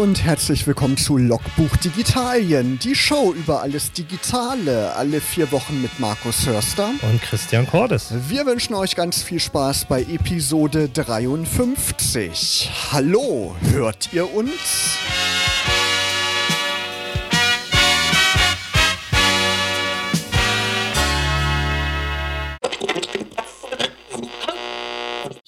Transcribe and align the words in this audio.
und 0.00 0.24
herzlich 0.24 0.66
willkommen 0.66 0.96
zu 0.96 1.18
Logbuch 1.18 1.76
Digitalien, 1.76 2.78
die 2.78 2.94
Show 2.94 3.34
über 3.34 3.60
alles 3.60 3.92
Digitale, 3.92 4.94
alle 4.94 5.20
vier 5.20 5.52
Wochen 5.52 5.82
mit 5.82 6.00
Markus 6.00 6.46
Hörster 6.46 6.92
und 7.02 7.20
Christian 7.20 7.66
Cordes. 7.66 8.10
Wir 8.26 8.46
wünschen 8.46 8.72
euch 8.72 8.96
ganz 8.96 9.22
viel 9.22 9.40
Spaß 9.40 9.84
bei 9.84 10.00
Episode 10.04 10.88
53. 10.88 12.70
Hallo, 12.92 13.54
hört 13.72 14.10
ihr 14.14 14.34
uns? 14.34 14.96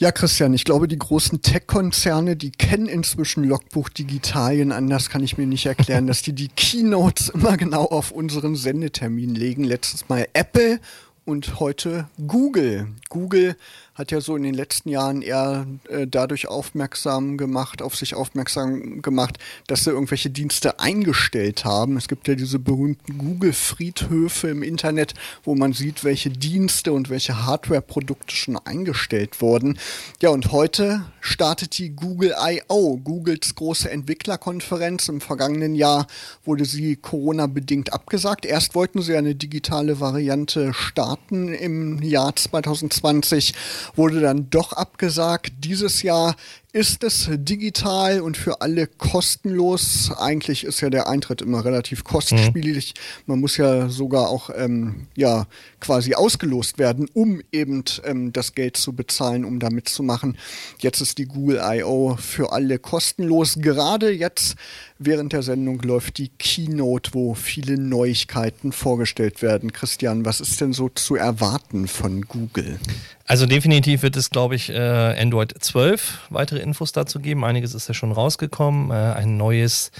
Ja, 0.03 0.11
Christian, 0.11 0.53
ich 0.53 0.65
glaube, 0.65 0.89
die 0.89 0.99
großen 0.99 1.43
Tech-Konzerne, 1.43 2.35
die 2.35 2.51
kennen 2.51 2.89
inzwischen 2.89 3.45
Logbuch 3.45 3.89
Digitalien. 3.89 4.73
Anders 4.73 5.11
kann 5.11 5.23
ich 5.23 5.39
mir 5.39 5.47
nicht 5.47 5.65
erklären, 5.65 6.09
dass 6.09 6.23
die 6.23 6.33
die 6.33 6.49
Keynotes 6.49 7.29
immer 7.29 7.57
genau 7.57 7.85
auf 7.85 8.11
unseren 8.11 8.57
Sendetermin 8.57 9.33
legen. 9.33 9.63
Letztes 9.63 10.09
Mal 10.09 10.27
Apple 10.33 10.81
und 11.25 11.61
heute 11.61 12.09
Google. 12.27 12.89
Google 13.11 13.55
hat 13.95 14.11
ja 14.11 14.21
so 14.23 14.37
in 14.37 14.43
den 14.43 14.55
letzten 14.55 14.89
Jahren 14.89 15.21
eher 15.21 15.67
äh, 15.89 16.07
dadurch 16.07 16.49
aufmerksam 16.49 17.37
gemacht, 17.37 17.83
auf 17.83 17.95
sich 17.95 18.15
aufmerksam 18.15 19.03
gemacht, 19.03 19.39
dass 19.67 19.85
sie 19.85 19.91
irgendwelche 19.91 20.31
Dienste 20.31 20.81
eingestellt 20.81 21.67
haben. 21.67 21.99
Es 21.99 22.09
gibt 22.09 22.27
ja 22.27 22.35
diese 22.35 22.59
berühmten 22.59 23.19
Google-Friedhöfe 23.19 24.49
im 24.49 24.63
Internet, 24.63 25.13
wo 25.45 25.55
man 25.55 25.75
sieht, 25.75 26.05
welche 26.05 26.31
Dienste 26.31 26.93
und 26.93 27.11
welche 27.11 27.45
Hardware-Produkte 27.45 28.35
schon 28.35 28.57
eingestellt 28.57 29.43
wurden. 29.43 29.79
Ja, 30.23 30.31
und 30.31 30.53
heute 30.53 31.05
startet 31.21 31.77
die 31.77 31.91
Google 31.91 32.35
I.O., 32.41 32.97
Googles 32.97 33.55
große 33.55 33.91
Entwicklerkonferenz. 33.91 35.09
Im 35.09 35.21
vergangenen 35.21 35.75
Jahr 35.75 36.07
wurde 36.45 36.65
sie 36.65 36.97
Corona-bedingt 36.97 37.93
abgesagt. 37.93 38.47
Erst 38.47 38.75
wollten 38.75 39.03
sie 39.03 39.17
eine 39.17 39.35
digitale 39.35 40.01
Variante 40.01 40.73
starten 40.73 41.53
im 41.53 42.03
Jahr 42.03 42.35
2020 42.35 43.53
wurde 43.95 44.21
dann 44.21 44.51
doch 44.51 44.73
abgesagt. 44.73 45.53
Dieses 45.65 46.03
Jahr 46.03 46.37
ist 46.73 47.05
es 47.05 47.29
digital 47.31 48.23
und 48.23 48.39
für 48.39 48.63
alle 48.63 48.87
kostenlos. 48.87 50.11
Eigentlich 50.17 50.65
ist 50.65 50.81
ja 50.81 50.89
der 50.89 51.07
Eintritt 51.07 51.43
immer 51.43 51.65
relativ 51.67 52.03
kostspielig. 52.03 52.95
Mhm. 52.97 53.23
Man 53.27 53.41
muss 53.41 53.59
ja 53.59 53.91
sogar 53.91 54.31
auch 54.31 54.49
ähm, 54.57 55.07
ja 55.15 55.47
quasi 55.81 56.15
ausgelost 56.15 56.79
werden, 56.79 57.11
um 57.13 57.43
eben 57.53 57.85
ähm, 58.05 58.33
das 58.33 58.55
Geld 58.55 58.79
zu 58.79 58.95
bezahlen, 58.95 59.45
um 59.45 59.59
da 59.59 59.69
mitzumachen. 59.69 60.39
Jetzt 60.79 61.03
ist 61.03 61.19
die 61.19 61.27
Google 61.27 61.61
I.O. 61.63 62.17
für 62.17 62.53
alle 62.53 62.79
kostenlos. 62.79 63.57
Gerade 63.59 64.11
jetzt 64.11 64.57
während 64.99 65.35
der 65.35 65.43
Sendung 65.43 65.81
läuft 65.83 66.17
die 66.17 66.31
Keynote, 66.31 67.11
wo 67.13 67.35
viele 67.35 67.77
Neuigkeiten 67.77 68.73
vorgestellt 68.73 69.43
werden. 69.43 69.75
Christian, 69.75 70.25
was 70.25 70.41
ist 70.41 70.61
denn 70.63 70.73
so 70.73 70.89
zu 70.89 71.17
erwarten 71.17 71.87
von 71.87 72.23
Google? 72.23 72.79
Also 73.27 73.47
definitiv 73.47 74.03
wird 74.03 74.17
es, 74.17 74.31
glaube 74.31 74.55
ich, 74.55 74.71
äh, 74.71 74.77
Android 74.77 75.55
12 75.59 76.21
weitere 76.31 76.61
Infos 76.61 76.93
dazu 76.93 77.21
geben. 77.21 77.45
Einiges 77.45 77.75
ist 77.75 77.89
ja 77.89 77.95
schon 77.95 78.13
rausgekommen. 78.13 78.91
Äh, 78.91 79.15
ein 79.15 79.37
neues 79.37 79.91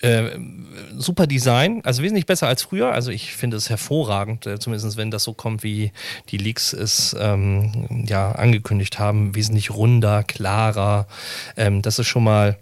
äh, 0.00 0.38
super 0.96 1.26
Design, 1.26 1.80
also 1.84 2.02
wesentlich 2.02 2.26
besser 2.26 2.46
als 2.46 2.62
früher. 2.62 2.92
Also 2.92 3.10
ich 3.10 3.34
finde 3.34 3.56
es 3.56 3.70
hervorragend, 3.70 4.46
äh, 4.46 4.58
zumindest 4.58 4.96
wenn 4.96 5.10
das 5.10 5.24
so 5.24 5.32
kommt, 5.32 5.62
wie 5.62 5.92
die 6.28 6.36
Leaks 6.36 6.72
es 6.72 7.16
ähm, 7.18 8.04
ja 8.06 8.32
angekündigt 8.32 8.98
haben. 8.98 9.34
Wesentlich 9.34 9.70
runder, 9.70 10.22
klarer. 10.22 11.06
Ähm, 11.56 11.80
das 11.80 11.98
ist 11.98 12.06
schon 12.06 12.24
mal 12.24 12.58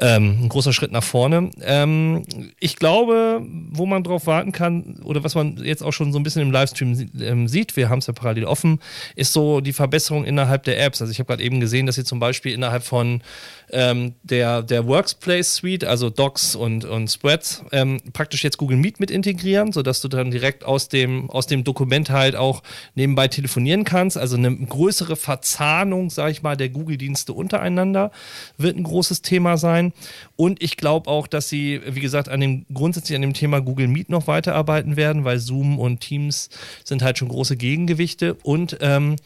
ähm, 0.00 0.44
ein 0.44 0.48
großer 0.48 0.72
Schritt 0.72 0.92
nach 0.92 1.02
vorne. 1.02 1.50
Ähm, 1.62 2.22
ich 2.60 2.76
glaube, 2.76 3.42
wo 3.70 3.84
man 3.84 4.04
drauf 4.04 4.26
warten 4.26 4.52
kann, 4.52 5.00
oder 5.02 5.24
was 5.24 5.34
man 5.34 5.56
jetzt 5.64 5.82
auch 5.82 5.92
schon 5.92 6.12
so 6.12 6.18
ein 6.18 6.22
bisschen 6.22 6.42
im 6.42 6.52
Livestream 6.52 7.10
ähm, 7.20 7.48
sieht, 7.48 7.76
wir 7.76 7.88
haben 7.88 7.98
es 7.98 8.06
ja 8.06 8.12
parallel 8.12 8.44
offen, 8.44 8.78
ist 9.16 9.32
so 9.32 9.60
die 9.60 9.72
Verbesserung 9.72 10.24
innerhalb 10.24 10.62
der 10.64 10.80
Apps. 10.80 11.00
Also 11.00 11.10
ich 11.10 11.18
habe 11.18 11.26
gerade 11.26 11.42
eben 11.42 11.58
gesehen, 11.58 11.86
dass 11.86 11.96
sie 11.96 12.04
zum 12.04 12.20
Beispiel 12.20 12.52
innerhalb 12.52 12.84
von 12.84 13.22
ähm, 13.70 14.14
der, 14.22 14.62
der 14.62 14.86
Workspace 14.86 15.54
Suite, 15.56 15.84
also 15.84 16.10
Docs 16.10 16.54
und, 16.54 16.84
und 16.84 17.08
Spreads, 17.08 17.62
ähm, 17.72 18.00
praktisch 18.12 18.44
jetzt 18.44 18.58
Google 18.58 18.76
Meet 18.76 19.00
mit 19.00 19.10
integrieren, 19.10 19.72
sodass 19.72 20.00
du 20.00 20.08
dann 20.08 20.30
direkt 20.30 20.64
aus 20.64 20.88
dem, 20.88 21.30
aus 21.30 21.46
dem 21.46 21.64
Dokument 21.64 22.10
halt 22.10 22.36
auch 22.36 22.62
nebenbei 22.94 23.28
telefonieren 23.28 23.84
kannst. 23.84 24.16
Also 24.16 24.36
eine 24.36 24.54
größere 24.56 25.16
Verzahnung, 25.16 26.10
sage 26.10 26.32
ich 26.32 26.42
mal, 26.42 26.56
der 26.56 26.68
Google-Dienste 26.68 27.32
untereinander 27.32 28.10
wird 28.56 28.76
ein 28.76 28.84
großes 28.84 29.22
Thema 29.22 29.56
sein. 29.56 29.92
Und 30.36 30.62
ich 30.62 30.76
glaube 30.76 31.10
auch, 31.10 31.26
dass 31.26 31.48
sie, 31.48 31.80
wie 31.86 32.00
gesagt, 32.00 32.28
an 32.28 32.40
dem, 32.40 32.66
grundsätzlich 32.72 33.16
an 33.16 33.22
dem 33.22 33.34
Thema 33.34 33.60
Google 33.60 33.88
Meet 33.88 34.08
noch 34.08 34.26
weiterarbeiten 34.26 34.96
werden, 34.96 35.24
weil 35.24 35.38
Zoom 35.38 35.78
und 35.78 36.00
Teams 36.00 36.48
sind 36.84 37.02
halt 37.02 37.18
schon 37.18 37.28
große 37.28 37.56
Gegengewichte. 37.56 38.34
Und 38.42 38.78
ähm, 38.80 39.16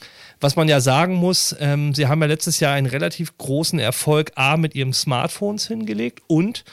was 0.42 0.56
man 0.56 0.68
ja 0.68 0.80
sagen 0.80 1.14
muss, 1.14 1.54
ähm, 1.60 1.94
sie 1.94 2.08
haben 2.08 2.20
ja 2.20 2.26
letztes 2.26 2.60
Jahr 2.60 2.74
einen 2.74 2.86
relativ 2.86 3.36
großen 3.38 3.78
Erfolg 3.78 4.32
A 4.34 4.56
mit 4.56 4.74
ihren 4.74 4.92
Smartphones 4.92 5.68
hingelegt 5.68 6.20
und 6.26 6.64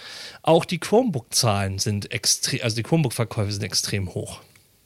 auch 0.41 0.65
die 0.65 0.79
Chromebook-Zahlen 0.79 1.79
sind 1.79 2.11
extrem, 2.11 2.61
also 2.63 2.75
die 2.75 2.83
Chromebook-Verkäufe 2.83 3.51
sind 3.51 3.63
extrem 3.63 4.13
hoch. 4.13 4.41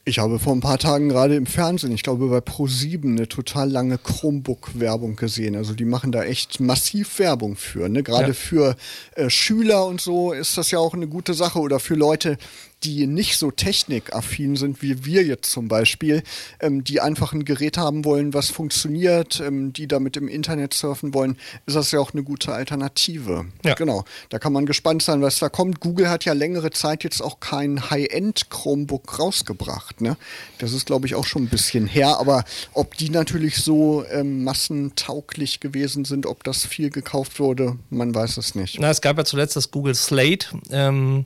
Ich 0.05 0.19
habe 0.19 0.37
vor 0.37 0.53
ein 0.53 0.59
paar 0.59 0.79
Tagen 0.79 1.07
gerade 1.07 1.37
im 1.37 1.45
Fernsehen, 1.45 1.93
ich 1.93 2.03
glaube 2.03 2.27
bei 2.27 2.39
Pro7, 2.39 3.05
eine 3.05 3.29
total 3.29 3.71
lange 3.71 3.97
Chromebook-Werbung 3.97 5.15
gesehen. 5.15 5.55
Also 5.55 5.73
die 5.73 5.85
machen 5.85 6.11
da 6.11 6.25
echt 6.25 6.59
massiv 6.59 7.19
Werbung 7.19 7.55
für. 7.55 7.87
Ne? 7.87 8.03
Gerade 8.03 8.27
ja. 8.29 8.33
für 8.33 8.75
äh, 9.15 9.29
Schüler 9.29 9.85
und 9.85 10.01
so 10.01 10.33
ist 10.33 10.57
das 10.57 10.71
ja 10.71 10.79
auch 10.79 10.93
eine 10.93 11.07
gute 11.07 11.33
Sache 11.33 11.59
oder 11.59 11.79
für 11.79 11.95
Leute, 11.95 12.37
die 12.83 13.07
nicht 13.07 13.37
so 13.37 13.51
technikaffin 13.51 14.55
sind 14.55 14.81
wie 14.81 15.05
wir 15.05 15.23
jetzt 15.23 15.51
zum 15.51 15.67
Beispiel, 15.67 16.23
ähm, 16.59 16.83
die 16.83 16.99
einfach 16.99 17.33
ein 17.33 17.45
Gerät 17.45 17.77
haben 17.77 18.05
wollen, 18.05 18.33
was 18.33 18.49
funktioniert, 18.49 19.39
ähm, 19.39 19.73
die 19.73 19.87
damit 19.87 20.17
im 20.17 20.27
Internet 20.27 20.73
surfen 20.73 21.13
wollen, 21.13 21.37
ist 21.65 21.75
das 21.75 21.91
ja 21.91 21.99
auch 21.99 22.13
eine 22.13 22.23
gute 22.23 22.53
Alternative. 22.53 23.45
Ja. 23.63 23.75
Genau. 23.75 24.03
Da 24.29 24.39
kann 24.39 24.53
man 24.53 24.65
gespannt 24.65 25.03
sein, 25.03 25.21
was 25.21 25.39
da 25.39 25.49
kommt. 25.49 25.79
Google 25.79 26.09
hat 26.09 26.25
ja 26.25 26.33
längere 26.33 26.71
Zeit 26.71 27.03
jetzt 27.03 27.21
auch 27.21 27.39
kein 27.39 27.89
High-End 27.89 28.49
Chromebook 28.49 29.19
rausgebracht. 29.19 30.01
Ne? 30.01 30.17
Das 30.57 30.73
ist, 30.73 30.85
glaube 30.85 31.07
ich, 31.07 31.15
auch 31.15 31.25
schon 31.25 31.43
ein 31.43 31.49
bisschen 31.49 31.87
her. 31.87 32.17
Aber 32.19 32.43
ob 32.73 32.97
die 32.97 33.09
natürlich 33.09 33.57
so 33.57 34.05
ähm, 34.11 34.43
massentauglich 34.43 35.59
gewesen 35.59 36.05
sind, 36.05 36.25
ob 36.25 36.43
das 36.43 36.65
viel 36.65 36.89
gekauft 36.89 37.39
wurde, 37.39 37.77
man 37.89 38.13
weiß 38.13 38.37
es 38.37 38.55
nicht. 38.55 38.79
Na, 38.79 38.89
es 38.89 39.01
gab 39.01 39.17
ja 39.17 39.25
zuletzt 39.25 39.55
das 39.55 39.71
Google 39.71 39.95
Slate. 39.95 40.47
Ähm, 40.71 41.25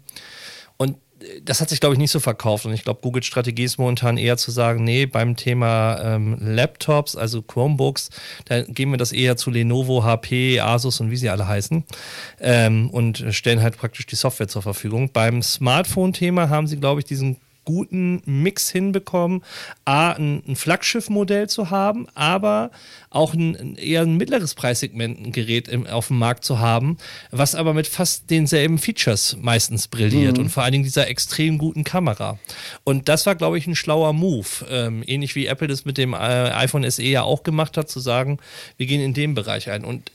das 1.43 1.61
hat 1.61 1.69
sich, 1.69 1.79
glaube 1.79 1.95
ich, 1.95 1.99
nicht 1.99 2.11
so 2.11 2.19
verkauft. 2.19 2.65
Und 2.65 2.73
ich 2.73 2.83
glaube, 2.83 3.01
Googles 3.01 3.25
Strategie 3.25 3.63
ist 3.63 3.77
momentan 3.77 4.17
eher 4.17 4.37
zu 4.37 4.51
sagen, 4.51 4.83
nee, 4.83 5.05
beim 5.05 5.35
Thema 5.35 5.99
ähm, 6.01 6.37
Laptops, 6.39 7.15
also 7.15 7.41
Chromebooks, 7.41 8.09
da 8.45 8.61
geben 8.63 8.91
wir 8.91 8.97
das 8.97 9.11
eher 9.11 9.37
zu 9.37 9.49
Lenovo, 9.49 10.03
HP, 10.03 10.59
Asus 10.59 10.99
und 10.99 11.11
wie 11.11 11.17
sie 11.17 11.29
alle 11.29 11.47
heißen 11.47 11.83
ähm, 12.39 12.89
und 12.89 13.25
stellen 13.29 13.61
halt 13.61 13.77
praktisch 13.77 14.05
die 14.05 14.15
Software 14.15 14.47
zur 14.47 14.61
Verfügung. 14.61 15.11
Beim 15.11 15.41
Smartphone-Thema 15.41 16.49
haben 16.49 16.67
sie, 16.67 16.77
glaube 16.77 17.01
ich, 17.01 17.05
diesen 17.05 17.37
guten 17.67 18.21
Mix 18.25 18.69
hinbekommen, 18.69 19.43
A, 19.83 20.11
ein, 20.11 20.41
ein 20.47 20.55
Flaggschiff-Modell 20.55 21.49
zu 21.49 21.69
haben, 21.69 22.07
aber 22.15 22.71
auch 23.09 23.33
ein, 23.33 23.75
eher 23.75 24.03
ein 24.03 24.15
mittleres 24.15 24.55
Preissegment 24.55 25.19
ein 25.19 25.31
Gerät 25.33 25.67
im, 25.67 25.85
auf 25.85 26.07
dem 26.07 26.17
Markt 26.17 26.45
zu 26.45 26.59
haben, 26.59 26.95
was 27.29 27.55
aber 27.55 27.73
mit 27.73 27.85
fast 27.85 28.29
denselben 28.29 28.77
Features 28.77 29.35
meistens 29.41 29.89
brilliert 29.89 30.37
mhm. 30.37 30.45
und 30.45 30.49
vor 30.49 30.63
allen 30.63 30.71
Dingen 30.71 30.85
dieser 30.85 31.09
extrem 31.09 31.57
guten 31.57 31.83
Kamera. 31.83 32.39
Und 32.85 33.09
das 33.09 33.25
war, 33.25 33.35
glaube 33.35 33.57
ich, 33.57 33.67
ein 33.67 33.75
schlauer 33.75 34.13
Move. 34.13 34.47
Ähm, 34.69 35.03
ähnlich 35.05 35.35
wie 35.35 35.47
Apple 35.47 35.67
das 35.67 35.83
mit 35.83 35.97
dem 35.97 36.13
äh, 36.13 36.15
iPhone 36.15 36.89
SE 36.89 37.03
ja 37.03 37.23
auch 37.23 37.43
gemacht 37.43 37.75
hat, 37.75 37.89
zu 37.89 37.99
sagen, 37.99 38.39
wir 38.77 38.85
gehen 38.85 39.01
in 39.01 39.13
den 39.13 39.33
Bereich 39.33 39.69
ein. 39.69 39.83
Und 39.83 40.09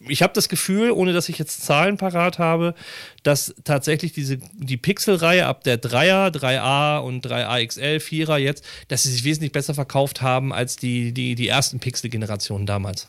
ich 0.00 0.22
habe 0.22 0.32
das 0.34 0.48
Gefühl, 0.48 0.90
ohne 0.90 1.12
dass 1.12 1.28
ich 1.28 1.38
jetzt 1.38 1.64
Zahlen 1.64 1.96
parat 1.96 2.38
habe, 2.38 2.74
dass 3.22 3.54
tatsächlich 3.64 4.12
diese, 4.12 4.38
die 4.52 4.76
Pixel-Reihe 4.76 5.46
ab 5.46 5.64
der 5.64 5.80
3er, 5.80 6.30
3a 6.36 6.98
und 6.98 7.26
3a 7.26 7.66
XL, 7.66 7.96
4er 7.96 8.36
jetzt, 8.36 8.64
dass 8.88 9.04
sie 9.04 9.10
sich 9.10 9.24
wesentlich 9.24 9.52
besser 9.52 9.74
verkauft 9.74 10.22
haben 10.22 10.52
als 10.52 10.76
die, 10.76 11.12
die, 11.12 11.34
die 11.34 11.48
ersten 11.48 11.80
Pixel-Generationen 11.80 12.66
damals. 12.66 13.08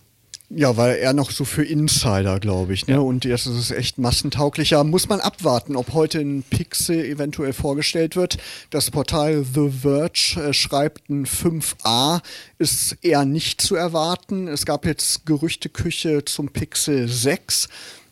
Ja, 0.49 0.77
weil 0.77 0.95
er 0.95 1.11
noch 1.11 1.31
so 1.31 1.43
für 1.43 1.65
Insider, 1.65 2.39
glaube 2.39 2.73
ich. 2.73 2.87
Ne? 2.87 2.95
Ja. 2.95 2.99
Und 3.01 3.25
jetzt 3.25 3.47
ist 3.47 3.57
es 3.57 3.71
echt 3.71 3.97
massentauglicher. 3.97 4.85
Muss 4.85 5.09
man 5.09 5.19
abwarten, 5.19 5.75
ob 5.75 5.93
heute 5.93 6.19
ein 6.19 6.41
Pixel 6.43 7.03
eventuell 7.03 7.51
vorgestellt 7.51 8.15
wird. 8.15 8.37
Das 8.69 8.89
Portal 8.89 9.43
The 9.43 9.69
Verge 9.81 10.37
äh, 10.37 10.53
schreibt 10.53 11.09
ein 11.09 11.25
5a, 11.25 12.21
ist 12.59 12.97
eher 13.01 13.25
nicht 13.25 13.59
zu 13.59 13.75
erwarten. 13.75 14.47
Es 14.47 14.65
gab 14.65 14.85
jetzt 14.85 15.25
Gerüchteküche 15.25 16.23
zum 16.23 16.47
Pixel 16.47 17.09
6 17.09 17.67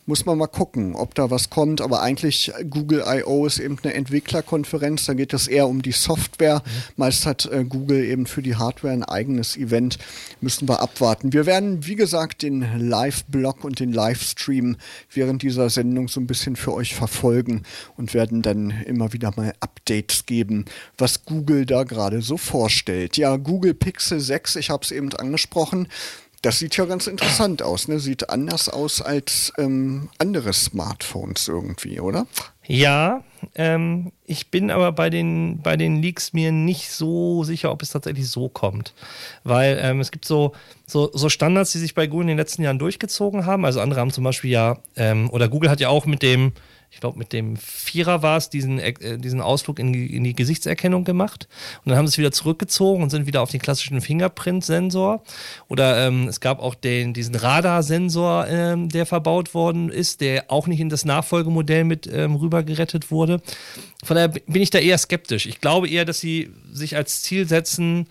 muss 0.06 0.24
man 0.24 0.38
mal 0.38 0.46
gucken, 0.46 0.94
ob 0.94 1.14
da 1.14 1.30
was 1.30 1.50
kommt. 1.50 1.80
Aber 1.80 2.00
eigentlich 2.00 2.52
Google 2.70 3.04
I.O. 3.06 3.44
ist 3.44 3.58
eben 3.58 3.76
eine 3.82 3.94
Entwicklerkonferenz. 3.94 5.04
Da 5.06 5.14
geht 5.14 5.32
es 5.34 5.48
eher 5.48 5.68
um 5.68 5.82
die 5.82 5.92
Software. 5.92 6.62
Mhm. 6.64 6.70
Meist 6.96 7.26
hat 7.26 7.46
äh, 7.46 7.64
Google 7.64 8.04
eben 8.04 8.26
für 8.26 8.42
die 8.42 8.56
Hardware 8.56 8.92
ein 8.92 9.04
eigenes 9.04 9.56
Event. 9.56 9.98
Müssen 10.40 10.68
wir 10.68 10.80
abwarten. 10.80 11.32
Wir 11.32 11.44
werden, 11.44 11.86
wie 11.86 11.96
gesagt, 11.96 12.42
den 12.42 12.64
Live-Blog 12.78 13.64
und 13.64 13.80
den 13.80 13.92
Livestream 13.92 14.76
während 15.12 15.42
dieser 15.42 15.70
Sendung 15.70 16.08
so 16.08 16.20
ein 16.20 16.26
bisschen 16.26 16.56
für 16.56 16.72
euch 16.72 16.94
verfolgen 16.94 17.64
und 17.96 18.14
werden 18.14 18.42
dann 18.42 18.70
immer 18.70 19.12
wieder 19.12 19.32
mal 19.36 19.52
Updates 19.60 20.26
geben, 20.26 20.66
was 20.96 21.24
Google 21.24 21.66
da 21.66 21.82
gerade 21.82 22.22
so 22.22 22.36
vorstellt. 22.36 23.16
Ja, 23.16 23.36
Google 23.36 23.74
Pixel 23.74 24.20
6, 24.20 24.56
ich 24.56 24.70
habe 24.70 24.84
es 24.84 24.92
eben 24.92 25.12
angesprochen. 25.14 25.88
Das 26.46 26.60
sieht 26.60 26.76
ja 26.76 26.84
ganz 26.84 27.08
interessant 27.08 27.60
aus, 27.60 27.88
ne? 27.88 27.98
Sieht 27.98 28.30
anders 28.30 28.68
aus 28.68 29.02
als 29.02 29.52
ähm, 29.58 30.10
andere 30.18 30.52
Smartphones 30.52 31.48
irgendwie, 31.48 31.98
oder? 31.98 32.28
Ja, 32.64 33.24
ähm, 33.56 34.12
ich 34.24 34.52
bin 34.52 34.70
aber 34.70 34.92
bei 34.92 35.10
den, 35.10 35.60
bei 35.60 35.76
den 35.76 36.00
Leaks 36.00 36.34
mir 36.34 36.52
nicht 36.52 36.92
so 36.92 37.42
sicher, 37.42 37.72
ob 37.72 37.82
es 37.82 37.90
tatsächlich 37.90 38.30
so 38.30 38.48
kommt. 38.48 38.94
Weil 39.42 39.80
ähm, 39.82 39.98
es 39.98 40.12
gibt 40.12 40.24
so, 40.24 40.52
so, 40.86 41.10
so 41.12 41.28
Standards, 41.28 41.72
die 41.72 41.78
sich 41.78 41.96
bei 41.96 42.06
Google 42.06 42.26
in 42.26 42.28
den 42.28 42.38
letzten 42.38 42.62
Jahren 42.62 42.78
durchgezogen 42.78 43.44
haben. 43.44 43.64
Also 43.64 43.80
andere 43.80 43.98
haben 43.98 44.12
zum 44.12 44.22
Beispiel 44.22 44.52
ja, 44.52 44.78
ähm, 44.94 45.28
oder 45.30 45.48
Google 45.48 45.68
hat 45.68 45.80
ja 45.80 45.88
auch 45.88 46.06
mit 46.06 46.22
dem, 46.22 46.52
ich 46.90 47.00
glaube, 47.00 47.18
mit 47.18 47.32
dem 47.32 47.56
Vierer 47.56 48.22
war 48.22 48.36
es, 48.36 48.48
diesen, 48.48 48.78
äh, 48.78 49.18
diesen 49.18 49.40
Ausflug 49.40 49.78
in 49.78 49.92
die, 49.92 50.14
in 50.14 50.24
die 50.24 50.34
Gesichtserkennung 50.34 51.04
gemacht. 51.04 51.48
Und 51.84 51.90
dann 51.90 51.98
haben 51.98 52.06
sie 52.06 52.12
es 52.12 52.18
wieder 52.18 52.32
zurückgezogen 52.32 53.02
und 53.02 53.10
sind 53.10 53.26
wieder 53.26 53.42
auf 53.42 53.50
den 53.50 53.60
klassischen 53.60 54.00
Fingerprint-Sensor. 54.00 55.22
Oder 55.68 56.06
ähm, 56.06 56.28
es 56.28 56.40
gab 56.40 56.60
auch 56.60 56.74
den, 56.74 57.12
diesen 57.12 57.34
Radarsensor, 57.34 58.46
ähm, 58.48 58.88
der 58.88 59.06
verbaut 59.06 59.52
worden 59.52 59.90
ist, 59.90 60.20
der 60.20 60.50
auch 60.50 60.66
nicht 60.66 60.80
in 60.80 60.88
das 60.88 61.04
Nachfolgemodell 61.04 61.84
mit 61.84 62.06
ähm, 62.06 62.36
rüber 62.36 62.62
gerettet 62.62 63.10
wurde. 63.10 63.42
Von 64.04 64.14
daher 64.14 64.28
bin 64.28 64.62
ich 64.62 64.70
da 64.70 64.78
eher 64.78 64.98
skeptisch. 64.98 65.46
Ich 65.46 65.60
glaube 65.60 65.88
eher, 65.88 66.04
dass 66.04 66.20
sie 66.20 66.50
sich 66.72 66.96
als 66.96 67.22
Ziel 67.22 67.48
setzen, 67.48 68.06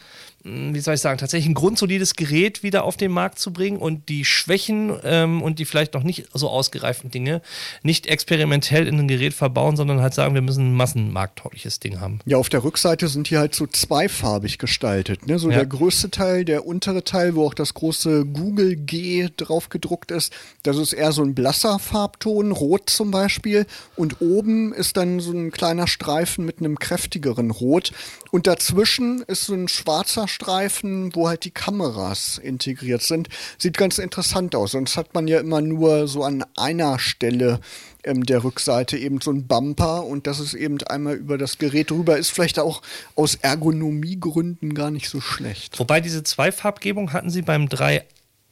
wie 0.46 0.80
soll 0.80 0.94
ich 0.94 1.02
sagen, 1.02 1.18
tatsächlich 1.18 1.50
ein 1.50 1.56
grundsolides 1.56 2.16
Gerät 2.16 2.62
wieder 2.62 2.84
auf 2.84 2.98
den 2.98 3.12
Markt 3.12 3.40
zu 3.40 3.52
bringen 3.52 3.78
und 3.78 4.10
die 4.10 4.26
Schwächen 4.26 4.96
ähm, 5.04 5.42
und 5.42 5.58
die 5.58 5.66
vielleicht 5.66 5.96
noch 5.96 6.04
nicht 6.04 6.28
so 6.34 6.50
ausgereiften 6.50 7.10
Dinge 7.10 7.42
nicht 7.82 8.06
experimentell 8.06 8.88
in 8.88 9.00
ein 9.00 9.08
Gerät 9.08 9.34
verbauen, 9.34 9.76
sondern 9.76 10.02
halt 10.02 10.14
sagen, 10.14 10.36
wir 10.36 10.44
müssen 10.44 10.70
ein 10.70 10.76
massenmarkttaugliches 10.76 11.80
Ding 11.80 12.00
haben. 12.00 12.20
Ja, 12.26 12.38
auf 12.38 12.50
der 12.50 12.64
Rückseite 12.64 13.08
sind 13.08 13.32
die 13.32 13.40
halt 13.40 13.56
so 13.56 13.66
zweifarbig 13.66 14.60
gestaltet. 14.60 15.26
Ne? 15.26 15.40
So 15.40 15.50
ja. 15.50 15.58
der 15.58 15.66
größte 15.66 16.12
Teil, 16.12 16.46
der 16.46 16.68
untere 16.68 17.04
Teil, 17.04 17.34
wo 17.34 17.48
auch 17.48 17.56
das 17.56 17.74
große 17.74 18.26
Google 18.26 18.76
G 18.76 19.30
drauf 19.36 19.70
gedruckt 19.70 20.12
ist, 20.12 20.32
das 20.62 20.78
ist 20.78 20.94
eher 20.94 21.12
so 21.12 21.24
ein 21.24 21.34
blasser 21.34 21.80
Farbton, 21.80 22.52
rot 22.52 22.92
zum 22.92 23.10
Beispiel. 23.10 23.66
Und 23.96 24.22
oben 24.22 24.74
ist 24.74 24.96
dann 24.96 25.20
so 25.20 25.32
ein 25.32 25.50
kleiner 25.50 25.88
Streifen 25.88 26.46
mit 26.46 26.60
einem 26.60 26.78
kräftigeren 26.78 27.50
Rot. 27.50 27.92
Und 28.30 28.46
dazwischen 28.46 29.24
ist 29.24 29.46
so 29.46 29.56
ein 29.56 29.68
schwarzer 29.68 30.28
Streifen, 30.36 31.16
wo 31.16 31.30
halt 31.30 31.46
die 31.46 31.52
Kameras 31.52 32.38
integriert 32.38 33.02
sind. 33.02 33.30
Sieht 33.58 33.78
ganz 33.78 34.00
interessant 34.00 34.54
aus. 34.54 34.72
Sonst 34.72 34.98
hat 34.98 35.14
man 35.14 35.30
ja 35.30 35.40
immer 35.40 35.62
nur 35.62 36.10
so 36.10 36.24
an 36.24 36.44
einer 36.58 37.00
Stelle 37.00 37.62
ähm, 38.04 38.26
der 38.26 38.44
Rückseite 38.44 38.98
eben 38.98 39.22
so 39.22 39.32
ein 39.32 39.48
Bumper 39.48 40.04
und 40.04 40.28
das 40.28 40.42
ist 40.42 40.54
eben 40.54 40.82
einmal 40.84 41.16
über 41.16 41.38
das 41.38 41.58
Gerät 41.58 41.90
drüber. 41.90 42.18
Ist 42.18 42.32
vielleicht 42.32 42.60
auch 42.60 42.82
aus 43.16 43.36
Ergonomiegründen 43.36 44.74
gar 44.74 44.92
nicht 44.92 45.10
so 45.10 45.22
schlecht. 45.22 45.80
Wobei 45.80 46.02
diese 46.02 46.24
Zweifarbgebung 46.24 47.14
hatten 47.14 47.30
sie 47.30 47.42
beim 47.42 47.70
3 47.70 48.04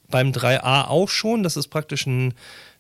beim 0.10 0.32
3a 0.32 0.88
auch 0.88 1.10
schon, 1.10 1.44
dass 1.44 1.56
es 1.56 1.68
praktisch 1.68 2.06
ein, 2.06 2.34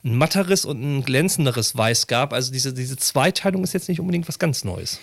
ein 0.03 0.15
matteres 0.15 0.65
und 0.65 0.81
ein 0.81 1.03
glänzenderes 1.03 1.75
Weiß 1.75 2.07
gab. 2.07 2.31
Also 2.31 2.51
diese, 2.53 2.73
diese 2.73 2.95
Zweiteilung 2.95 3.63
ist 3.63 3.73
jetzt 3.73 3.89
nicht 3.89 3.99
unbedingt 3.99 4.27
was 4.27 4.38
ganz 4.39 4.63
Neues. 4.63 4.99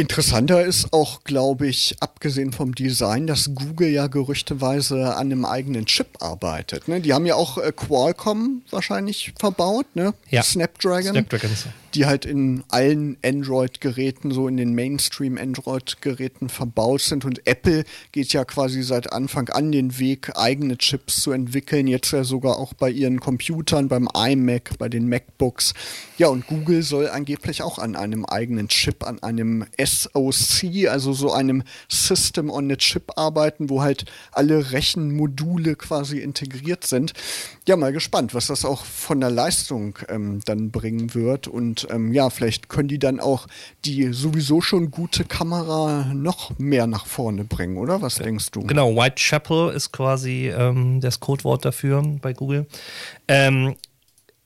Interessanter 0.00 0.64
ist 0.64 0.92
auch, 0.92 1.24
glaube 1.24 1.66
ich, 1.66 1.96
abgesehen 2.00 2.52
vom 2.52 2.74
Design, 2.74 3.26
dass 3.26 3.54
Google 3.54 3.88
ja 3.88 4.06
gerüchteweise 4.06 5.14
an 5.14 5.26
einem 5.26 5.44
eigenen 5.44 5.84
Chip 5.84 6.22
arbeitet. 6.22 6.88
Ne? 6.88 7.00
Die 7.00 7.12
haben 7.12 7.26
ja 7.26 7.34
auch 7.34 7.58
äh, 7.58 7.70
Qualcomm 7.70 8.62
wahrscheinlich 8.70 9.34
verbaut, 9.38 9.86
ne? 9.94 10.14
Ja. 10.30 10.42
Snapdragon. 10.42 11.12
Snapdragons 11.12 11.66
die 11.94 12.06
halt 12.06 12.24
in 12.24 12.64
allen 12.68 13.16
Android-Geräten, 13.24 14.30
so 14.30 14.48
in 14.48 14.56
den 14.56 14.74
Mainstream-Android-Geräten 14.74 16.48
verbaut 16.48 17.02
sind. 17.02 17.24
Und 17.24 17.46
Apple 17.46 17.84
geht 18.12 18.32
ja 18.32 18.44
quasi 18.44 18.82
seit 18.82 19.12
Anfang 19.12 19.48
an 19.48 19.72
den 19.72 19.98
Weg, 19.98 20.32
eigene 20.36 20.78
Chips 20.78 21.22
zu 21.22 21.32
entwickeln. 21.32 21.86
Jetzt 21.86 22.12
ja 22.12 22.24
sogar 22.24 22.58
auch 22.58 22.74
bei 22.74 22.90
ihren 22.90 23.20
Computern, 23.20 23.88
beim 23.88 24.08
iMac, 24.14 24.78
bei 24.78 24.88
den 24.88 25.08
MacBooks. 25.08 25.74
Ja, 26.18 26.28
und 26.28 26.46
Google 26.46 26.82
soll 26.82 27.08
angeblich 27.08 27.62
auch 27.62 27.78
an 27.78 27.96
einem 27.96 28.24
eigenen 28.24 28.68
Chip, 28.68 29.04
an 29.04 29.22
einem 29.22 29.64
SoC, 29.82 30.88
also 30.88 31.12
so 31.12 31.32
einem 31.32 31.62
System 31.88 32.50
on 32.50 32.70
a 32.70 32.76
Chip 32.76 33.12
arbeiten, 33.16 33.70
wo 33.70 33.82
halt 33.82 34.04
alle 34.32 34.72
Rechenmodule 34.72 35.76
quasi 35.76 36.18
integriert 36.18 36.86
sind. 36.86 37.12
Ja, 37.66 37.76
mal 37.76 37.92
gespannt, 37.92 38.34
was 38.34 38.46
das 38.46 38.64
auch 38.64 38.84
von 38.84 39.20
der 39.20 39.30
Leistung 39.30 39.98
ähm, 40.08 40.40
dann 40.44 40.70
bringen 40.70 41.14
wird. 41.14 41.48
Und 41.48 41.79
ähm, 41.90 42.12
ja, 42.12 42.30
vielleicht 42.30 42.68
können 42.68 42.88
die 42.88 42.98
dann 42.98 43.20
auch 43.20 43.46
die 43.84 44.12
sowieso 44.12 44.60
schon 44.60 44.90
gute 44.90 45.24
Kamera 45.24 46.12
noch 46.14 46.58
mehr 46.58 46.86
nach 46.86 47.06
vorne 47.06 47.44
bringen, 47.44 47.76
oder? 47.76 48.02
Was 48.02 48.16
denkst 48.16 48.50
du? 48.50 48.62
Genau, 48.62 48.94
Whitechapel 48.94 49.72
ist 49.72 49.92
quasi 49.92 50.48
ähm, 50.48 51.00
das 51.00 51.20
Codewort 51.20 51.64
dafür 51.64 52.02
bei 52.20 52.32
Google. 52.32 52.66
Ähm, 53.28 53.76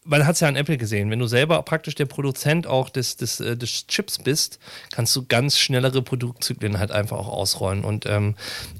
man 0.05 0.27
hat 0.27 0.35
es 0.35 0.41
ja 0.41 0.49
an 0.49 0.57
Apple 0.57 0.77
gesehen, 0.77 1.11
wenn 1.11 1.19
du 1.19 1.27
selber 1.27 1.63
praktisch 1.63 1.95
der 1.95 2.05
Produzent 2.05 2.67
auch 2.67 2.91
des, 2.91 3.17
des, 3.17 3.41
äh, 3.41 3.57
des 3.57 3.87
Chips 3.87 4.19
bist, 4.19 4.59
kannst 4.93 5.17
du 5.17 5.25
ganz 5.27 5.59
schnellere 5.59 6.03
Produktzyklen 6.03 6.79
halt 6.79 6.93
einfach 6.93 7.17
auch 7.19 7.29
ausrollen. 7.29 7.85
Und 7.85 8.07
ähm, 8.07 8.35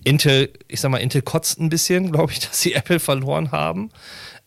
Intel, 0.05 0.51
ich 0.69 0.81
sag 0.81 0.91
mal, 0.91 0.99
Intel 0.99 1.23
kotzt 1.23 1.59
ein 1.59 1.71
bisschen, 1.71 2.13
glaube 2.13 2.33
ich, 2.33 2.41
dass 2.41 2.61
sie 2.61 2.75
Apple 2.75 3.01
verloren 3.01 3.53
haben. 3.53 3.91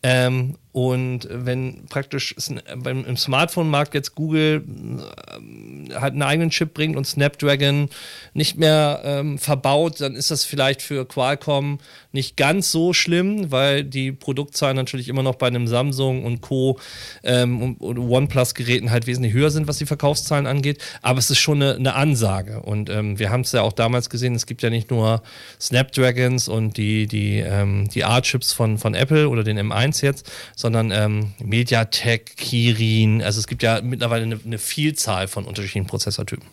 Ähm, 0.04 0.58
und 0.78 1.28
wenn 1.32 1.88
praktisch 1.90 2.36
beim, 2.78 3.04
im 3.04 3.18
Smartphone-Markt 3.18 3.96
jetzt 3.96 4.14
Google 4.14 4.64
äh, 5.90 5.96
halt 5.96 6.14
einen 6.14 6.22
eigenen 6.22 6.52
Chip 6.52 6.76
bringt 6.76 6.96
und 6.96 7.08
Snapdragon 7.08 7.90
nicht 8.36 8.60
mehr 8.60 9.02
ähm, 9.04 9.40
verbaut, 9.40 10.00
dann 10.02 10.14
ist 10.14 10.30
das 10.30 10.46
vielleicht 10.46 10.84
für 10.84 11.08
Qualcomm 11.08 11.80
nicht 12.12 12.38
ganz 12.38 12.72
so 12.72 12.94
schlimm, 12.94 13.52
weil 13.52 13.84
die 13.86 14.12
Produktzahlen 14.12 14.76
natürlich 14.76 15.10
immer 15.10 15.24
noch 15.24 15.34
bei 15.34 15.48
einem 15.48 15.68
Samsung 15.68 16.24
und 16.24 16.42
Co. 16.42 16.78
Ähm, 17.24 17.60
und, 17.60 17.82
und 17.82 17.98
OnePlus-Geräten 17.98 18.92
halt 18.92 19.08
wesentlich 19.08 19.34
höher 19.34 19.50
sind, 19.50 19.68
was 19.68 19.80
die 19.80 19.88
Verkaufszahlen 19.88 20.46
angeht. 20.46 20.84
Aber 21.02 21.18
es 21.18 21.32
ist 21.32 21.40
schon 21.40 21.60
eine, 21.60 21.76
eine 21.76 21.96
Ansage. 21.96 22.62
Und 22.62 22.92
ähm, 22.92 23.18
wir 23.18 23.32
haben 23.32 23.42
es 23.42 23.52
ja 23.52 23.64
auch 23.64 23.74
damals 23.74 24.12
gesehen, 24.12 24.36
es 24.36 24.46
gibt 24.46 24.62
ja 24.62 24.70
nicht 24.70 24.92
nur 24.92 25.24
Snapdragons 25.60 26.48
und 26.48 26.78
die, 26.78 27.08
die, 27.08 27.40
ähm, 27.40 27.90
die 27.90 28.04
A-Chips 28.04 28.54
von, 28.54 28.78
von 28.78 28.94
Apple 28.94 29.28
oder 29.28 29.44
den 29.44 29.58
M1 29.58 30.04
jetzt, 30.04 30.32
sondern 30.56 30.67
sondern 30.68 30.92
ähm, 30.92 31.32
Mediatek, 31.42 32.36
Kirin. 32.36 33.24
Also 33.24 33.40
es 33.40 33.48
gibt 33.48 33.64
ja 33.64 33.80
mittlerweile 33.82 34.24
eine, 34.24 34.40
eine 34.46 34.58
Vielzahl 34.58 35.30
von 35.30 35.46
unterschiedlichen 35.46 35.88
Prozessortypen. 35.88 36.46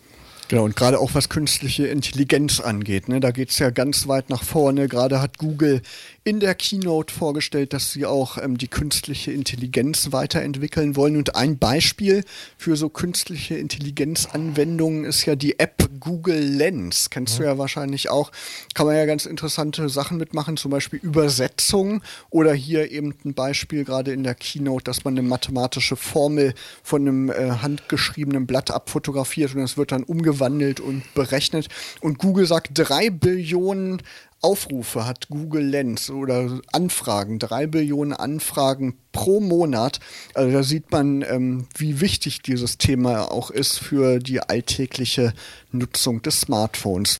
Genau, 0.46 0.64
und 0.64 0.76
gerade 0.76 1.00
auch 1.00 1.14
was 1.14 1.28
künstliche 1.28 1.88
Intelligenz 1.88 2.60
angeht, 2.60 3.08
ne, 3.08 3.18
da 3.18 3.32
geht 3.32 3.50
es 3.50 3.58
ja 3.58 3.70
ganz 3.70 4.06
weit 4.06 4.30
nach 4.30 4.44
vorne. 4.44 4.86
Gerade 4.86 5.20
hat 5.20 5.38
Google 5.38 5.82
in 6.24 6.40
der 6.40 6.54
Keynote 6.54 7.12
vorgestellt, 7.12 7.74
dass 7.74 7.92
sie 7.92 8.06
auch 8.06 8.38
ähm, 8.38 8.56
die 8.56 8.68
künstliche 8.68 9.30
Intelligenz 9.30 10.10
weiterentwickeln 10.10 10.96
wollen. 10.96 11.18
Und 11.18 11.36
ein 11.36 11.58
Beispiel 11.58 12.24
für 12.56 12.76
so 12.76 12.88
künstliche 12.88 13.56
Intelligenzanwendungen 13.56 15.04
ist 15.04 15.26
ja 15.26 15.36
die 15.36 15.58
App 15.58 15.86
Google 16.00 16.40
Lens. 16.40 17.10
Kennst 17.10 17.34
ja. 17.34 17.40
du 17.40 17.44
ja 17.50 17.58
wahrscheinlich 17.58 18.08
auch. 18.08 18.32
Kann 18.74 18.86
man 18.86 18.96
ja 18.96 19.04
ganz 19.04 19.26
interessante 19.26 19.90
Sachen 19.90 20.16
mitmachen, 20.16 20.56
zum 20.56 20.70
Beispiel 20.70 20.98
Übersetzung 21.02 22.02
oder 22.30 22.54
hier 22.54 22.90
eben 22.90 23.14
ein 23.24 23.34
Beispiel 23.34 23.84
gerade 23.84 24.12
in 24.12 24.22
der 24.22 24.34
Keynote, 24.34 24.84
dass 24.84 25.04
man 25.04 25.14
eine 25.14 25.28
mathematische 25.28 25.96
Formel 25.96 26.54
von 26.82 27.02
einem 27.02 27.30
äh, 27.30 27.50
handgeschriebenen 27.62 28.46
Blatt 28.46 28.70
abfotografiert 28.70 29.54
und 29.54 29.60
das 29.60 29.76
wird 29.76 29.92
dann 29.92 30.04
umgewandelt 30.04 30.80
und 30.80 31.02
berechnet. 31.14 31.68
Und 32.00 32.18
Google 32.18 32.46
sagt, 32.46 32.70
drei 32.72 33.10
Billionen 33.10 34.00
Aufrufe 34.44 35.06
hat 35.06 35.28
Google 35.30 35.64
Lens 35.64 36.10
oder 36.10 36.60
Anfragen, 36.70 37.38
drei 37.38 37.66
Billionen 37.66 38.12
Anfragen 38.12 38.98
pro 39.10 39.40
Monat. 39.40 40.00
Also 40.34 40.52
da 40.52 40.62
sieht 40.62 40.90
man, 40.92 41.22
ähm, 41.22 41.66
wie 41.78 42.02
wichtig 42.02 42.42
dieses 42.42 42.76
Thema 42.76 43.32
auch 43.32 43.50
ist 43.50 43.78
für 43.78 44.18
die 44.18 44.40
alltägliche 44.40 45.32
Nutzung 45.72 46.20
des 46.20 46.42
Smartphones. 46.42 47.18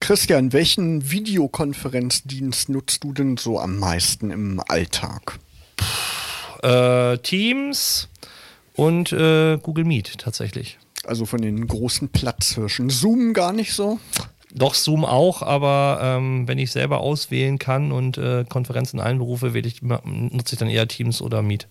Christian, 0.00 0.54
welchen 0.54 1.10
Videokonferenzdienst 1.10 2.70
nutzt 2.70 3.04
du 3.04 3.12
denn 3.12 3.36
so 3.36 3.60
am 3.60 3.78
meisten 3.78 4.30
im 4.30 4.62
Alltag? 4.66 5.38
Äh, 6.62 7.18
Teams 7.18 8.08
und 8.74 9.12
äh, 9.12 9.58
Google 9.58 9.84
Meet 9.84 10.16
tatsächlich. 10.16 10.78
Also 11.06 11.26
von 11.26 11.40
den 11.40 11.66
großen 11.66 12.08
Platzhirschen. 12.10 12.90
Zoom 12.90 13.32
gar 13.32 13.52
nicht 13.52 13.72
so? 13.72 13.98
Doch, 14.52 14.74
Zoom 14.74 15.04
auch, 15.04 15.42
aber 15.42 16.00
ähm, 16.02 16.48
wenn 16.48 16.58
ich 16.58 16.72
selber 16.72 17.00
auswählen 17.00 17.58
kann 17.58 17.92
und 17.92 18.18
äh, 18.18 18.44
Konferenzen 18.48 18.98
einberufe, 18.98 19.54
ich, 19.54 19.82
nutze 19.82 20.54
ich 20.54 20.58
dann 20.58 20.68
eher 20.68 20.88
Teams 20.88 21.22
oder 21.22 21.40
Meet. 21.42 21.68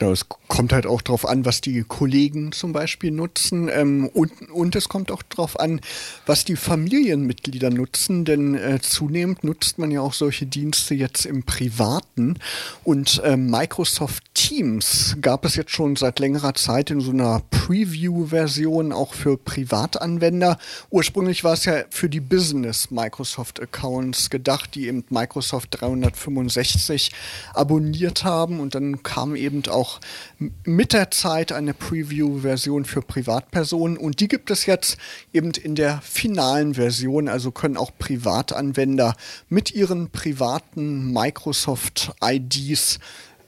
Ja, 0.00 0.10
es 0.10 0.26
kommt 0.48 0.72
halt 0.72 0.86
auch 0.86 1.02
darauf 1.02 1.28
an, 1.28 1.44
was 1.44 1.60
die 1.60 1.82
Kollegen 1.82 2.52
zum 2.52 2.72
Beispiel 2.72 3.10
nutzen. 3.10 3.68
Ähm, 3.68 4.08
und, 4.08 4.50
und 4.50 4.74
es 4.74 4.88
kommt 4.88 5.12
auch 5.12 5.22
darauf 5.22 5.60
an, 5.60 5.82
was 6.24 6.46
die 6.46 6.56
Familienmitglieder 6.56 7.68
nutzen. 7.68 8.24
Denn 8.24 8.54
äh, 8.54 8.80
zunehmend 8.80 9.44
nutzt 9.44 9.78
man 9.78 9.90
ja 9.90 10.00
auch 10.00 10.14
solche 10.14 10.46
Dienste 10.46 10.94
jetzt 10.94 11.26
im 11.26 11.42
Privaten. 11.42 12.38
Und 12.82 13.20
äh, 13.24 13.36
Microsoft 13.36 14.22
Teams 14.32 15.16
gab 15.20 15.44
es 15.44 15.54
jetzt 15.54 15.72
schon 15.72 15.96
seit 15.96 16.18
längerer 16.18 16.54
Zeit 16.54 16.90
in 16.90 17.00
so 17.00 17.10
einer 17.10 17.42
Preview-Version 17.50 18.92
auch 18.92 19.12
für 19.12 19.36
Privatanwender. 19.36 20.56
Ursprünglich 20.88 21.44
war 21.44 21.52
es 21.52 21.66
ja 21.66 21.84
für 21.90 22.08
die 22.08 22.20
Business 22.20 22.90
Microsoft 22.90 23.60
Accounts 23.60 24.30
gedacht, 24.30 24.74
die 24.74 24.88
eben 24.88 25.04
Microsoft 25.10 25.80
365 25.80 27.12
abonniert 27.52 28.24
haben. 28.24 28.60
Und 28.60 28.74
dann 28.74 29.02
kam 29.02 29.36
eben 29.36 29.62
auch 29.68 29.89
auch 29.90 30.00
mit 30.64 30.92
der 30.92 31.10
Zeit 31.10 31.52
eine 31.52 31.74
Preview-Version 31.74 32.84
für 32.84 33.02
Privatpersonen. 33.02 33.96
Und 33.96 34.20
die 34.20 34.28
gibt 34.28 34.50
es 34.50 34.66
jetzt 34.66 34.96
eben 35.32 35.50
in 35.52 35.74
der 35.74 36.00
finalen 36.02 36.74
Version, 36.74 37.28
also 37.28 37.50
können 37.50 37.76
auch 37.76 37.90
Privatanwender 37.98 39.14
mit 39.48 39.72
ihren 39.72 40.10
privaten 40.10 41.12
Microsoft-IDs 41.12 42.98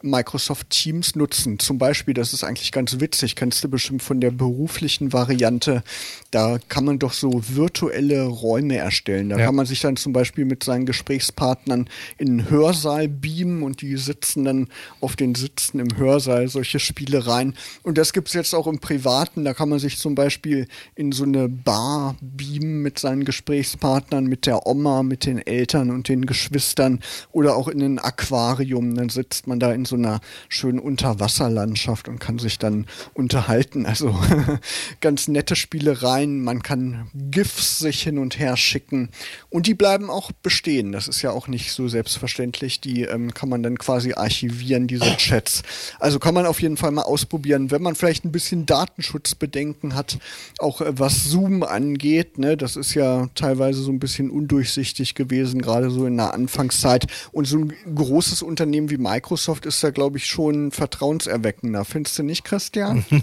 Microsoft 0.02 0.71
Teams 0.71 1.14
nutzen. 1.14 1.59
Zum 1.59 1.78
Beispiel, 1.78 2.14
das 2.14 2.32
ist 2.32 2.44
eigentlich 2.44 2.73
ganz 2.73 3.00
witzig, 3.00 3.37
kennst 3.37 3.62
du 3.64 3.68
bestimmt 3.68 4.02
von 4.02 4.21
der 4.21 4.30
beruflichen 4.30 5.12
Variante, 5.12 5.82
da 6.30 6.59
kann 6.68 6.85
man 6.85 6.99
doch 6.99 7.12
so 7.12 7.42
virtuelle 7.49 8.25
Räume 8.25 8.76
erstellen. 8.76 9.28
Da 9.28 9.38
ja. 9.38 9.47
kann 9.47 9.54
man 9.54 9.66
sich 9.66 9.80
dann 9.80 9.97
zum 9.97 10.12
Beispiel 10.12 10.44
mit 10.44 10.64
seinen 10.64 10.87
Gesprächspartnern 10.87 11.88
in 12.18 12.28
einen 12.28 12.50
Hörsaal 12.50 13.09
beamen 13.09 13.62
und 13.62 13.82
die 13.82 13.97
sitzen 13.97 14.44
dann 14.44 14.68
auf 15.00 15.16
den 15.16 15.35
Sitzen 15.35 15.78
im 15.78 15.97
Hörsaal, 15.97 16.49
solche 16.49 16.78
Spielereien. 16.78 17.54
Und 17.82 17.99
das 17.99 18.12
gibt 18.12 18.28
es 18.28 18.35
jetzt 18.35 18.54
auch 18.54 18.66
im 18.66 18.78
Privaten, 18.78 19.44
da 19.44 19.54
kann 19.54 19.68
man 19.68 19.78
sich 19.78 19.99
zum 19.99 20.14
Beispiel 20.14 20.68
in 20.94 21.12
so 21.12 21.25
eine 21.25 21.49
Bar 21.49 22.16
beamen 22.21 22.82
mit 22.82 22.99
seinen 22.99 23.25
Gesprächspartnern, 23.25 24.25
mit 24.25 24.47
der 24.47 24.66
Oma, 24.66 25.02
mit 25.02 25.26
den 25.26 25.38
Eltern 25.38 25.90
und 25.90 26.09
den 26.09 26.26
Geschwistern 26.26 27.00
oder 27.32 27.56
auch 27.56 27.68
in 27.68 27.82
ein 27.82 27.99
Aquarium. 27.99 28.94
Dann 28.94 29.09
sitzt 29.09 29.47
man 29.47 29.61
da 29.61 29.73
in 29.73 29.85
so 29.85 29.92
so 29.93 29.97
einer 29.97 30.21
schönen 30.49 30.79
Unterwasserlandschaft 30.79 32.09
und 32.09 32.19
kann 32.19 32.39
sich 32.39 32.59
dann 32.59 32.87
unterhalten. 33.13 33.85
Also 33.85 34.19
ganz 35.01 35.29
nette 35.29 35.55
Spielereien. 35.55 36.43
Man 36.43 36.63
kann 36.63 37.11
GIFs 37.15 37.79
sich 37.79 38.03
hin 38.03 38.19
und 38.19 38.39
her 38.39 38.57
schicken 38.57 39.11
und 39.51 39.67
die 39.67 39.75
bleiben 39.75 40.09
auch 40.11 40.33
bestehen. 40.33 40.93
Das 40.93 41.09
ist 41.09 41.21
ja 41.21 41.31
auch 41.31 41.47
nicht 41.47 41.73
so 41.73 41.89
selbstverständlich. 41.89 42.81
Die 42.81 43.03
ähm, 43.03 43.35
kann 43.35 43.51
man 43.51 43.63
dann 43.63 43.79
quasi 43.79 44.15
archivieren, 44.15 44.87
diese 44.87 45.17
Chats. 45.17 45.63
Also 46.01 46.19
kann 46.19 46.35
man 46.35 46.47
auf 46.47 46.63
jeden 46.63 46.79
Fall 46.79 46.91
mal 46.91 47.03
ausprobieren, 47.03 47.71
wenn 47.71 47.83
man 47.83 47.95
vielleicht 47.95 48.25
ein 48.25 48.33
bisschen 48.33 48.65
Datenschutzbedenken 48.65 49.95
hat, 49.95 50.19
auch 50.59 50.81
äh, 50.81 50.99
was 50.99 51.25
Zoom 51.25 51.63
angeht. 51.63 52.39
Ne? 52.39 52.57
Das 52.57 52.77
ist 52.77 52.95
ja 52.95 53.29
teilweise 53.35 53.83
so 53.83 53.93
ein 53.93 54.01
bisschen 54.01 54.31
undurchsichtig 54.31 55.15
gewesen, 55.15 55.61
gerade 55.61 55.91
so 55.91 56.07
in 56.07 56.17
der 56.17 56.33
Anfangszeit. 56.33 57.07
Und 57.31 57.47
so 57.47 57.59
ein 57.59 57.75
großes 57.95 58.41
Unternehmen 58.41 58.89
wie 58.89 58.97
Microsoft 58.97 59.67
ist 59.67 59.82
ja, 59.83 59.91
glaube 59.91 60.19
ich, 60.19 60.27
schon 60.27 60.71
vertrauenserweckender. 60.71 61.85
Findest 61.85 62.19
du 62.19 62.23
nicht, 62.23 62.45
Christian? 62.45 63.05
Nein, 63.11 63.23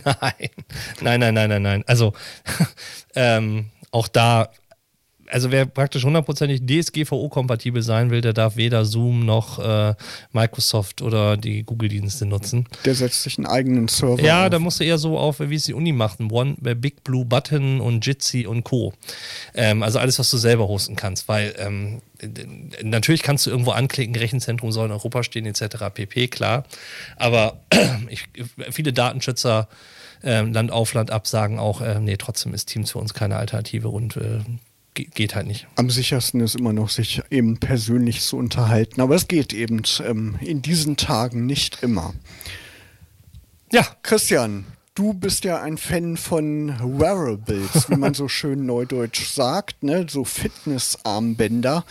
nein, 1.02 1.20
nein, 1.20 1.34
nein, 1.34 1.50
nein, 1.50 1.62
nein. 1.62 1.84
Also 1.88 2.14
ähm, 3.16 3.68
auch 3.92 4.08
da 4.08 4.50
also 5.30 5.52
wer 5.52 5.66
praktisch 5.66 6.04
hundertprozentig 6.04 6.62
DSGVO-kompatibel 6.66 7.82
sein 7.82 8.10
will, 8.10 8.22
der 8.22 8.34
darf 8.34 8.56
weder 8.56 8.86
Zoom 8.86 9.26
noch 9.26 9.60
äh, 9.60 9.96
Microsoft 10.34 11.02
oder 11.02 11.38
die 11.38 11.64
Google-Dienste 11.64 12.26
nutzen. 12.26 12.68
Der 12.86 12.96
setzt 12.96 13.24
sich 13.24 13.38
einen 13.38 13.48
eigenen 13.48 13.88
Server. 13.88 14.22
Ja, 14.22 14.46
auf. 14.46 14.50
da 14.50 14.60
musst 14.60 14.80
du 14.80 14.84
eher 14.84 14.98
so 14.98 15.18
auf, 15.18 15.40
wie 15.40 15.56
es 15.56 15.64
die 15.64 15.74
Uni 15.74 15.92
machten. 15.92 16.32
One, 16.32 16.58
äh, 16.66 16.76
Big 16.76 17.04
Blue 17.04 17.26
Button 17.26 17.80
und 17.80 18.06
Jitsi 18.06 18.48
und 18.48 18.64
Co. 18.64 18.94
Ähm, 19.54 19.84
also 19.84 20.00
alles, 20.00 20.20
was 20.20 20.30
du 20.30 20.38
selber 20.38 20.68
hosten 20.68 20.96
kannst, 20.96 21.28
weil 21.28 21.54
ähm, 21.58 22.02
natürlich 22.84 23.22
kannst 23.22 23.46
du 23.46 23.52
irgendwo 23.52 23.72
anklicken, 23.72 24.16
Rechenzentrum 24.16 24.72
soll 24.72 24.88
in 24.88 24.92
Europa 24.92 25.24
stehen, 25.24 25.46
etc. 25.46 25.86
pp, 25.94 26.28
klar. 26.28 26.64
Aber 27.16 27.62
ich, 28.10 28.26
viele 28.72 28.94
Datenschützer 28.94 29.68
ähm, 30.24 30.52
Land 30.54 30.72
auf 30.72 30.94
Land 30.94 31.12
ab 31.12 31.28
sagen 31.28 31.60
auch, 31.60 31.82
äh, 31.82 32.00
nee, 32.00 32.18
trotzdem 32.18 32.54
ist 32.54 32.66
Teams 32.66 32.92
für 32.92 33.00
uns 33.00 33.14
keine 33.14 33.38
Alternative 33.38 33.88
und 33.88 34.18
äh, 34.18 34.40
geht 34.94 35.36
halt 35.36 35.48
nicht. 35.48 35.68
Am 35.76 35.90
sichersten 35.90 36.42
ist 36.42 36.56
immer 36.56 36.74
noch, 36.74 36.90
sich 36.90 37.22
eben 37.30 37.58
persönlich 37.58 38.22
zu 38.22 38.38
unterhalten. 38.38 39.02
Aber 39.02 39.16
es 39.16 39.28
geht 39.28 39.54
eben 39.54 39.82
ähm, 40.04 40.36
in 40.42 40.62
diesen 40.62 40.98
Tagen 40.98 41.46
nicht 41.46 41.84
immer. 41.84 42.14
Ja, 43.72 43.86
Christian, 44.02 44.66
du 44.96 45.14
bist 45.14 45.44
ja 45.44 45.62
ein 45.62 45.78
Fan 45.78 46.18
von 46.18 46.70
Wearables, 47.00 47.90
wie 47.90 47.96
man 47.96 48.14
so 48.16 48.28
schön 48.28 48.66
neudeutsch 48.66 49.28
sagt, 49.28 49.84
ne? 49.84 50.06
so 50.10 50.26
Fitnessarmbänder. 50.26 51.86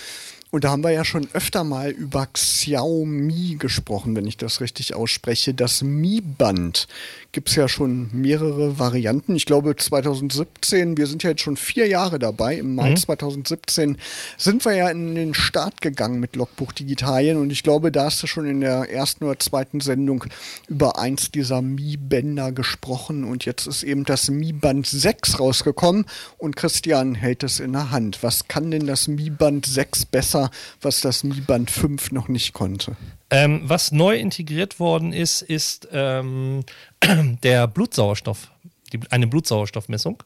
Und 0.50 0.64
da 0.64 0.71
haben 0.71 0.83
wir 0.83 0.90
ja 0.90 1.05
schon 1.05 1.28
öfter 1.35 1.62
mal 1.62 1.90
über 1.90 2.26
Xiaomi 2.26 3.57
gesprochen, 3.59 4.17
wenn 4.17 4.26
ich 4.26 4.38
das 4.38 4.62
richtig 4.62 4.95
ausspreche. 4.95 5.52
Das 5.52 5.83
Mi-Band 5.83 6.88
gibt 7.33 7.50
es 7.50 7.57
ja 7.57 7.69
schon 7.69 8.09
mehrere 8.12 8.78
Varianten. 8.78 9.37
Ich 9.37 9.45
glaube 9.45 9.76
2017, 9.76 10.97
wir 10.97 11.07
sind 11.07 11.23
ja 11.23 11.31
jetzt 11.31 11.43
schon 11.43 11.59
vier 11.59 11.87
Jahre 11.87 12.19
dabei. 12.19 12.57
Im 12.57 12.75
Mai 12.75 12.90
mhm. 12.90 12.97
2017 12.97 13.99
sind 14.38 14.64
wir 14.64 14.75
ja 14.75 14.88
in 14.88 15.14
den 15.14 15.35
Start 15.35 15.83
gegangen 15.83 16.21
mit 16.21 16.37
Logbuch 16.37 16.73
Digitalien 16.73 17.37
und 17.37 17.50
ich 17.50 17.62
glaube, 17.62 17.93
da 17.93 18.05
hast 18.05 18.23
du 18.23 18.26
schon 18.26 18.49
in 18.49 18.61
der 18.61 18.90
ersten 18.90 19.25
oder 19.25 19.38
zweiten 19.38 19.81
Sendung 19.81 20.25
über 20.69 20.99
eins 20.99 21.31
dieser 21.31 21.61
Mi-Bänder 21.61 22.52
gesprochen 22.52 23.25
und 23.25 23.45
jetzt 23.45 23.67
ist 23.67 23.83
eben 23.83 24.05
das 24.05 24.31
Mi-Band 24.31 24.87
6 24.87 25.38
rausgekommen 25.38 26.07
und 26.38 26.57
Christian 26.57 27.14
hält 27.14 27.43
es 27.43 27.61
in 27.61 27.73
der 27.73 27.90
Hand. 27.90 28.23
Was 28.23 28.49
kann 28.49 28.71
denn 28.71 28.87
das 28.87 29.07
Mi-Band 29.07 29.67
6 29.67 30.07
besser, 30.07 30.38
was 30.80 31.00
das 31.00 31.25
Mi-Band 31.25 31.71
5 31.71 32.12
noch 32.12 32.28
nicht 32.28 32.52
konnte? 32.52 32.97
Ähm, 33.30 33.62
was 33.64 33.92
neu 33.92 34.16
integriert 34.16 34.80
worden 34.80 35.12
ist, 35.12 35.42
ist 35.42 35.88
ähm, 35.92 36.64
der 37.42 37.66
Blutsauerstoff, 37.66 38.50
die, 38.92 39.00
eine 39.11 39.26
Blutsauerstoffmessung. 39.26 40.23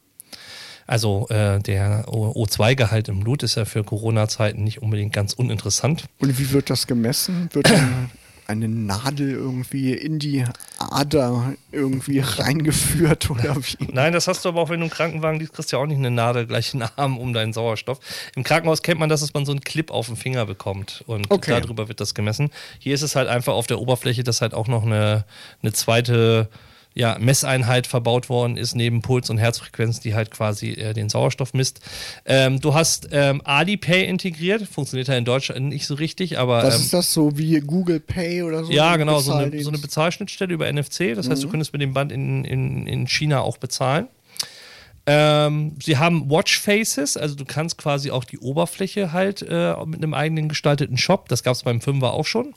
Also 0.87 1.29
äh, 1.29 1.61
der 1.61 2.07
O2-Gehalt 2.07 3.09
im 3.09 3.21
Blut 3.21 3.43
ist 3.43 3.55
ja 3.55 3.65
für 3.65 3.85
Corona-Zeiten 3.85 4.65
nicht 4.65 4.83
unbedingt 4.83 5.13
ganz 5.13 5.33
uninteressant. 5.33 6.05
Und 6.19 6.39
wie 6.39 6.51
wird 6.51 6.71
das 6.71 6.87
gemessen? 6.87 7.49
Wird 7.53 7.73
eine 8.53 8.69
Nadel 8.69 9.31
irgendwie 9.31 9.93
in 9.93 10.19
die 10.19 10.45
Ader 10.79 11.55
irgendwie 11.71 12.21
reingeführt 12.21 13.31
oder 13.31 13.57
wie? 13.57 13.89
Nein, 13.93 14.13
das 14.13 14.29
hast 14.29 14.45
du 14.45 14.51
aber 14.51 14.61
auch, 14.61 14.69
wenn 14.69 14.81
du 14.81 14.85
einen 14.85 14.91
Krankenwagen 14.91 15.41
liest, 15.41 15.53
kriegst 15.53 15.73
du 15.73 15.77
ja 15.77 15.83
auch 15.83 15.87
nicht 15.87 15.99
eine 15.99 16.11
Nadel 16.11 16.47
gleich 16.47 16.73
in 16.75 16.81
den 16.81 16.89
Arm 16.97 17.19
um 17.19 17.33
deinen 17.33 17.53
Sauerstoff. 17.53 17.99
Im 18.37 18.45
Krankenhaus 18.45 18.83
kennt 18.83 19.01
man 19.01 19.09
das, 19.09 19.21
dass 19.21 19.35
man 19.35 19.45
so 19.45 19.53
einen 19.53 19.63
Clip 19.63 19.91
auf 19.91 20.07
den 20.07 20.17
Finger 20.17 20.47
bekommt 20.47 21.03
und 21.07 21.31
okay. 21.31 21.61
darüber 21.61 21.89
wird 21.89 22.01
das 22.01 22.15
gemessen. 22.15 22.51
Hier 22.79 22.95
ist 22.95 23.03
es 23.03 23.17
halt 23.17 23.29
einfach 23.29 23.55
auf 23.55 23.67
der 23.67 23.81
Oberfläche, 23.81 24.25
dass 24.25 24.41
halt 24.41 24.55
auch 24.55 24.69
noch 24.69 24.85
eine, 24.85 25.25
eine 25.63 25.73
zweite 25.73 26.49
ja, 26.95 27.17
Messeinheit 27.19 27.87
verbaut 27.87 28.29
worden 28.29 28.57
ist, 28.57 28.75
neben 28.75 29.03
Puls 29.03 29.31
und 29.31 29.39
Herzfrequenz, 29.39 30.01
die 30.01 30.15
halt 30.15 30.31
quasi 30.31 30.73
äh, 30.73 30.93
den 30.93 31.09
Sauerstoff 31.09 31.55
misst. 31.55 31.81
Ähm, 32.25 32.61
du 32.61 32.75
hast 32.75 33.09
ähm, 33.13 33.41
Alipay 33.45 34.05
integriert, 34.05 34.63
funktioniert 34.63 35.09
ja 35.09 35.17
in 35.17 35.25
Deutschland 35.25 35.69
nicht 35.69 35.87
so 35.87 35.95
richtig, 35.95 36.39
aber. 36.39 36.63
Was 36.63 36.77
ähm, 36.77 36.81
ist 36.83 36.93
das 36.93 37.13
so 37.13 37.37
wie 37.39 37.61
Google 37.61 38.01
Pay 38.01 38.43
oder 38.43 38.65
so? 38.65 38.73
Ja, 38.73 38.97
genau, 38.97 39.21
so 39.21 39.33
eine, 39.33 39.63
so 39.63 39.71
eine, 39.71 39.79
Bezahlschnittstelle 39.79 40.53
über 40.53 40.71
NFC. 40.71 41.15
Das 41.15 41.27
mhm. 41.27 41.33
heißt, 41.33 41.43
du 41.43 41.47
mhm. 41.47 41.51
könntest 41.53 41.73
mit 41.73 41.83
dem 41.83 41.93
Band 41.95 42.13
in, 42.13 42.45
in, 42.45 42.87
in 42.87 43.07
China 43.07 43.41
auch 43.41 43.59
bezahlen. 43.59 44.09
Ähm, 45.05 45.77
sie 45.83 45.99
haben 45.99 46.31
Watchfaces, 46.31 47.17
also 47.17 47.35
du 47.35 47.45
kannst 47.45 47.77
quasi 47.77 48.13
auch 48.13 48.25
die 48.25 48.39
Oberfläche 48.39 49.13
halt 49.13 49.43
äh, 49.43 49.75
mit 49.85 50.03
einem 50.03 50.15
eigenen 50.15 50.49
gestalteten 50.49 50.97
Shop, 50.97 51.29
das 51.29 51.43
gab 51.43 51.55
es 51.55 51.65
beim 51.65 51.81
Fünfer 51.81 52.13
auch 52.13 52.27
schon, 52.27 52.55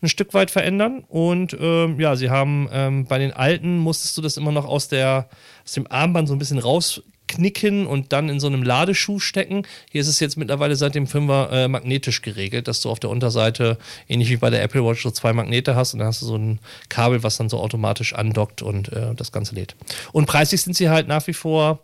ein 0.00 0.08
Stück 0.08 0.32
weit 0.32 0.50
verändern. 0.50 1.04
Und 1.08 1.54
ähm, 1.60 2.00
ja, 2.00 2.16
sie 2.16 2.30
haben 2.30 2.68
ähm, 2.72 3.04
bei 3.04 3.18
den 3.18 3.32
alten 3.32 3.78
musstest 3.78 4.16
du 4.16 4.22
das 4.22 4.38
immer 4.38 4.52
noch 4.52 4.64
aus, 4.64 4.88
der, 4.88 5.28
aus 5.64 5.72
dem 5.72 5.90
Armband 5.90 6.28
so 6.28 6.34
ein 6.34 6.38
bisschen 6.38 6.58
raus 6.58 7.02
knicken 7.34 7.86
und 7.86 8.12
dann 8.12 8.28
in 8.28 8.40
so 8.40 8.46
einem 8.46 8.62
Ladeschuh 8.62 9.18
stecken. 9.18 9.66
Hier 9.90 10.00
ist 10.00 10.08
es 10.08 10.20
jetzt 10.20 10.36
mittlerweile 10.36 10.76
seit 10.76 10.94
dem 10.94 11.06
Fünfer 11.06 11.50
äh, 11.52 11.68
magnetisch 11.68 12.22
geregelt, 12.22 12.68
dass 12.68 12.80
du 12.80 12.90
auf 12.90 13.00
der 13.00 13.10
Unterseite, 13.10 13.78
ähnlich 14.08 14.30
wie 14.30 14.36
bei 14.36 14.50
der 14.50 14.62
Apple 14.62 14.84
Watch, 14.84 15.02
so 15.02 15.10
zwei 15.10 15.32
Magnete 15.32 15.76
hast 15.76 15.94
und 15.94 16.00
dann 16.00 16.08
hast 16.08 16.22
du 16.22 16.26
so 16.26 16.36
ein 16.36 16.58
Kabel, 16.88 17.22
was 17.22 17.36
dann 17.36 17.48
so 17.48 17.58
automatisch 17.58 18.14
andockt 18.14 18.62
und 18.62 18.92
äh, 18.92 19.14
das 19.14 19.32
Ganze 19.32 19.54
lädt. 19.54 19.76
Und 20.12 20.26
preislich 20.26 20.62
sind 20.62 20.76
sie 20.76 20.88
halt 20.88 21.08
nach 21.08 21.26
wie 21.26 21.34
vor 21.34 21.80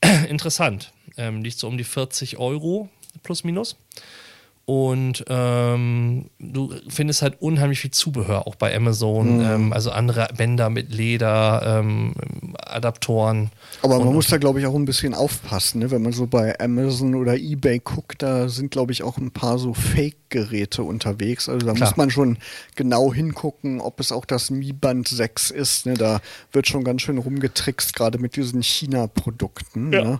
interessant. 0.28 0.92
Ähm, 1.16 1.42
liegt 1.42 1.58
so 1.58 1.68
um 1.68 1.76
die 1.76 1.84
40 1.84 2.38
Euro 2.38 2.88
plus 3.22 3.44
minus. 3.44 3.76
Und 4.70 5.24
ähm, 5.28 6.26
du 6.38 6.72
findest 6.86 7.22
halt 7.22 7.42
unheimlich 7.42 7.80
viel 7.80 7.90
Zubehör 7.90 8.46
auch 8.46 8.54
bei 8.54 8.72
Amazon. 8.72 9.38
Mhm. 9.38 9.44
Ähm, 9.44 9.72
also 9.72 9.90
andere 9.90 10.28
Bänder 10.36 10.70
mit 10.70 10.94
Leder, 10.94 11.80
ähm, 11.80 12.14
Adaptoren. 12.72 13.50
Aber 13.82 13.98
man 13.98 14.14
muss 14.14 14.28
da, 14.28 14.38
glaube 14.38 14.60
ich, 14.60 14.66
auch 14.66 14.74
ein 14.74 14.84
bisschen 14.84 15.14
aufpassen. 15.14 15.80
Ne? 15.80 15.90
Wenn 15.90 16.02
man 16.02 16.12
so 16.12 16.26
bei 16.26 16.58
Amazon 16.60 17.14
oder 17.14 17.36
Ebay 17.36 17.78
guckt, 17.78 18.22
da 18.22 18.48
sind, 18.48 18.70
glaube 18.70 18.92
ich, 18.92 19.02
auch 19.02 19.18
ein 19.18 19.30
paar 19.30 19.58
so 19.58 19.74
Fake-Geräte 19.74 20.82
unterwegs. 20.82 21.48
Also 21.48 21.66
da 21.66 21.72
Klar. 21.72 21.88
muss 21.88 21.96
man 21.96 22.10
schon 22.10 22.38
genau 22.76 23.12
hingucken, 23.12 23.80
ob 23.80 24.00
es 24.00 24.12
auch 24.12 24.24
das 24.24 24.50
Mi 24.50 24.72
Band 24.72 25.08
6 25.08 25.50
ist. 25.50 25.86
Ne? 25.86 25.94
Da 25.94 26.20
wird 26.52 26.66
schon 26.66 26.84
ganz 26.84 27.02
schön 27.02 27.18
rumgetrickst, 27.18 27.94
gerade 27.94 28.18
mit 28.18 28.36
diesen 28.36 28.62
China-Produkten. 28.62 29.92
Ja. 29.92 30.04
Ne? 30.04 30.18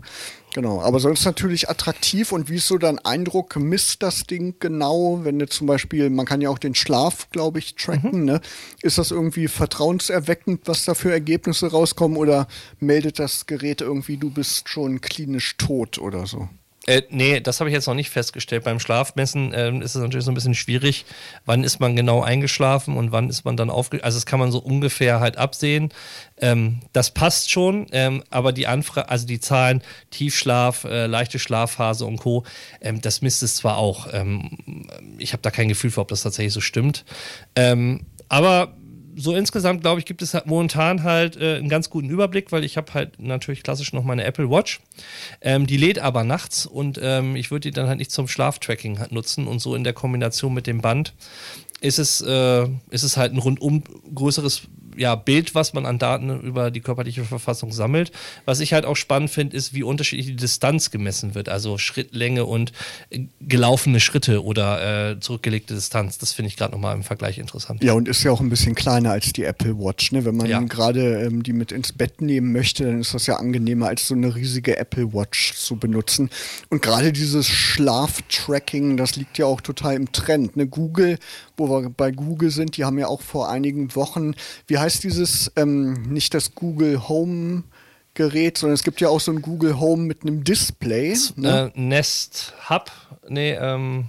Genau, 0.52 0.80
aber 0.80 0.99
sonst 0.99 1.25
natürlich 1.25 1.71
attraktiv 1.71 2.33
und 2.33 2.50
wie 2.50 2.57
ist 2.57 2.66
so 2.66 2.76
dein 2.76 2.99
Eindruck, 2.99 3.54
misst 3.57 4.02
das 4.02 4.25
Ding 4.25 4.57
genau, 4.59 5.21
wenn 5.23 5.38
du 5.38 5.47
zum 5.47 5.69
Beispiel, 5.69 6.11
man 6.11 6.26
kann 6.26 6.40
ja 6.40 6.50
auch 6.50 6.59
den 6.59 6.75
Schlaf, 6.75 7.30
glaube 7.30 7.61
ich, 7.61 7.76
tracken, 7.76 8.21
mhm. 8.21 8.25
ne? 8.25 8.40
Ist 8.83 8.99
das 8.99 9.12
irgendwie 9.12 9.47
vertrauenserweckend, 9.47 10.62
was 10.66 10.85
da 10.85 10.95
für 10.95 11.12
Ergebnisse 11.12 11.71
rauskommen 11.71 12.16
oder 12.16 12.49
meldet 12.80 13.21
das 13.21 13.47
Gerät 13.47 13.80
irgendwie, 13.80 14.16
du 14.16 14.30
bist 14.30 14.69
schon 14.69 15.00
klinisch 15.00 15.57
tot 15.57 15.99
oder 15.99 16.26
so? 16.26 16.49
Äh, 16.87 17.02
nee, 17.10 17.40
das 17.40 17.60
habe 17.60 17.68
ich 17.68 17.75
jetzt 17.75 17.87
noch 17.87 17.94
nicht 17.94 18.08
festgestellt. 18.08 18.64
Beim 18.64 18.80
Schlafmessen 18.80 19.52
äh, 19.52 19.70
ist 19.78 19.94
es 19.94 20.02
natürlich 20.02 20.25
so 20.25 20.30
ein 20.30 20.34
bisschen 20.34 20.54
schwierig. 20.54 21.04
Wann 21.44 21.62
ist 21.62 21.78
man 21.78 21.94
genau 21.94 22.22
eingeschlafen 22.22 22.96
und 22.96 23.12
wann 23.12 23.28
ist 23.28 23.44
man 23.44 23.56
dann 23.56 23.68
aufge... 23.68 24.02
Also 24.02 24.16
das 24.16 24.25
kann 24.25 24.40
man 24.40 24.50
so 24.50 24.58
ungefähr 24.58 25.20
halt 25.20 25.37
absehen. 25.37 25.92
Ähm, 26.38 26.80
das 26.94 27.10
passt 27.10 27.50
schon, 27.50 27.87
ähm, 27.92 28.25
aber 28.30 28.52
die 28.52 28.66
Anfrage, 28.66 29.10
also 29.10 29.26
die 29.26 29.40
Zahlen 29.40 29.82
Tiefschlaf, 30.10 30.84
äh, 30.84 31.06
leichte 31.06 31.38
Schlafphase 31.38 32.06
und 32.06 32.16
Co., 32.16 32.44
ähm, 32.80 33.02
das 33.02 33.20
misst 33.20 33.42
es 33.42 33.56
zwar 33.56 33.76
auch. 33.76 34.08
Ähm, 34.12 34.56
ich 35.18 35.34
habe 35.34 35.42
da 35.42 35.50
kein 35.50 35.68
Gefühl 35.68 35.90
für, 35.90 36.00
ob 36.00 36.08
das 36.08 36.22
tatsächlich 36.22 36.54
so 36.54 36.62
stimmt. 36.62 37.04
Ähm, 37.56 38.06
aber 38.30 38.75
so 39.17 39.35
insgesamt, 39.35 39.83
glaube 39.83 40.00
ich, 40.00 40.07
gibt 40.07 40.23
es 40.23 40.35
halt 40.35 40.47
momentan 40.47 41.02
halt 41.02 41.37
äh, 41.37 41.57
einen 41.57 41.69
ganz 41.69 41.90
guten 41.90 42.11
Überblick, 42.11 42.52
weil 42.52 42.64
ich 42.64 42.76
habe 42.76 42.95
halt 42.95 43.21
natürlich 43.21 43.62
klassisch 43.62 43.93
noch 43.93 44.05
meine 44.05 44.25
Apple 44.25 44.50
Watch. 44.50 44.81
Ähm, 45.40 45.67
die 45.67 45.76
lädt 45.76 45.99
aber 45.99 46.25
nachts 46.25 46.67
und 46.67 46.99
ähm, 47.02 47.37
ich 47.37 47.50
würde 47.50 47.71
die 47.71 47.75
dann 47.75 47.88
halt 47.88 47.99
nicht 47.99 48.11
zum 48.11 48.29
Schlaftracking 48.29 48.99
halt 48.99 49.12
nutzen 49.12 49.47
und 49.47 49.61
so 49.61 49.75
in 49.75 49.85
der 49.85 49.93
Kombination 49.93 50.55
mit 50.55 50.67
dem 50.67 50.81
Band 50.81 51.14
ist 51.81 51.99
es, 51.99 52.21
äh, 52.21 52.69
ist 52.90 53.02
es 53.02 53.17
halt 53.17 53.33
ein 53.33 53.38
rundum 53.38 53.83
größeres 54.14 54.62
ja, 54.97 55.14
Bild, 55.14 55.54
was 55.54 55.73
man 55.73 55.87
an 55.87 55.99
Daten 55.99 56.40
über 56.40 56.70
die 56.70 56.80
körperliche 56.80 57.25
Verfassung 57.25 57.73
sammelt. 57.73 58.12
Was 58.44 58.61
ich 58.61 58.73
halt 58.73 58.85
auch 58.85 58.97
spannend 58.97 59.30
finde, 59.30 59.56
ist, 59.56 59.75
wie 59.75 59.82
unterschiedlich 59.82 60.26
die 60.26 60.37
Distanz 60.37 60.90
gemessen 60.90 61.35
wird. 61.35 61.49
Also 61.49 61.78
Schrittlänge 61.78 62.44
und 62.44 62.73
äh, 63.11 63.20
gelaufene 63.40 64.00
Schritte 64.00 64.44
oder 64.44 65.11
äh, 65.11 65.20
zurückgelegte 65.20 65.75
Distanz. 65.75 66.18
Das 66.18 66.32
finde 66.32 66.49
ich 66.49 66.56
gerade 66.56 66.73
nochmal 66.73 66.94
im 66.94 67.02
Vergleich 67.02 67.38
interessant. 67.38 67.82
Ja, 67.82 67.92
und 67.92 68.09
ist 68.09 68.23
ja 68.23 68.30
auch 68.30 68.40
ein 68.40 68.50
bisschen 68.50 68.75
kleiner 68.75 69.12
als 69.12 69.32
die 69.32 69.44
Apple 69.44 69.78
Watch. 69.78 70.12
Ne? 70.12 70.25
Wenn 70.25 70.37
man 70.37 70.47
ja. 70.47 70.61
gerade 70.61 71.23
ähm, 71.23 71.42
die 71.42 71.52
mit 71.52 71.73
ins 71.73 71.92
Bett 71.92 72.20
nehmen 72.20 72.52
möchte, 72.52 72.85
dann 72.85 73.00
ist 73.00 73.14
das 73.14 73.26
ja 73.26 73.37
angenehmer, 73.37 73.88
als 73.88 74.06
so 74.06 74.14
eine 74.14 74.35
riesige 74.35 74.76
Apple 74.76 75.12
Watch 75.12 75.54
zu 75.54 75.76
benutzen. 75.76 76.30
Und 76.68 76.82
gerade 76.82 77.12
dieses 77.12 77.49
Schlaftracking, 77.49 78.97
das 78.97 79.16
liegt 79.16 79.38
ja 79.38 79.47
auch 79.47 79.61
total 79.61 79.94
im 79.94 80.12
Trend. 80.12 80.56
Ne? 80.56 80.66
Google, 80.66 81.18
wo 81.61 81.69
wir 81.83 81.90
bei 81.90 82.11
Google 82.11 82.50
sind, 82.50 82.76
die 82.76 82.85
haben 82.85 82.99
ja 82.99 83.07
auch 83.07 83.21
vor 83.21 83.49
einigen 83.49 83.95
Wochen, 83.95 84.35
wie 84.67 84.79
heißt 84.79 85.05
dieses, 85.05 85.52
ähm, 85.57 86.02
nicht 86.12 86.35
das 86.35 86.55
Google 86.55 87.09
Home 87.09 87.64
Gerät, 88.14 88.59
sondern 88.59 88.75
es 88.75 88.83
gibt 88.83 89.00
ja 89.00 89.09
auch 89.09 89.21
so 89.21 89.31
ein 89.31 89.40
Google 89.40 89.79
Home 89.79 90.02
mit 90.02 90.23
einem 90.23 90.43
Display. 90.43 91.17
Ne? 91.37 91.73
Äh, 91.75 91.81
Nest 91.81 92.55
Hub, 92.69 92.90
nee, 93.29 93.52
ähm, 93.52 94.07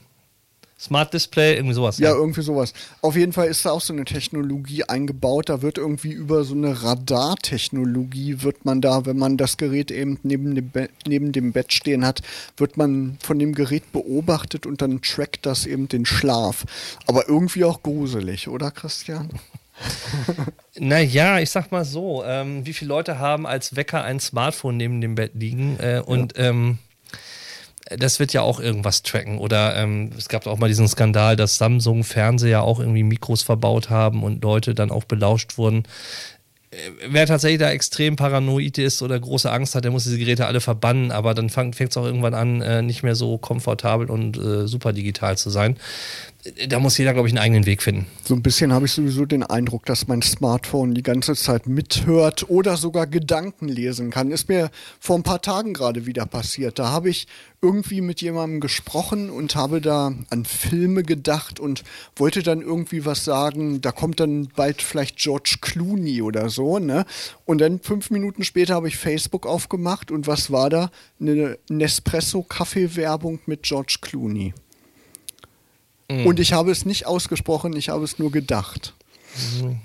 Smart 0.81 1.13
Display, 1.13 1.55
irgendwie 1.55 1.75
sowas. 1.75 1.99
Ja, 1.99 2.09
ja, 2.09 2.15
irgendwie 2.15 2.41
sowas. 2.41 2.73
Auf 3.01 3.15
jeden 3.15 3.33
Fall 3.33 3.47
ist 3.47 3.63
da 3.63 3.69
auch 3.69 3.81
so 3.81 3.93
eine 3.93 4.03
Technologie 4.03 4.83
eingebaut. 4.83 5.49
Da 5.49 5.61
wird 5.61 5.77
irgendwie 5.77 6.11
über 6.11 6.43
so 6.43 6.55
eine 6.55 6.81
Radartechnologie 6.81 8.41
wird 8.41 8.65
man 8.65 8.81
da, 8.81 9.05
wenn 9.05 9.17
man 9.17 9.37
das 9.37 9.57
Gerät 9.57 9.91
eben 9.91 10.19
neben 10.23 10.55
dem, 10.55 10.69
Be 10.71 10.89
neben 11.05 11.33
dem 11.33 11.51
Bett 11.51 11.71
stehen 11.71 12.03
hat, 12.03 12.21
wird 12.57 12.77
man 12.77 13.19
von 13.21 13.37
dem 13.37 13.53
Gerät 13.53 13.91
beobachtet 13.91 14.65
und 14.65 14.81
dann 14.81 15.03
trackt 15.03 15.45
das 15.45 15.67
eben 15.67 15.87
den 15.87 16.07
Schlaf. 16.07 16.65
Aber 17.05 17.29
irgendwie 17.29 17.63
auch 17.63 17.83
gruselig, 17.83 18.47
oder 18.47 18.71
Christian? 18.71 19.29
naja, 20.79 21.39
ich 21.39 21.51
sag 21.51 21.71
mal 21.71 21.85
so, 21.85 22.23
ähm, 22.25 22.65
wie 22.65 22.73
viele 22.73 22.89
Leute 22.89 23.19
haben 23.19 23.45
als 23.45 23.75
Wecker 23.75 24.03
ein 24.03 24.19
Smartphone 24.19 24.77
neben 24.77 24.99
dem 24.99 25.13
Bett 25.13 25.33
liegen 25.35 25.77
äh, 25.79 26.01
und 26.03 26.37
ja. 26.37 26.45
ähm, 26.45 26.79
das 27.97 28.19
wird 28.19 28.33
ja 28.33 28.41
auch 28.41 28.59
irgendwas 28.59 29.03
tracken. 29.03 29.37
Oder 29.37 29.75
ähm, 29.75 30.11
es 30.17 30.29
gab 30.29 30.47
auch 30.47 30.57
mal 30.57 30.67
diesen 30.67 30.87
Skandal, 30.87 31.35
dass 31.35 31.57
Samsung-Fernseher 31.57 32.63
auch 32.63 32.79
irgendwie 32.79 33.03
Mikros 33.03 33.43
verbaut 33.43 33.89
haben 33.89 34.23
und 34.23 34.43
Leute 34.43 34.75
dann 34.75 34.91
auch 34.91 35.03
belauscht 35.03 35.57
wurden. 35.57 35.83
Äh, 36.71 36.77
wer 37.09 37.27
tatsächlich 37.27 37.59
da 37.59 37.71
extrem 37.71 38.15
paranoid 38.15 38.77
ist 38.77 39.01
oder 39.01 39.19
große 39.19 39.51
Angst 39.51 39.75
hat, 39.75 39.83
der 39.83 39.91
muss 39.91 40.03
diese 40.03 40.17
Geräte 40.17 40.45
alle 40.45 40.61
verbannen, 40.61 41.11
aber 41.11 41.33
dann 41.33 41.49
fängt 41.49 41.79
es 41.79 41.97
auch 41.97 42.05
irgendwann 42.05 42.33
an, 42.33 42.61
äh, 42.61 42.81
nicht 42.81 43.03
mehr 43.03 43.15
so 43.15 43.37
komfortabel 43.37 44.09
und 44.09 44.37
äh, 44.37 44.67
super 44.67 44.93
digital 44.93 45.37
zu 45.37 45.49
sein 45.49 45.77
da 46.67 46.79
muss 46.79 46.97
jeder, 46.97 47.13
glaube 47.13 47.27
ich, 47.27 47.33
einen 47.33 47.43
eigenen 47.43 47.65
Weg 47.65 47.83
finden. 47.83 48.07
So 48.23 48.33
ein 48.33 48.41
bisschen 48.41 48.73
habe 48.73 48.85
ich 48.85 48.91
sowieso 48.91 49.25
den 49.25 49.43
Eindruck, 49.43 49.85
dass 49.85 50.07
mein 50.07 50.23
Smartphone 50.23 50.95
die 50.95 51.03
ganze 51.03 51.35
Zeit 51.35 51.67
mithört 51.67 52.49
oder 52.49 52.77
sogar 52.77 53.05
Gedanken 53.05 53.67
lesen 53.67 54.09
kann. 54.09 54.31
Ist 54.31 54.49
mir 54.49 54.71
vor 54.99 55.17
ein 55.17 55.23
paar 55.23 55.41
Tagen 55.41 55.73
gerade 55.73 56.07
wieder 56.07 56.25
passiert. 56.25 56.79
Da 56.79 56.89
habe 56.89 57.09
ich 57.09 57.27
irgendwie 57.61 58.01
mit 58.01 58.21
jemandem 58.21 58.59
gesprochen 58.59 59.29
und 59.29 59.55
habe 59.55 59.81
da 59.81 60.13
an 60.29 60.45
Filme 60.45 61.03
gedacht 61.03 61.59
und 61.59 61.83
wollte 62.15 62.41
dann 62.41 62.61
irgendwie 62.61 63.05
was 63.05 63.23
sagen. 63.23 63.81
Da 63.81 63.91
kommt 63.91 64.19
dann 64.19 64.47
bald 64.55 64.81
vielleicht 64.81 65.17
George 65.17 65.57
Clooney 65.61 66.23
oder 66.23 66.49
so, 66.49 66.79
ne? 66.79 67.05
Und 67.45 67.61
dann 67.61 67.79
fünf 67.81 68.09
Minuten 68.09 68.43
später 68.43 68.73
habe 68.75 68.87
ich 68.87 68.97
Facebook 68.97 69.45
aufgemacht 69.45 70.09
und 70.09 70.25
was 70.25 70.51
war 70.51 70.71
da? 70.71 70.89
Eine 71.19 71.59
Nespresso-Kaffee-Werbung 71.69 73.41
mit 73.45 73.61
George 73.63 73.97
Clooney. 74.01 74.53
Mhm. 76.11 76.27
Und 76.27 76.39
ich 76.39 76.53
habe 76.53 76.71
es 76.71 76.85
nicht 76.85 77.05
ausgesprochen, 77.05 77.75
ich 77.75 77.89
habe 77.89 78.03
es 78.03 78.19
nur 78.19 78.31
gedacht. 78.31 78.93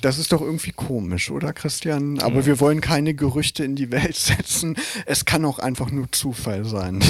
Das 0.00 0.18
ist 0.18 0.32
doch 0.32 0.40
irgendwie 0.40 0.72
komisch, 0.72 1.30
oder 1.30 1.52
Christian? 1.52 2.18
Aber 2.18 2.40
mhm. 2.40 2.46
wir 2.46 2.60
wollen 2.60 2.80
keine 2.80 3.14
Gerüchte 3.14 3.64
in 3.64 3.76
die 3.76 3.92
Welt 3.92 4.16
setzen. 4.16 4.76
Es 5.04 5.24
kann 5.24 5.44
auch 5.44 5.58
einfach 5.58 5.90
nur 5.90 6.10
Zufall 6.10 6.64
sein. 6.64 7.02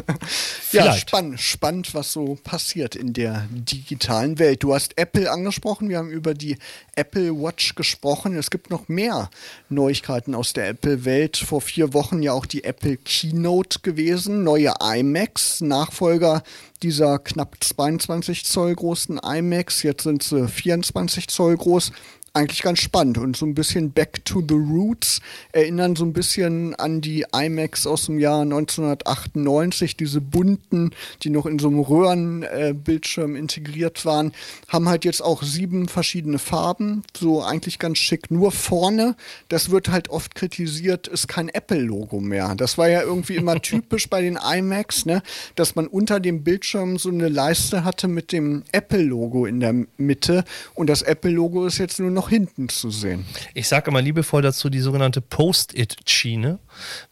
ja, 0.72 0.92
spannend, 0.92 1.40
spannend, 1.40 1.94
was 1.94 2.12
so 2.12 2.38
passiert 2.44 2.94
in 2.94 3.12
der 3.12 3.48
digitalen 3.50 4.38
Welt. 4.38 4.62
Du 4.62 4.74
hast 4.74 4.96
Apple 4.96 5.30
angesprochen, 5.30 5.88
wir 5.88 5.98
haben 5.98 6.10
über 6.10 6.34
die 6.34 6.56
Apple 6.94 7.32
Watch 7.34 7.74
gesprochen. 7.74 8.36
Es 8.36 8.50
gibt 8.50 8.70
noch 8.70 8.88
mehr 8.88 9.28
Neuigkeiten 9.68 10.34
aus 10.34 10.52
der 10.52 10.68
Apple-Welt. 10.68 11.36
Vor 11.36 11.60
vier 11.60 11.94
Wochen 11.94 12.22
ja 12.22 12.32
auch 12.32 12.46
die 12.46 12.64
Apple 12.64 12.96
Keynote 12.96 13.80
gewesen. 13.80 14.44
Neue 14.44 14.72
iMacs, 14.80 15.60
Nachfolger 15.60 16.44
dieser 16.82 17.18
knapp 17.18 17.56
22 17.60 18.44
Zoll 18.44 18.74
großen 18.74 19.18
iMacs. 19.18 19.82
Jetzt 19.82 20.02
sind 20.04 20.22
sie 20.22 20.48
24 20.48 21.28
Zoll 21.28 21.56
groß 21.56 21.92
eigentlich 22.34 22.62
ganz 22.62 22.78
spannend 22.78 23.18
und 23.18 23.36
so 23.36 23.44
ein 23.44 23.54
bisschen 23.54 23.92
Back 23.92 24.24
to 24.24 24.40
the 24.40 24.54
Roots 24.54 25.20
erinnern 25.52 25.96
so 25.96 26.04
ein 26.04 26.14
bisschen 26.14 26.74
an 26.76 27.02
die 27.02 27.26
iMacs 27.30 27.86
aus 27.86 28.06
dem 28.06 28.18
Jahr 28.18 28.40
1998, 28.40 29.98
diese 29.98 30.22
bunten, 30.22 30.92
die 31.22 31.30
noch 31.30 31.44
in 31.44 31.58
so 31.58 31.68
einem 31.68 31.80
Röhrenbildschirm 31.80 33.36
äh, 33.36 33.38
integriert 33.38 34.06
waren, 34.06 34.32
haben 34.68 34.88
halt 34.88 35.04
jetzt 35.04 35.22
auch 35.22 35.42
sieben 35.42 35.88
verschiedene 35.88 36.38
Farben, 36.38 37.02
so 37.14 37.42
eigentlich 37.42 37.78
ganz 37.78 37.98
schick. 37.98 38.30
Nur 38.30 38.50
vorne, 38.50 39.14
das 39.48 39.70
wird 39.70 39.90
halt 39.90 40.08
oft 40.08 40.34
kritisiert, 40.34 41.08
ist 41.08 41.28
kein 41.28 41.50
Apple-Logo 41.50 42.20
mehr. 42.20 42.54
Das 42.54 42.78
war 42.78 42.88
ja 42.88 43.02
irgendwie 43.02 43.36
immer 43.36 43.56
typisch 43.62 44.08
bei 44.08 44.22
den 44.22 44.38
iMacs, 44.42 45.04
ne, 45.04 45.22
dass 45.54 45.74
man 45.74 45.86
unter 45.86 46.18
dem 46.18 46.44
Bildschirm 46.44 46.96
so 46.96 47.10
eine 47.10 47.28
Leiste 47.28 47.84
hatte 47.84 48.08
mit 48.08 48.32
dem 48.32 48.62
Apple-Logo 48.72 49.44
in 49.44 49.60
der 49.60 49.74
Mitte 49.98 50.44
und 50.74 50.88
das 50.88 51.02
Apple-Logo 51.02 51.66
ist 51.66 51.76
jetzt 51.76 52.00
nur 52.00 52.10
noch 52.10 52.21
noch 52.22 52.28
hinten 52.28 52.68
zu 52.68 52.90
sehen. 52.90 53.24
Ich 53.54 53.68
sage 53.68 53.90
immer 53.90 54.00
liebevoll 54.00 54.42
dazu 54.42 54.70
die 54.70 54.80
sogenannte 54.80 55.20
Post-it-Schiene, 55.20 56.58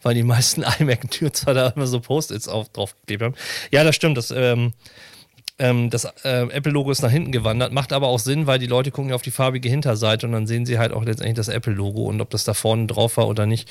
weil 0.01 0.15
die 0.15 0.23
meisten 0.23 0.63
zwar 1.33 1.53
da 1.53 1.67
immer 1.69 1.87
so 1.87 1.99
Post-its 1.99 2.45
draufgeklebt 2.45 3.23
haben. 3.23 3.35
Ja, 3.71 3.83
das 3.83 3.95
stimmt. 3.95 4.17
Das, 4.17 4.31
ähm, 4.31 4.73
ähm, 5.59 5.89
das 5.89 6.05
äh, 6.23 6.47
Apple-Logo 6.49 6.91
ist 6.91 7.01
nach 7.01 7.11
hinten 7.11 7.31
gewandert, 7.31 7.73
macht 7.73 7.93
aber 7.93 8.07
auch 8.07 8.19
Sinn, 8.19 8.47
weil 8.47 8.57
die 8.57 8.67
Leute 8.67 8.91
gucken 8.91 9.11
auf 9.11 9.21
die 9.21 9.31
farbige 9.31 9.69
Hinterseite 9.69 10.25
und 10.25 10.31
dann 10.31 10.47
sehen 10.47 10.65
sie 10.65 10.79
halt 10.79 10.93
auch 10.93 11.03
letztendlich 11.03 11.35
das 11.35 11.49
Apple-Logo 11.49 12.03
und 12.03 12.21
ob 12.21 12.29
das 12.29 12.45
da 12.45 12.53
vorne 12.53 12.87
drauf 12.87 13.17
war 13.17 13.27
oder 13.27 13.45
nicht. 13.45 13.69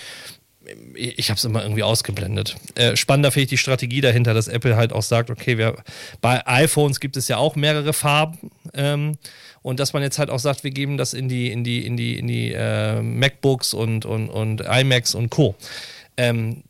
Ich 0.95 1.31
habe 1.31 1.39
es 1.39 1.45
immer 1.45 1.63
irgendwie 1.63 1.83
ausgeblendet. 1.83 2.57
Äh, 2.75 2.97
spannender 2.97 3.31
finde 3.31 3.45
ich 3.45 3.49
die 3.51 3.57
Strategie 3.57 4.01
dahinter, 4.01 4.35
dass 4.35 4.49
Apple 4.49 4.77
halt 4.77 4.93
auch 4.93 5.03
sagt, 5.03 5.31
okay, 5.31 5.59
wir, 5.59 5.77
bei 6.21 6.47
iPhones 6.47 7.01
gibt 7.01 7.17
es 7.17 7.29
ja 7.29 7.37
auch 7.37 7.57
mehrere 7.57 7.93
Farben. 7.93 8.51
Ähm, 8.75 9.17
und 9.63 9.81
dass 9.81 9.93
man 9.93 10.03
jetzt 10.03 10.19
halt 10.19 10.31
auch 10.31 10.39
sagt, 10.39 10.65
wir 10.65 10.71
geben 10.71 10.97
das 10.97 11.13
in 11.13 11.29
die, 11.29 11.51
in 11.51 11.65
die, 11.65 11.85
in 11.85 11.97
die, 11.97 12.19
in 12.19 12.27
die 12.27 12.53
äh, 12.53 13.03
MacBooks 13.03 13.75
und, 13.75 14.07
und, 14.07 14.29
und 14.29 14.63
iMacs 14.63 15.15
und 15.15 15.31
Co. 15.31 15.55
Ähm, 16.17 16.63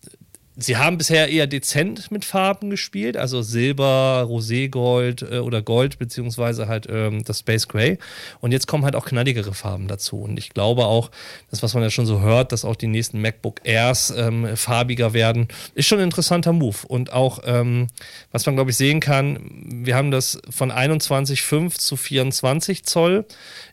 Sie 0.63 0.77
haben 0.77 0.99
bisher 0.99 1.29
eher 1.29 1.47
dezent 1.47 2.11
mit 2.11 2.27
Farben 2.27 2.69
gespielt, 2.69 3.17
also 3.17 3.41
Silber, 3.41 4.27
Roségold 4.29 5.23
äh, 5.33 5.39
oder 5.39 5.63
Gold, 5.63 5.99
beziehungsweise 5.99 6.69
halt 6.69 6.87
ähm, 6.91 7.25
das 7.25 7.39
Space 7.39 7.67
Gray. 7.67 7.99
Und 8.41 8.53
jetzt 8.53 8.67
kommen 8.67 8.85
halt 8.85 8.95
auch 8.95 9.07
knalligere 9.07 9.55
Farben 9.55 9.89
dazu. 9.89 10.21
Und 10.21 10.39
ich 10.39 10.51
glaube 10.51 10.85
auch, 10.85 11.11
das, 11.51 11.63
was 11.63 11.73
man 11.73 11.83
ja 11.83 11.89
schon 11.89 12.05
so 12.05 12.21
hört, 12.21 12.53
dass 12.53 12.67
auch 12.67 12.77
die 12.77 12.89
nächsten 12.89 13.23
MacBook 13.23 13.61
Airs 13.65 14.13
ähm, 14.15 14.55
farbiger 14.55 15.15
werden, 15.15 15.49
ist 15.75 15.89
schon 15.89 15.99
ein 15.99 16.05
interessanter 16.05 16.53
Move. 16.53 16.77
Und 16.89 17.11
auch, 17.11 17.41
ähm, 17.47 17.87
was 18.31 18.45
man, 18.45 18.55
glaube 18.55 18.71
ich, 18.71 18.77
sehen 18.77 19.01
kann, 19.01 19.39
wir 19.87 19.97
haben 19.97 20.11
das 20.11 20.43
von 20.51 20.71
21,5 20.71 21.79
zu 21.79 21.97
24 21.97 22.85
Zoll 22.85 23.25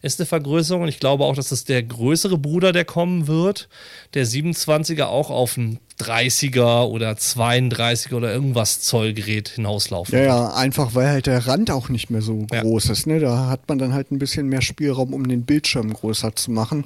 ist 0.01 0.21
eine 0.21 0.25
Vergrößerung. 0.25 0.83
Und 0.83 0.89
ich 0.89 1.01
glaube 1.01 1.25
auch, 1.25 1.35
dass 1.35 1.49
das 1.49 1.65
der 1.65 1.83
größere 1.83 2.37
Bruder, 2.37 2.71
der 2.71 2.85
kommen 2.85 3.27
wird, 3.27 3.67
der 4.13 4.25
27er 4.25 5.07
auch 5.07 5.29
auf 5.29 5.57
ein 5.57 5.79
30er 5.99 6.85
oder 6.85 7.11
32er 7.11 8.13
oder 8.13 8.31
irgendwas 8.31 8.81
Zollgerät 8.81 9.49
hinauslaufen. 9.49 10.17
Ja, 10.17 10.25
ja, 10.25 10.53
einfach 10.53 10.95
weil 10.95 11.07
halt 11.07 11.25
der 11.25 11.47
Rand 11.47 11.71
auch 11.71 11.89
nicht 11.89 12.09
mehr 12.09 12.21
so 12.21 12.45
ja. 12.51 12.61
groß 12.61 12.89
ist. 12.89 13.07
Ne? 13.07 13.19
Da 13.19 13.47
hat 13.47 13.61
man 13.67 13.79
dann 13.79 13.93
halt 13.93 14.11
ein 14.11 14.19
bisschen 14.19 14.47
mehr 14.47 14.61
Spielraum, 14.61 15.13
um 15.13 15.27
den 15.27 15.43
Bildschirm 15.43 15.93
größer 15.93 16.35
zu 16.35 16.51
machen 16.51 16.85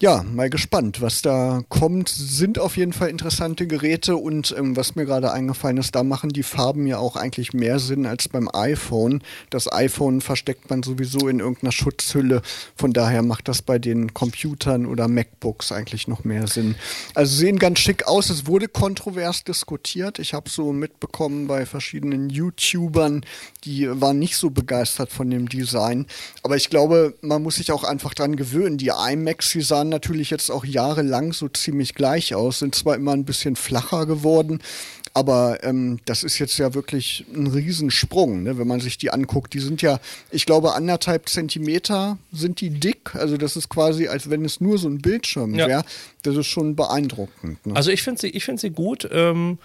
ja, 0.00 0.24
mal 0.24 0.50
gespannt, 0.50 1.00
was 1.00 1.22
da 1.22 1.62
kommt. 1.68 2.08
Sind 2.08 2.58
auf 2.58 2.76
jeden 2.76 2.92
Fall 2.92 3.10
interessante 3.10 3.68
Geräte 3.68 4.16
und 4.16 4.54
ähm, 4.58 4.76
was 4.76 4.96
mir 4.96 5.04
gerade 5.04 5.32
eingefallen 5.32 5.76
ist, 5.76 5.94
da 5.94 6.02
machen 6.02 6.30
die 6.30 6.42
Farben 6.42 6.86
ja 6.86 6.98
auch 6.98 7.14
eigentlich 7.14 7.52
mehr 7.52 7.78
Sinn 7.78 8.04
als 8.04 8.28
beim 8.28 8.48
iPhone. 8.52 9.22
Das 9.50 9.72
iPhone 9.72 10.20
versteckt 10.20 10.68
man 10.68 10.82
sowieso 10.82 11.28
in 11.28 11.38
irgendeiner 11.38 11.70
Schutzhülle. 11.70 12.42
Von 12.76 12.92
daher 12.92 13.22
macht 13.22 13.46
das 13.46 13.62
bei 13.62 13.78
den 13.78 14.12
Computern 14.12 14.86
oder 14.86 15.06
MacBooks 15.06 15.70
eigentlich 15.70 16.08
noch 16.08 16.24
mehr 16.24 16.48
Sinn. 16.48 16.74
Also 17.14 17.36
sehen 17.36 17.60
ganz 17.60 17.78
schick 17.78 18.08
aus. 18.08 18.30
Es 18.30 18.46
wurde 18.46 18.66
kontrovers 18.66 19.44
diskutiert. 19.44 20.18
Ich 20.18 20.34
habe 20.34 20.50
so 20.50 20.72
mitbekommen 20.72 21.46
bei 21.46 21.66
verschiedenen 21.66 22.30
YouTubern, 22.30 23.24
die 23.64 23.88
waren 23.88 24.18
nicht 24.18 24.36
so 24.36 24.50
begeistert 24.50 25.10
von 25.10 25.30
dem 25.30 25.48
Design. 25.48 26.06
Aber 26.42 26.56
ich 26.56 26.68
glaube, 26.68 27.14
man 27.20 27.42
muss 27.42 27.56
sich 27.56 27.70
auch 27.70 27.84
einfach 27.84 28.12
dran 28.12 28.36
gewöhnen. 28.36 28.76
Die 28.76 28.90
iMacs, 28.90 29.52
die 29.52 29.62
sahen 29.84 29.88
natürlich 29.90 30.30
jetzt 30.30 30.50
auch 30.50 30.64
jahrelang 30.64 31.32
so 31.32 31.48
ziemlich 31.48 31.94
gleich 31.94 32.34
aus, 32.34 32.60
sind 32.60 32.74
zwar 32.74 32.96
immer 32.96 33.12
ein 33.12 33.24
bisschen 33.24 33.56
flacher 33.56 34.06
geworden, 34.06 34.60
aber 35.12 35.62
ähm, 35.62 35.98
das 36.06 36.24
ist 36.24 36.38
jetzt 36.38 36.58
ja 36.58 36.74
wirklich 36.74 37.24
ein 37.32 37.46
Riesensprung, 37.46 38.42
ne? 38.42 38.58
wenn 38.58 38.66
man 38.66 38.80
sich 38.80 38.98
die 38.98 39.10
anguckt. 39.10 39.54
Die 39.54 39.60
sind 39.60 39.80
ja, 39.80 40.00
ich 40.30 40.44
glaube, 40.44 40.74
anderthalb 40.74 41.28
Zentimeter 41.28 42.18
sind 42.32 42.60
die 42.60 42.70
dick. 42.70 43.14
Also 43.14 43.36
das 43.36 43.56
ist 43.56 43.68
quasi, 43.68 44.08
als 44.08 44.28
wenn 44.28 44.44
es 44.44 44.60
nur 44.60 44.76
so 44.76 44.88
ein 44.88 44.98
Bildschirm 44.98 45.54
ja. 45.54 45.68
wäre. 45.68 45.84
Das 46.22 46.36
ist 46.36 46.46
schon 46.46 46.74
beeindruckend. 46.74 47.64
Ne? 47.64 47.76
Also 47.76 47.92
ich 47.92 48.02
finde 48.02 48.22
sie, 48.22 48.28
ich 48.28 48.44
find 48.44 48.58
sie 48.58 48.70
gut. 48.70 49.08
Ähm 49.12 49.58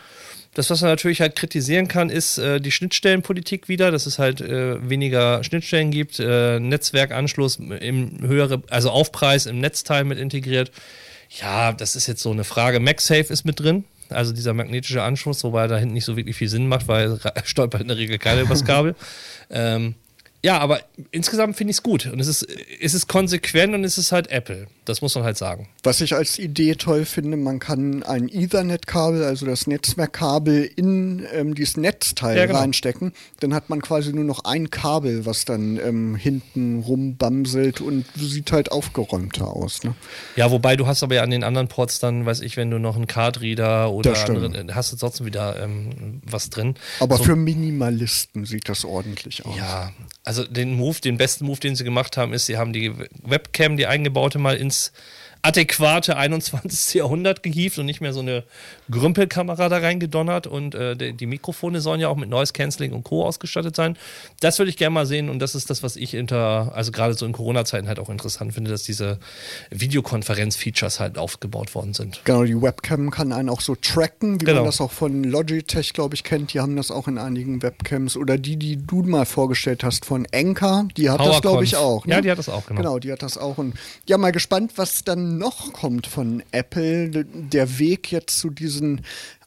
das, 0.59 0.69
was 0.69 0.81
man 0.81 0.91
natürlich 0.91 1.21
halt 1.21 1.37
kritisieren 1.37 1.87
kann, 1.87 2.09
ist 2.09 2.37
äh, 2.37 2.59
die 2.59 2.71
Schnittstellenpolitik 2.71 3.69
wieder, 3.69 3.91
dass 3.91 4.05
es 4.05 4.19
halt 4.19 4.41
äh, 4.41 4.89
weniger 4.89 5.41
Schnittstellen 5.41 5.89
gibt, 5.89 6.19
äh, 6.19 6.59
Netzwerkanschluss 6.59 7.55
im 7.55 8.19
höhere, 8.19 8.61
also 8.69 8.89
Aufpreis 8.89 9.45
im 9.45 9.61
Netzteil 9.61 10.03
mit 10.03 10.19
integriert. 10.19 10.71
Ja, 11.29 11.71
das 11.71 11.95
ist 11.95 12.07
jetzt 12.07 12.21
so 12.21 12.31
eine 12.31 12.43
Frage. 12.43 12.81
MagSafe 12.81 13.31
ist 13.31 13.45
mit 13.45 13.61
drin, 13.61 13.85
also 14.09 14.33
dieser 14.33 14.53
magnetische 14.53 15.01
Anschluss, 15.01 15.45
wobei 15.45 15.67
da 15.67 15.77
hinten 15.77 15.93
nicht 15.93 16.03
so 16.03 16.17
wirklich 16.17 16.35
viel 16.35 16.49
Sinn 16.49 16.67
macht, 16.67 16.89
weil 16.89 17.21
stolpert 17.45 17.79
in 17.79 17.87
der 17.87 17.97
Regel 17.97 18.17
keiner 18.17 18.41
übers 18.41 18.65
Kabel. 18.65 18.95
ähm, 19.49 19.95
ja, 20.43 20.57
aber 20.57 20.81
insgesamt 21.11 21.55
finde 21.55 21.71
ich 21.71 21.77
es 21.77 21.83
gut. 21.83 22.05
Und 22.05 22.19
es 22.19 22.27
ist, 22.27 22.45
es 22.81 22.93
ist 22.93 23.07
konsequent 23.07 23.73
und 23.73 23.85
es 23.85 23.97
ist 23.97 24.11
halt 24.11 24.29
Apple. 24.29 24.67
Das 24.89 25.04
muss 25.04 25.13
man 25.13 25.23
halt 25.23 25.38
sagen. 25.38 25.69
Was 25.84 26.02
ich 26.02 26.15
als 26.15 26.39
Idee 26.39 26.73
toll 26.73 27.06
finde, 27.06 27.38
man 27.38 27.60
kann 27.60 28.02
ein 28.02 28.28
Ethernet-Kabel, 28.28 29.23
also 29.23 29.45
das 29.45 29.67
Netzwerkkabel, 29.67 30.67
in 30.75 31.28
ähm, 31.32 31.54
dieses 31.54 31.78
Netzteil 31.78 32.36
ja, 32.36 32.47
genau. 32.47 32.58
reinstecken. 32.58 33.13
Dann 33.39 33.54
hat 33.54 33.69
man 33.69 33.84
quasi 33.84 34.12
nur 34.12 34.23
noch 34.23 34.45
ein 34.45 34.71
Kabel, 34.71 35.28
was 35.28 35.45
dann 35.45 35.78
ähm, 35.78 36.15
hinten 36.15 36.80
rumbamselt 36.80 37.82
und 37.82 38.06
sieht 38.15 38.52
halt 38.52 38.71
aufgeräumter 38.71 39.47
aus. 39.47 39.84
Ne? 39.84 39.93
Ja, 40.36 40.49
wobei 40.49 40.75
du 40.75 40.88
hast 40.88 41.04
aber 41.04 41.13
ja 41.13 41.21
an 41.21 41.30
den 41.30 41.43
anderen 41.43 41.67
Ports 41.67 41.99
dann, 41.99 42.25
weiß 42.25 42.41
ich, 42.41 42.58
wenn 42.58 42.71
du 42.71 42.80
noch 42.80 42.95
einen 42.95 43.06
Card-Reader 43.06 43.91
oder 43.91 44.17
andere, 44.28 44.73
hast 44.73 44.91
du 44.91 44.97
trotzdem 44.97 45.28
wieder 45.28 45.62
ähm, 45.62 46.21
was 46.25 46.49
drin. 46.49 46.73
Aber 46.99 47.17
so, 47.17 47.25
für 47.25 47.36
Minimalisten 47.36 48.45
sieht 48.45 48.67
das 48.67 48.86
ordentlich 48.86 49.45
aus. 49.45 49.56
Ja, 49.56 49.91
also 50.23 50.45
den 50.45 50.73
Move, 50.73 50.99
den 50.99 51.17
besten 51.17 51.45
Move, 51.45 51.60
den 51.60 51.75
sie 51.75 51.84
gemacht 51.84 52.17
haben, 52.17 52.34
ist, 52.34 52.47
sie 52.47 52.58
haben 52.58 52.73
die 52.73 52.91
Webcam, 53.21 53.78
die 53.78 53.86
eingebaute, 53.86 54.39
mal 54.39 54.58
ins 54.58 54.78
adäquate 55.41 56.17
21. 56.17 56.95
Jahrhundert 56.95 57.43
gehievt 57.43 57.77
und 57.77 57.85
nicht 57.85 58.01
mehr 58.01 58.13
so 58.13 58.19
eine 58.19 58.43
Grümpelkamera 58.91 59.69
da 59.69 59.78
reingedonnert 59.78 60.47
und 60.47 60.75
äh, 60.75 60.95
die, 60.95 61.13
die, 61.13 61.25
Mikrofone 61.25 61.82
sollen 61.82 62.02
ja 62.02 62.08
auch 62.08 62.17
mit 62.17 62.30
Noise 62.30 62.54
Cancelling 62.54 62.93
und 62.93 63.04
Co. 63.04 63.25
ausgestattet 63.25 63.75
sein. 63.75 63.97
Das 64.39 64.60
würde 64.60 64.69
ich 64.69 64.78
gerne 64.78 64.93
mal 64.93 65.06
sehen 65.06 65.30
und 65.30 65.39
das 65.39 65.56
ist 65.56 65.69
das, 65.69 65.84
was 65.84 65.95
ich 65.95 66.12
hinter, 66.12 66.71
also 66.73 66.91
gerade 66.91 67.13
so 67.13 67.25
in 67.25 67.32
Corona-Zeiten 67.32 67.88
halt 67.88 67.99
auch 67.99 68.10
interessant 68.10 68.54
finde, 68.54 68.71
dass 68.71 68.84
diese 68.84 69.19
Videokonferenz-Features 69.69 70.99
halt 70.99 71.17
aufgebaut 71.17 71.75
worden 71.75 71.93
sind. 71.93 72.21
Genau, 72.23 72.43
die 72.43 72.60
Webcam 72.60 73.12
kann 73.12 73.32
einen 73.32 73.49
auch 73.49 73.62
so 73.62 73.75
tracken, 73.75 74.41
wie 74.41 74.45
genau. 74.45 74.58
man 74.58 74.65
das 74.65 74.82
auch 74.82 74.91
von 74.91 75.23
Logitech, 75.23 75.93
glaube 75.93 76.15
ich, 76.15 76.23
kennt. 76.23 76.54
Die 76.54 76.60
haben 76.60 76.75
das 76.75 76.91
auch 76.91 77.08
in 77.08 77.17
einigen 77.17 77.62
Webcams 77.62 78.17
oder 78.17 78.38
die, 78.38 78.58
die 78.58 78.78
du 78.78 79.04
mal 79.04 79.25
vorgestellt 79.25 79.84
hast 79.84 80.06
von 80.06 80.25
Enka, 80.25 80.88
die 80.97 81.10
hat 81.10 81.17
PowerConf. 81.17 81.36
das, 81.36 81.41
glaube 81.41 81.63
ich, 81.63 81.75
auch. 81.75 82.06
Ne? 82.06 82.15
Ja, 82.15 82.21
die 82.21 82.32
hat 82.32 82.39
das 82.39 82.49
auch, 82.49 82.65
genau. 82.65 82.82
Genau, 82.82 82.99
die 82.99 83.12
hat 83.12 83.21
das 83.21 83.38
auch 83.38 83.58
und 83.58 83.75
ja, 84.08 84.17
mal 84.17 84.32
gespannt, 84.32 84.73
was 84.75 85.04
dann 85.04 85.38
noch 85.38 85.73
kommt 85.73 86.08
von 86.08 86.43
Apple. 86.52 87.25
Der 87.25 87.80
Weg 87.80 88.12
jetzt 88.12 88.39
zu 88.39 88.52
diesen 88.79 89.01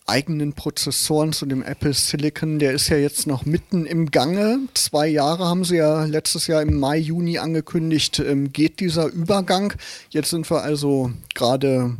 eigenen 0.06 0.52
Prozessoren 0.52 1.32
zu 1.32 1.46
dem 1.46 1.62
Apple 1.62 1.94
Silicon, 1.94 2.58
der 2.58 2.72
ist 2.72 2.88
ja 2.88 2.96
jetzt 2.96 3.26
noch 3.26 3.46
mitten 3.46 3.86
im 3.86 4.10
Gange. 4.10 4.58
Zwei 4.74 5.06
Jahre 5.06 5.46
haben 5.46 5.64
sie 5.64 5.76
ja 5.76 6.04
letztes 6.04 6.48
Jahr 6.48 6.60
im 6.60 6.78
Mai, 6.78 6.98
Juni 6.98 7.38
angekündigt, 7.38 8.18
ähm, 8.18 8.52
geht 8.52 8.80
dieser 8.80 9.06
Übergang. 9.06 9.72
Jetzt 10.10 10.30
sind 10.30 10.50
wir 10.50 10.62
also 10.62 11.12
gerade 11.34 11.96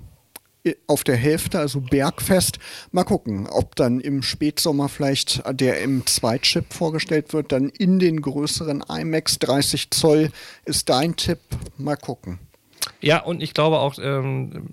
auf 0.86 1.04
der 1.04 1.16
Hälfte, 1.16 1.58
also 1.58 1.80
bergfest. 1.80 2.58
Mal 2.90 3.04
gucken, 3.04 3.48
ob 3.48 3.74
dann 3.76 4.00
im 4.00 4.22
Spätsommer 4.22 4.88
vielleicht 4.88 5.42
der 5.58 5.84
M2-Chip 5.84 6.72
vorgestellt 6.72 7.32
wird, 7.32 7.50
dann 7.50 7.68
in 7.68 7.98
den 7.98 8.20
größeren 8.20 8.84
iMacs 8.88 9.38
30 9.38 9.90
Zoll 9.90 10.30
ist 10.64 10.88
dein 10.88 11.16
Tipp. 11.16 11.40
Mal 11.78 11.96
gucken. 11.96 12.38
Ja, 13.02 13.20
und 13.20 13.42
ich 13.42 13.52
glaube 13.52 13.80
auch, 13.80 13.96
ähm, 14.00 14.66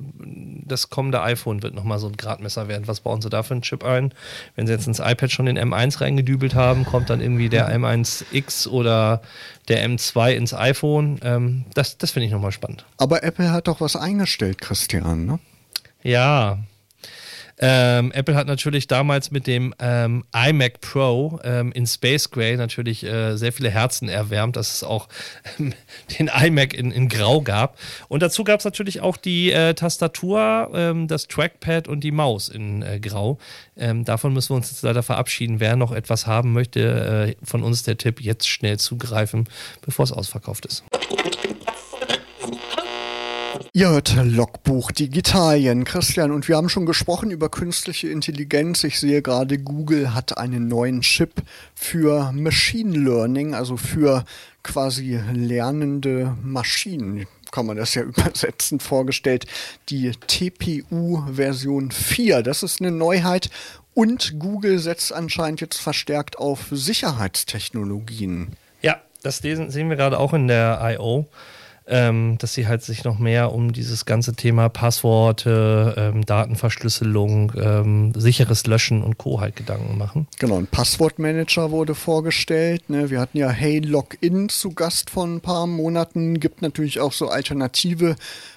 das 0.65 0.89
kommende 0.89 1.21
iPhone 1.21 1.63
wird 1.63 1.73
nochmal 1.73 1.97
so 1.99 2.07
ein 2.07 2.15
Gradmesser 2.15 2.67
werden. 2.67 2.87
Was 2.87 3.01
bauen 3.01 3.21
sie 3.21 3.29
da 3.29 3.43
für 3.43 3.55
einen 3.55 3.63
Chip 3.63 3.83
ein? 3.83 4.13
Wenn 4.55 4.67
sie 4.67 4.73
jetzt 4.73 4.87
ins 4.87 4.99
iPad 4.99 5.31
schon 5.31 5.47
den 5.47 5.57
M1 5.57 5.99
reingedübelt 5.99 6.53
haben, 6.53 6.85
kommt 6.85 7.09
dann 7.09 7.21
irgendwie 7.21 7.49
der 7.49 7.75
M1X 7.75 8.67
oder 8.67 9.21
der 9.67 9.83
M2 9.87 10.33
ins 10.33 10.53
iPhone. 10.53 11.19
Ähm, 11.23 11.65
das 11.73 11.97
das 11.97 12.11
finde 12.11 12.27
ich 12.27 12.31
nochmal 12.31 12.51
spannend. 12.51 12.85
Aber 12.97 13.23
Apple 13.23 13.51
hat 13.51 13.67
doch 13.67 13.81
was 13.81 13.95
eingestellt, 13.95 14.61
Christian, 14.61 15.25
ne? 15.25 15.39
Ja, 16.03 16.59
ähm, 17.61 18.11
Apple 18.13 18.35
hat 18.35 18.47
natürlich 18.47 18.87
damals 18.87 19.31
mit 19.31 19.45
dem 19.45 19.73
ähm, 19.79 20.23
iMac 20.33 20.79
Pro 20.79 21.39
ähm, 21.43 21.73
in 21.73 21.85
Space 21.85 22.31
Gray 22.31 22.55
natürlich 22.55 23.03
äh, 23.03 23.35
sehr 23.35 23.51
viele 23.51 23.69
Herzen 23.69 24.07
erwärmt, 24.07 24.55
dass 24.55 24.73
es 24.73 24.83
auch 24.83 25.09
ähm, 25.59 25.73
den 26.19 26.29
iMac 26.29 26.73
in, 26.73 26.91
in 26.91 27.09
Grau 27.09 27.41
gab. 27.41 27.77
Und 28.07 28.23
dazu 28.23 28.45
gab 28.45 28.59
es 28.59 28.65
natürlich 28.65 29.01
auch 29.01 29.17
die 29.17 29.51
äh, 29.51 29.73
Tastatur, 29.73 30.71
ähm, 30.73 31.07
das 31.07 31.27
Trackpad 31.27 31.89
und 31.89 32.01
die 32.03 32.11
Maus 32.11 32.47
in 32.47 32.81
äh, 32.81 32.99
Grau. 32.99 33.37
Ähm, 33.75 34.05
davon 34.05 34.33
müssen 34.33 34.51
wir 34.51 34.55
uns 34.55 34.71
jetzt 34.71 34.83
leider 34.83 35.03
verabschieden. 35.03 35.59
Wer 35.59 35.75
noch 35.75 35.91
etwas 35.91 36.27
haben 36.27 36.53
möchte, 36.53 37.35
äh, 37.39 37.45
von 37.45 37.63
uns 37.63 37.83
der 37.83 37.97
Tipp, 37.97 38.21
jetzt 38.21 38.47
schnell 38.47 38.79
zugreifen, 38.79 39.49
bevor 39.81 40.03
es 40.03 40.13
ausverkauft 40.13 40.65
ist. 40.65 40.83
Ihr 43.71 43.89
hört 43.89 44.15
Logbuch 44.15 44.91
Digitalien, 44.91 45.83
Christian, 45.83 46.31
und 46.31 46.47
wir 46.47 46.57
haben 46.57 46.69
schon 46.69 46.87
gesprochen 46.87 47.29
über 47.29 47.49
künstliche 47.49 48.09
Intelligenz. 48.09 48.83
Ich 48.83 48.99
sehe 48.99 49.21
gerade, 49.21 49.59
Google 49.59 50.15
hat 50.15 50.39
einen 50.39 50.67
neuen 50.67 51.01
Chip 51.01 51.43
für 51.75 52.31
Machine 52.31 52.97
Learning, 52.97 53.53
also 53.53 53.77
für 53.77 54.25
quasi 54.63 55.19
lernende 55.31 56.35
Maschinen 56.41 57.27
kann 57.51 57.65
man 57.65 57.77
das 57.77 57.95
ja 57.95 58.01
übersetzen, 58.03 58.79
vorgestellt. 58.79 59.45
Die 59.89 60.11
TPU 60.11 61.23
Version 61.31 61.91
4. 61.91 62.43
Das 62.43 62.63
ist 62.63 62.81
eine 62.81 62.91
Neuheit. 62.91 63.49
Und 63.93 64.39
Google 64.39 64.79
setzt 64.79 65.11
anscheinend 65.11 65.61
jetzt 65.61 65.77
verstärkt 65.77 66.37
auf 66.37 66.67
Sicherheitstechnologien. 66.71 68.49
Ja, 68.81 69.01
das 69.23 69.37
sehen 69.37 69.89
wir 69.89 69.95
gerade 69.95 70.19
auch 70.19 70.33
in 70.33 70.47
der 70.47 70.79
I.O. 70.81 71.27
ähm, 71.89 72.37
dass 72.37 72.53
sie 72.53 72.67
halt 72.67 72.83
sich 72.83 73.03
noch 73.03 73.19
mehr 73.19 73.51
um 73.51 73.73
dieses 73.73 74.05
ganze 74.05 74.33
Thema 74.33 74.69
Passworte, 74.69 75.95
ähm, 75.97 76.25
Datenverschlüsselung, 76.25 77.51
ähm, 77.57 78.13
sicheres 78.15 78.65
Löschen 78.67 79.03
und 79.03 79.17
Co. 79.17 79.41
halt 79.41 79.55
Gedanken 79.55 79.97
machen. 79.97 80.27
Genau, 80.37 80.57
ein 80.57 80.67
Passwortmanager 80.67 81.71
wurde 81.71 81.95
vorgestellt. 81.95 82.89
Ne? 82.89 83.09
Wir 83.09 83.19
hatten 83.19 83.37
ja 83.37 83.49
Hey 83.49 83.79
Login 83.79 84.49
zu 84.49 84.71
Gast 84.71 85.09
vor 85.09 85.25
ein 85.25 85.41
paar 85.41 85.67
Monaten. 85.67 86.39
Gibt 86.39 86.61
natürlich 86.61 86.99
auch 86.99 87.11
so 87.11 87.29
alternative 87.29 88.15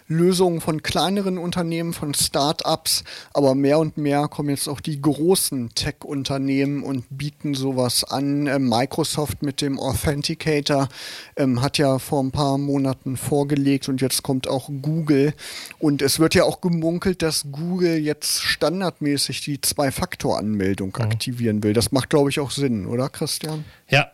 Lösungen 0.08 0.60
von 0.60 0.82
kleineren 0.82 1.38
Unternehmen, 1.38 1.92
von 1.92 2.14
Start-ups, 2.14 3.04
aber 3.32 3.54
mehr 3.54 3.78
und 3.78 3.96
mehr 3.96 4.28
kommen 4.28 4.50
jetzt 4.50 4.68
auch 4.68 4.80
die 4.80 5.00
großen 5.00 5.74
Tech-Unternehmen 5.74 6.82
und 6.82 7.06
bieten 7.10 7.54
sowas 7.54 8.04
an. 8.04 8.46
Ähm, 8.46 8.68
Microsoft 8.68 9.42
mit 9.42 9.60
dem 9.60 9.78
Authenticator 9.78 10.88
ähm, 11.36 11.62
hat 11.62 11.78
ja 11.78 11.98
vor 11.98 12.22
ein 12.22 12.30
paar 12.30 12.58
Monaten 12.58 13.16
vorgelegt 13.16 13.88
und 13.88 14.00
jetzt 14.00 14.22
kommt 14.22 14.48
auch 14.48 14.70
Google. 14.82 15.34
Und 15.78 16.02
es 16.02 16.18
wird 16.18 16.34
ja 16.34 16.44
auch 16.44 16.60
gemunkelt, 16.60 17.22
dass 17.22 17.46
Google 17.50 17.96
jetzt 17.96 18.42
standardmäßig 18.42 19.40
die 19.42 19.60
Zwei-Faktor-Anmeldung 19.60 20.94
mhm. 20.96 21.04
aktivieren 21.04 21.62
will. 21.62 21.72
Das 21.72 21.92
macht, 21.92 22.10
glaube 22.10 22.30
ich, 22.30 22.40
auch 22.40 22.50
Sinn, 22.50 22.86
oder 22.86 23.08
Christian? 23.08 23.64
Ja, 23.88 24.10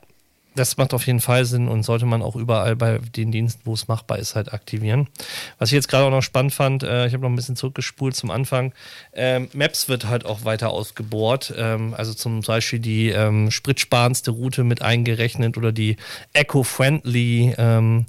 das 0.59 0.77
macht 0.77 0.94
auf 0.94 1.07
jeden 1.07 1.21
Fall 1.21 1.44
Sinn 1.44 1.68
und 1.68 1.83
sollte 1.83 2.07
man 2.07 2.23
auch 2.23 2.37
überall 2.37 2.77
bei 2.77 2.99
den 2.99 3.31
Diensten, 3.31 3.62
wo 3.64 3.75
es 3.75 3.88
machbar 3.88 4.18
ist, 4.18 4.35
halt 4.35 4.53
aktivieren. 4.53 5.09
Was 5.59 5.71
ich 5.71 5.75
jetzt 5.75 5.88
gerade 5.88 6.07
auch 6.07 6.11
noch 6.11 6.23
spannend 6.23 6.53
fand, 6.53 6.83
äh, 6.83 7.07
ich 7.07 7.12
habe 7.12 7.23
noch 7.23 7.31
ein 7.31 7.37
bisschen 7.37 7.57
zurückgespult 7.57 8.16
zum 8.16 8.31
Anfang. 8.31 8.73
Ähm, 9.12 9.49
Maps 9.53 9.88
wird 9.88 10.07
halt 10.07 10.25
auch 10.25 10.44
weiter 10.44 10.71
ausgebohrt. 10.71 11.55
Ähm, 11.57 11.94
also 11.94 12.14
zum 12.14 12.40
Beispiel 12.40 12.79
die 12.81 13.11
ähm, 13.11 13.51
spritsparendste 13.51 14.31
Route 14.31 14.64
mit 14.64 14.83
eingerechnet 14.83 15.57
oder 15.57 15.73
die 15.73 15.97
eco-friendly 16.33 17.55
ähm, 17.57 18.07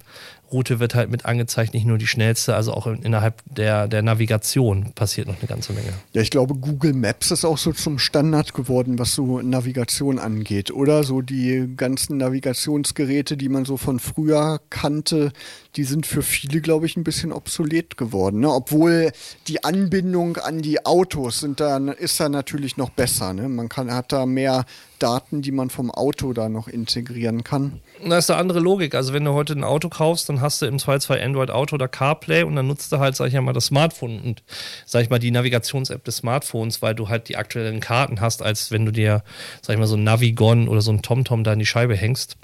Route 0.51 0.79
wird 0.79 0.95
halt 0.95 1.09
mit 1.09 1.25
angezeigt, 1.25 1.73
nicht 1.73 1.85
nur 1.85 1.97
die 1.97 2.07
schnellste, 2.07 2.55
also 2.55 2.73
auch 2.73 2.87
innerhalb 2.87 3.41
der, 3.45 3.87
der 3.87 4.01
Navigation 4.01 4.93
passiert 4.93 5.27
noch 5.27 5.37
eine 5.39 5.47
ganze 5.47 5.73
Menge. 5.73 5.93
Ja, 6.13 6.21
ich 6.21 6.31
glaube, 6.31 6.55
Google 6.55 6.93
Maps 6.93 7.31
ist 7.31 7.45
auch 7.45 7.57
so 7.57 7.71
zum 7.71 7.99
Standard 7.99 8.53
geworden, 8.53 8.99
was 8.99 9.13
so 9.13 9.41
Navigation 9.41 10.19
angeht, 10.19 10.71
oder? 10.71 11.03
So 11.03 11.21
die 11.21 11.69
ganzen 11.75 12.17
Navigationsgeräte, 12.17 13.37
die 13.37 13.49
man 13.49 13.65
so 13.65 13.77
von 13.77 13.99
früher 13.99 14.59
kannte, 14.69 15.31
die 15.75 15.83
sind 15.83 16.05
für 16.05 16.21
viele, 16.21 16.61
glaube 16.61 16.85
ich, 16.85 16.97
ein 16.97 17.03
bisschen 17.03 17.31
obsolet 17.31 17.97
geworden. 17.97 18.39
Ne? 18.39 18.49
Obwohl 18.49 19.11
die 19.47 19.63
Anbindung 19.63 20.37
an 20.37 20.61
die 20.61 20.85
Autos 20.85 21.39
sind 21.39 21.59
da, 21.59 21.77
ist 21.77 22.19
da 22.19 22.29
natürlich 22.29 22.77
noch 22.77 22.89
besser. 22.89 23.33
Ne? 23.33 23.49
Man 23.49 23.69
kann, 23.69 23.93
hat 23.93 24.11
da 24.11 24.25
mehr 24.25 24.65
Daten, 24.99 25.41
die 25.41 25.51
man 25.51 25.69
vom 25.69 25.91
Auto 25.91 26.33
da 26.33 26.49
noch 26.49 26.67
integrieren 26.67 27.43
kann. 27.43 27.79
Da 28.05 28.17
ist 28.17 28.29
eine 28.29 28.39
andere 28.39 28.59
Logik. 28.59 28.95
Also 28.95 29.13
wenn 29.13 29.25
du 29.25 29.33
heute 29.33 29.53
ein 29.53 29.63
Auto 29.63 29.89
kaufst, 29.89 30.29
dann 30.29 30.41
hast 30.41 30.61
du 30.61 30.65
im 30.65 30.79
Zweifelsfall 30.79 31.21
Android 31.21 31.49
Auto 31.51 31.75
oder 31.75 31.87
CarPlay 31.87 32.43
und 32.43 32.55
dann 32.55 32.67
nutzt 32.67 32.91
du 32.91 32.99
halt, 32.99 33.15
sag 33.15 33.27
ich 33.27 33.39
mal, 33.39 33.53
das 33.53 33.67
Smartphone 33.67 34.21
und, 34.21 34.43
sag 34.85 35.01
ich 35.01 35.09
mal, 35.09 35.19
die 35.19 35.31
Navigations-App 35.31 36.03
des 36.03 36.17
Smartphones, 36.17 36.81
weil 36.81 36.95
du 36.95 37.09
halt 37.09 37.29
die 37.29 37.37
aktuellen 37.37 37.79
Karten 37.79 38.21
hast, 38.21 38.41
als 38.41 38.71
wenn 38.71 38.85
du 38.85 38.91
dir, 38.91 39.23
sag 39.61 39.73
ich 39.73 39.79
mal, 39.79 39.87
so 39.87 39.95
ein 39.95 40.03
Navigon 40.03 40.67
oder 40.67 40.81
so 40.81 40.91
ein 40.91 41.01
TomTom 41.01 41.43
da 41.43 41.53
in 41.53 41.59
die 41.59 41.65
Scheibe 41.65 41.95
hängst. 41.95 42.37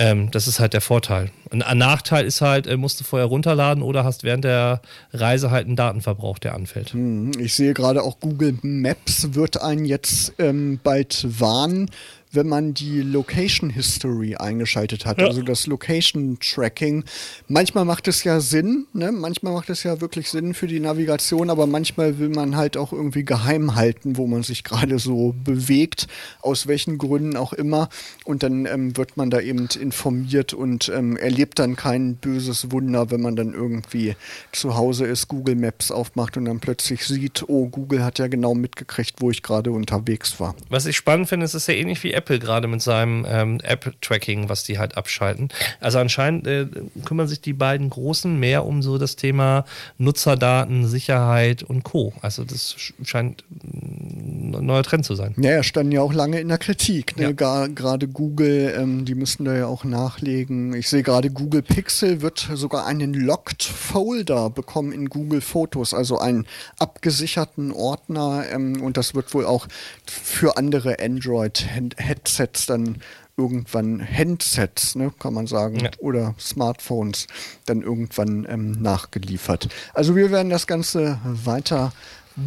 Ähm, 0.00 0.30
das 0.30 0.48
ist 0.48 0.60
halt 0.60 0.72
der 0.72 0.80
Vorteil. 0.80 1.30
Ein 1.50 1.76
Nachteil 1.76 2.24
ist 2.24 2.40
halt, 2.40 2.66
äh, 2.66 2.78
musst 2.78 2.98
du 2.98 3.04
vorher 3.04 3.28
runterladen 3.28 3.82
oder 3.82 4.02
hast 4.02 4.24
während 4.24 4.44
der 4.44 4.80
Reise 5.12 5.50
halt 5.50 5.66
einen 5.66 5.76
Datenverbrauch, 5.76 6.38
der 6.38 6.54
anfällt. 6.54 6.94
Hm, 6.94 7.32
ich 7.38 7.54
sehe 7.54 7.74
gerade 7.74 8.02
auch 8.02 8.18
Google 8.18 8.56
Maps 8.62 9.34
wird 9.34 9.60
einen 9.60 9.84
jetzt 9.84 10.32
ähm, 10.38 10.80
bald 10.82 11.26
warnen, 11.38 11.90
wenn 12.32 12.48
man 12.48 12.74
die 12.74 13.02
Location 13.02 13.70
History 13.70 14.36
eingeschaltet 14.36 15.04
hat, 15.06 15.20
ja. 15.20 15.26
also 15.26 15.42
das 15.42 15.66
Location 15.66 16.38
Tracking. 16.40 17.04
Manchmal 17.48 17.84
macht 17.84 18.06
es 18.08 18.22
ja 18.24 18.40
Sinn, 18.40 18.86
ne? 18.92 19.10
manchmal 19.12 19.52
macht 19.52 19.70
es 19.70 19.82
ja 19.82 20.00
wirklich 20.00 20.30
Sinn 20.30 20.54
für 20.54 20.66
die 20.66 20.80
Navigation, 20.80 21.50
aber 21.50 21.66
manchmal 21.66 22.18
will 22.18 22.28
man 22.28 22.56
halt 22.56 22.76
auch 22.76 22.92
irgendwie 22.92 23.24
geheim 23.24 23.74
halten, 23.74 24.16
wo 24.16 24.26
man 24.26 24.42
sich 24.42 24.62
gerade 24.62 24.98
so 24.98 25.34
bewegt, 25.44 26.06
aus 26.40 26.66
welchen 26.66 26.98
Gründen 26.98 27.36
auch 27.36 27.52
immer. 27.52 27.88
Und 28.24 28.42
dann 28.42 28.66
ähm, 28.66 28.96
wird 28.96 29.16
man 29.16 29.30
da 29.30 29.40
eben 29.40 29.68
informiert 29.78 30.54
und 30.54 30.88
ähm, 30.88 31.16
erlebt 31.16 31.58
dann 31.58 31.74
kein 31.74 32.16
böses 32.16 32.70
Wunder, 32.70 33.10
wenn 33.10 33.20
man 33.20 33.34
dann 33.34 33.54
irgendwie 33.54 34.14
zu 34.52 34.76
Hause 34.76 35.06
ist, 35.06 35.28
Google 35.28 35.56
Maps 35.56 35.90
aufmacht 35.90 36.36
und 36.36 36.44
dann 36.44 36.60
plötzlich 36.60 37.04
sieht, 37.04 37.44
oh, 37.48 37.68
Google 37.68 38.04
hat 38.04 38.18
ja 38.18 38.28
genau 38.28 38.54
mitgekriegt, 38.54 39.16
wo 39.18 39.30
ich 39.30 39.42
gerade 39.42 39.72
unterwegs 39.72 40.38
war. 40.38 40.54
Was 40.68 40.86
ich 40.86 40.96
spannend 40.96 41.28
finde, 41.28 41.44
ist 41.44 41.54
es 41.54 41.66
ja 41.66 41.74
ähnlich 41.74 42.02
wie 42.04 42.19
Apple 42.20 42.38
gerade 42.38 42.68
mit 42.68 42.82
seinem 42.82 43.26
ähm, 43.26 43.60
App-Tracking, 43.62 44.50
was 44.50 44.64
die 44.64 44.78
halt 44.78 44.98
abschalten. 44.98 45.48
Also 45.80 45.98
anscheinend 45.98 46.46
äh, 46.46 46.66
kümmern 47.06 47.28
sich 47.28 47.40
die 47.40 47.54
beiden 47.54 47.88
Großen 47.88 48.38
mehr 48.38 48.66
um 48.66 48.82
so 48.82 48.98
das 48.98 49.16
Thema 49.16 49.64
Nutzerdaten, 49.96 50.86
Sicherheit 50.86 51.62
und 51.62 51.82
Co. 51.82 52.12
Also 52.20 52.44
das 52.44 52.76
scheint 53.02 53.44
ein 53.64 54.29
neuer 54.50 54.82
Trend 54.82 55.04
zu 55.04 55.14
sein. 55.14 55.34
Ja, 55.38 55.62
standen 55.62 55.92
ja 55.92 56.02
auch 56.02 56.12
lange 56.12 56.40
in 56.40 56.48
der 56.48 56.58
Kritik. 56.58 57.16
Ne? 57.16 57.34
Ja. 57.38 57.66
Gerade 57.66 58.08
Google, 58.08 58.74
ähm, 58.76 59.04
die 59.04 59.14
müssten 59.14 59.44
da 59.44 59.56
ja 59.56 59.66
auch 59.66 59.84
nachlegen. 59.84 60.74
Ich 60.74 60.88
sehe 60.88 61.02
gerade, 61.02 61.30
Google 61.30 61.62
Pixel 61.62 62.22
wird 62.22 62.48
sogar 62.54 62.86
einen 62.86 63.14
Locked 63.14 63.62
Folder 63.62 64.50
bekommen 64.50 64.92
in 64.92 65.08
Google 65.08 65.40
Fotos, 65.40 65.94
also 65.94 66.18
einen 66.18 66.46
abgesicherten 66.78 67.72
Ordner. 67.72 68.44
Ähm, 68.50 68.82
und 68.82 68.96
das 68.96 69.14
wird 69.14 69.32
wohl 69.34 69.46
auch 69.46 69.66
für 70.06 70.56
andere 70.56 70.96
Android-Headsets 71.00 72.66
dann 72.66 72.98
irgendwann 73.40 74.06
Handsets, 74.06 74.94
ne, 74.96 75.12
kann 75.18 75.32
man 75.32 75.46
sagen, 75.46 75.80
ja. 75.80 75.90
oder 75.98 76.34
Smartphones 76.38 77.26
dann 77.64 77.80
irgendwann 77.82 78.46
ähm, 78.48 78.72
nachgeliefert. 78.72 79.68
Also 79.94 80.14
wir 80.14 80.30
werden 80.30 80.50
das 80.50 80.66
Ganze 80.66 81.18
weiter 81.24 81.92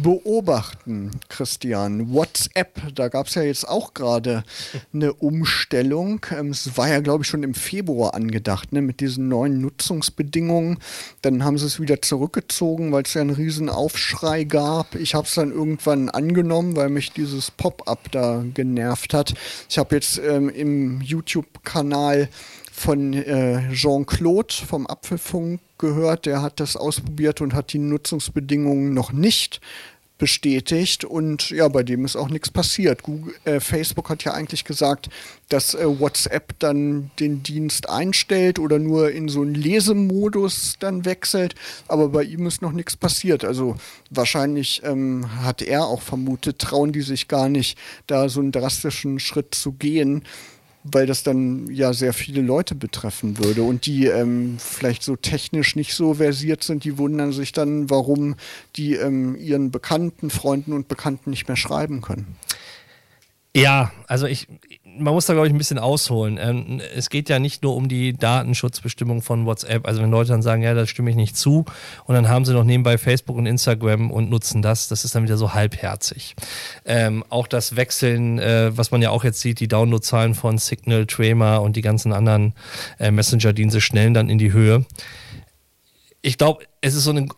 beobachten, 0.02 1.10
Christian. 1.28 2.12
WhatsApp, 2.12 2.80
da 2.94 3.08
gab 3.08 3.26
es 3.26 3.34
ja 3.34 3.42
jetzt 3.42 3.68
auch 3.68 3.94
gerade 3.94 4.44
eine 4.92 5.12
Umstellung. 5.12 6.24
Ähm, 6.36 6.50
es 6.50 6.76
war 6.76 6.88
ja, 6.88 7.00
glaube 7.00 7.24
ich, 7.24 7.28
schon 7.28 7.42
im 7.42 7.54
Februar 7.54 8.14
angedacht, 8.14 8.72
ne, 8.72 8.82
mit 8.82 9.00
diesen 9.00 9.28
neuen 9.28 9.60
Nutzungsbedingungen. 9.60 10.78
Dann 11.22 11.44
haben 11.44 11.58
sie 11.58 11.66
es 11.66 11.80
wieder 11.80 12.02
zurückgezogen, 12.02 12.92
weil 12.92 13.04
es 13.04 13.14
ja 13.14 13.20
einen 13.20 13.30
riesen 13.30 13.68
Aufschrei 13.68 14.44
gab. 14.44 14.94
Ich 14.94 15.14
habe 15.14 15.26
es 15.26 15.34
dann 15.34 15.52
irgendwann 15.52 16.08
angenommen, 16.10 16.76
weil 16.76 16.88
mich 16.88 17.12
dieses 17.12 17.50
Pop-up 17.50 18.10
da 18.10 18.44
genervt 18.54 19.14
hat. 19.14 19.34
Ich 19.68 19.78
habe 19.78 19.94
jetzt 19.94 20.18
ähm, 20.18 20.48
im 20.48 21.00
YouTube-Kanal 21.00 22.28
von 22.76 23.12
äh, 23.12 23.72
Jean-Claude 23.72 24.52
vom 24.52 24.88
Apfelfunk 24.88 25.60
gehört, 25.78 26.26
der 26.26 26.42
hat 26.42 26.58
das 26.58 26.76
ausprobiert 26.76 27.40
und 27.40 27.54
hat 27.54 27.72
die 27.72 27.78
Nutzungsbedingungen 27.78 28.92
noch 28.92 29.12
nicht 29.12 29.60
bestätigt 30.18 31.04
und 31.04 31.50
ja, 31.50 31.68
bei 31.68 31.82
dem 31.82 32.04
ist 32.04 32.16
auch 32.16 32.28
nichts 32.28 32.50
passiert. 32.50 33.02
Google, 33.02 33.34
äh, 33.44 33.60
Facebook 33.60 34.10
hat 34.10 34.24
ja 34.24 34.32
eigentlich 34.32 34.64
gesagt, 34.64 35.08
dass 35.48 35.74
äh, 35.74 36.00
WhatsApp 36.00 36.58
dann 36.58 37.10
den 37.20 37.42
Dienst 37.44 37.88
einstellt 37.88 38.58
oder 38.58 38.78
nur 38.78 39.10
in 39.12 39.28
so 39.28 39.42
einen 39.42 39.54
Lesemodus 39.54 40.74
dann 40.80 41.04
wechselt, 41.04 41.54
aber 41.88 42.08
bei 42.08 42.24
ihm 42.24 42.46
ist 42.46 42.60
noch 42.60 42.72
nichts 42.72 42.96
passiert. 42.96 43.44
Also 43.44 43.76
wahrscheinlich 44.10 44.82
ähm, 44.84 45.26
hat 45.42 45.62
er 45.62 45.84
auch 45.84 46.02
vermutet, 46.02 46.58
trauen 46.58 46.92
die 46.92 47.02
sich 47.02 47.28
gar 47.28 47.48
nicht, 47.48 47.78
da 48.06 48.28
so 48.28 48.40
einen 48.40 48.52
drastischen 48.52 49.20
Schritt 49.20 49.54
zu 49.54 49.72
gehen 49.72 50.24
weil 50.84 51.06
das 51.06 51.22
dann 51.22 51.66
ja 51.70 51.94
sehr 51.94 52.12
viele 52.12 52.42
Leute 52.42 52.74
betreffen 52.74 53.38
würde 53.38 53.62
und 53.62 53.86
die 53.86 54.06
ähm, 54.06 54.56
vielleicht 54.58 55.02
so 55.02 55.16
technisch 55.16 55.76
nicht 55.76 55.94
so 55.94 56.14
versiert 56.14 56.62
sind, 56.62 56.84
die 56.84 56.98
wundern 56.98 57.32
sich 57.32 57.52
dann, 57.52 57.88
warum 57.88 58.36
die 58.76 58.94
ähm, 58.94 59.34
ihren 59.34 59.70
Bekannten, 59.70 60.28
Freunden 60.28 60.74
und 60.74 60.86
Bekannten 60.86 61.30
nicht 61.30 61.48
mehr 61.48 61.56
schreiben 61.56 62.02
können. 62.02 62.36
Ja, 63.56 63.92
also 64.08 64.26
ich, 64.26 64.48
man 64.98 65.14
muss 65.14 65.26
da, 65.26 65.32
glaube 65.32 65.46
ich, 65.46 65.52
ein 65.52 65.58
bisschen 65.58 65.78
ausholen. 65.78 66.38
Ähm, 66.40 66.80
es 66.94 67.10
geht 67.10 67.28
ja 67.28 67.38
nicht 67.38 67.62
nur 67.62 67.76
um 67.76 67.88
die 67.88 68.12
Datenschutzbestimmung 68.12 69.22
von 69.22 69.46
WhatsApp. 69.46 69.86
Also 69.86 70.02
wenn 70.02 70.10
Leute 70.10 70.30
dann 70.30 70.42
sagen, 70.42 70.62
ja, 70.62 70.74
da 70.74 70.86
stimme 70.86 71.10
ich 71.10 71.16
nicht 71.16 71.36
zu, 71.36 71.64
und 72.04 72.14
dann 72.14 72.28
haben 72.28 72.44
sie 72.44 72.52
noch 72.52 72.64
nebenbei 72.64 72.98
Facebook 72.98 73.36
und 73.36 73.46
Instagram 73.46 74.10
und 74.10 74.30
nutzen 74.30 74.62
das, 74.62 74.88
das 74.88 75.04
ist 75.04 75.14
dann 75.14 75.24
wieder 75.24 75.36
so 75.36 75.54
halbherzig. 75.54 76.34
Ähm, 76.84 77.24
auch 77.28 77.46
das 77.46 77.76
Wechseln, 77.76 78.38
äh, 78.38 78.76
was 78.76 78.90
man 78.90 79.02
ja 79.02 79.10
auch 79.10 79.24
jetzt 79.24 79.40
sieht, 79.40 79.60
die 79.60 79.68
Downloadzahlen 79.68 80.34
von 80.34 80.58
Signal, 80.58 81.06
Trema 81.06 81.56
und 81.56 81.76
die 81.76 81.82
ganzen 81.82 82.12
anderen 82.12 82.54
äh, 82.98 83.10
Messenger-Dienste 83.10 83.80
schnellen 83.80 84.14
dann 84.14 84.28
in 84.28 84.38
die 84.38 84.52
Höhe. 84.52 84.84
Ich 86.26 86.38
glaube, 86.38 86.64
es 86.80 86.94
ist 86.94 87.04
so 87.04 87.10
eine, 87.10 87.28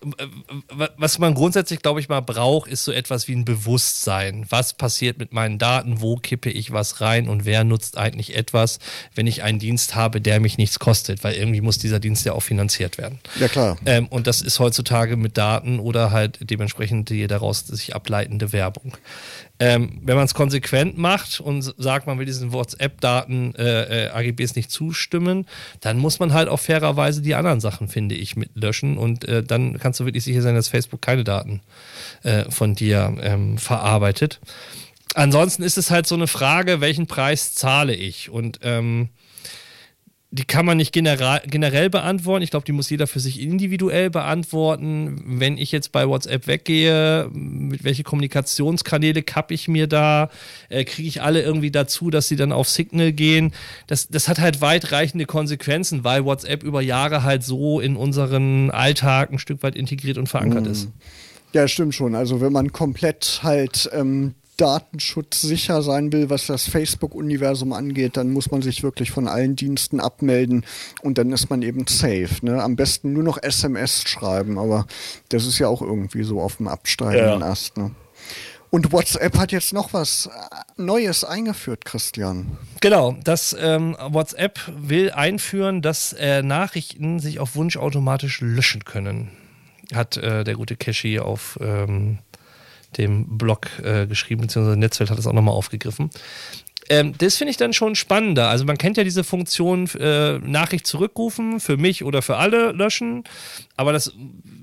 was 0.96 1.18
man 1.18 1.34
grundsätzlich, 1.34 1.82
glaube 1.82 1.98
ich, 1.98 2.08
mal 2.08 2.20
braucht, 2.20 2.70
ist 2.70 2.84
so 2.84 2.92
etwas 2.92 3.26
wie 3.26 3.34
ein 3.34 3.44
Bewusstsein. 3.44 4.46
Was 4.48 4.74
passiert 4.74 5.18
mit 5.18 5.32
meinen 5.32 5.58
Daten? 5.58 6.00
Wo 6.00 6.14
kippe 6.14 6.50
ich 6.50 6.70
was 6.70 7.00
rein? 7.00 7.28
Und 7.28 7.44
wer 7.44 7.64
nutzt 7.64 7.98
eigentlich 7.98 8.36
etwas, 8.36 8.78
wenn 9.12 9.26
ich 9.26 9.42
einen 9.42 9.58
Dienst 9.58 9.96
habe, 9.96 10.20
der 10.20 10.38
mich 10.38 10.56
nichts 10.56 10.78
kostet? 10.78 11.24
Weil 11.24 11.34
irgendwie 11.34 11.62
muss 11.62 11.78
dieser 11.78 11.98
Dienst 11.98 12.24
ja 12.26 12.32
auch 12.32 12.44
finanziert 12.44 12.96
werden. 12.96 13.18
Ja, 13.40 13.48
klar. 13.48 13.76
Ähm, 13.86 14.06
und 14.06 14.28
das 14.28 14.40
ist 14.40 14.60
heutzutage 14.60 15.16
mit 15.16 15.36
Daten 15.36 15.80
oder 15.80 16.12
halt 16.12 16.38
dementsprechend 16.48 17.10
die 17.10 17.26
daraus 17.26 17.66
sich 17.66 17.92
ableitende 17.92 18.52
Werbung. 18.52 18.96
Ähm, 19.58 20.00
wenn 20.02 20.16
man 20.16 20.26
es 20.26 20.34
konsequent 20.34 20.98
macht 20.98 21.40
und 21.40 21.62
sagt, 21.78 22.06
man 22.06 22.18
will 22.18 22.26
diesen 22.26 22.52
WhatsApp-Daten 22.52 23.54
äh, 23.54 24.06
äh, 24.06 24.10
AGBs 24.10 24.54
nicht 24.54 24.70
zustimmen, 24.70 25.46
dann 25.80 25.96
muss 25.96 26.18
man 26.18 26.34
halt 26.34 26.48
auch 26.48 26.60
fairerweise 26.60 27.22
die 27.22 27.34
anderen 27.34 27.60
Sachen, 27.60 27.88
finde 27.88 28.14
ich, 28.14 28.36
mit 28.36 28.50
löschen 28.54 28.98
und 28.98 29.26
äh, 29.26 29.42
dann 29.42 29.78
kannst 29.78 29.98
du 30.00 30.04
wirklich 30.04 30.24
sicher 30.24 30.42
sein, 30.42 30.54
dass 30.54 30.68
Facebook 30.68 31.00
keine 31.00 31.24
Daten 31.24 31.62
äh, 32.22 32.44
von 32.50 32.74
dir 32.74 33.16
ähm, 33.22 33.56
verarbeitet. 33.56 34.40
Ansonsten 35.14 35.62
ist 35.62 35.78
es 35.78 35.90
halt 35.90 36.06
so 36.06 36.14
eine 36.14 36.26
Frage, 36.26 36.82
welchen 36.82 37.06
Preis 37.06 37.54
zahle 37.54 37.94
ich? 37.94 38.28
Und 38.28 38.60
ähm, 38.62 39.08
die 40.36 40.44
kann 40.44 40.66
man 40.66 40.76
nicht 40.76 40.92
generell, 40.92 41.90
beantworten. 41.90 42.42
Ich 42.42 42.50
glaube, 42.50 42.66
die 42.66 42.72
muss 42.72 42.90
jeder 42.90 43.06
für 43.06 43.20
sich 43.20 43.40
individuell 43.40 44.10
beantworten. 44.10 45.22
Wenn 45.24 45.56
ich 45.56 45.72
jetzt 45.72 45.92
bei 45.92 46.06
WhatsApp 46.06 46.46
weggehe, 46.46 47.30
mit 47.32 47.84
welche 47.84 48.02
Kommunikationskanäle 48.02 49.22
kappe 49.22 49.54
ich 49.54 49.66
mir 49.66 49.86
da? 49.86 50.28
Äh, 50.68 50.84
Kriege 50.84 51.08
ich 51.08 51.22
alle 51.22 51.42
irgendwie 51.42 51.70
dazu, 51.70 52.10
dass 52.10 52.28
sie 52.28 52.36
dann 52.36 52.52
auf 52.52 52.68
Signal 52.68 53.12
gehen? 53.12 53.52
Das, 53.86 54.08
das 54.08 54.28
hat 54.28 54.38
halt 54.38 54.60
weitreichende 54.60 55.24
Konsequenzen, 55.24 56.04
weil 56.04 56.24
WhatsApp 56.26 56.62
über 56.62 56.82
Jahre 56.82 57.22
halt 57.22 57.42
so 57.42 57.80
in 57.80 57.96
unseren 57.96 58.70
Alltag 58.70 59.32
ein 59.32 59.38
Stück 59.38 59.62
weit 59.62 59.74
integriert 59.74 60.18
und 60.18 60.28
verankert 60.28 60.66
mhm. 60.66 60.70
ist. 60.70 60.88
Ja, 61.54 61.66
stimmt 61.66 61.94
schon. 61.94 62.14
Also 62.14 62.42
wenn 62.42 62.52
man 62.52 62.72
komplett 62.72 63.40
halt 63.42 63.88
ähm, 63.94 64.34
datenschutzsicher 64.56 65.82
sein 65.82 66.12
will, 66.12 66.30
was 66.30 66.46
das 66.46 66.68
Facebook-Universum 66.68 67.72
angeht, 67.72 68.16
dann 68.16 68.30
muss 68.30 68.50
man 68.50 68.62
sich 68.62 68.82
wirklich 68.82 69.10
von 69.10 69.28
allen 69.28 69.56
Diensten 69.56 70.00
abmelden 70.00 70.64
und 71.02 71.18
dann 71.18 71.32
ist 71.32 71.50
man 71.50 71.62
eben 71.62 71.86
safe. 71.86 72.36
Ne? 72.42 72.62
Am 72.62 72.76
besten 72.76 73.12
nur 73.12 73.22
noch 73.22 73.42
SMS 73.42 74.02
schreiben, 74.02 74.58
aber 74.58 74.86
das 75.28 75.46
ist 75.46 75.58
ja 75.58 75.68
auch 75.68 75.82
irgendwie 75.82 76.22
so 76.22 76.40
auf 76.40 76.56
dem 76.56 76.68
absteigenden 76.68 77.40
ja. 77.40 77.46
Ast. 77.46 77.76
Ne? 77.76 77.90
Und 78.70 78.92
WhatsApp 78.92 79.38
hat 79.38 79.52
jetzt 79.52 79.72
noch 79.72 79.92
was 79.92 80.26
äh, 80.26 80.30
Neues 80.76 81.24
eingeführt, 81.24 81.84
Christian. 81.84 82.58
Genau, 82.80 83.16
das 83.24 83.56
ähm, 83.58 83.96
WhatsApp 84.08 84.60
will 84.76 85.10
einführen, 85.12 85.82
dass 85.82 86.12
äh, 86.12 86.42
Nachrichten 86.42 87.20
sich 87.20 87.38
auf 87.38 87.54
Wunsch 87.54 87.76
automatisch 87.76 88.40
löschen 88.40 88.84
können. 88.84 89.30
Hat 89.94 90.16
äh, 90.16 90.42
der 90.42 90.54
gute 90.54 90.76
Cashy 90.76 91.20
auf 91.20 91.58
ähm, 91.62 92.18
dem 92.98 93.38
Blog 93.38 93.68
äh, 93.82 94.06
geschrieben, 94.06 94.42
beziehungsweise 94.42 94.78
Netzwelt 94.78 95.10
hat 95.10 95.18
es 95.18 95.26
auch 95.26 95.32
nochmal 95.32 95.54
aufgegriffen. 95.54 96.10
Ähm, 96.88 97.14
das 97.18 97.36
finde 97.36 97.50
ich 97.50 97.56
dann 97.56 97.72
schon 97.72 97.94
spannender. 97.94 98.48
Also 98.48 98.64
man 98.64 98.78
kennt 98.78 98.96
ja 98.96 99.04
diese 99.04 99.24
Funktion 99.24 99.88
äh, 99.98 100.38
Nachricht 100.38 100.86
zurückrufen, 100.86 101.60
für 101.60 101.76
mich 101.76 102.04
oder 102.04 102.22
für 102.22 102.36
alle 102.36 102.72
löschen. 102.72 103.24
Aber 103.76 103.92
das, 103.92 104.12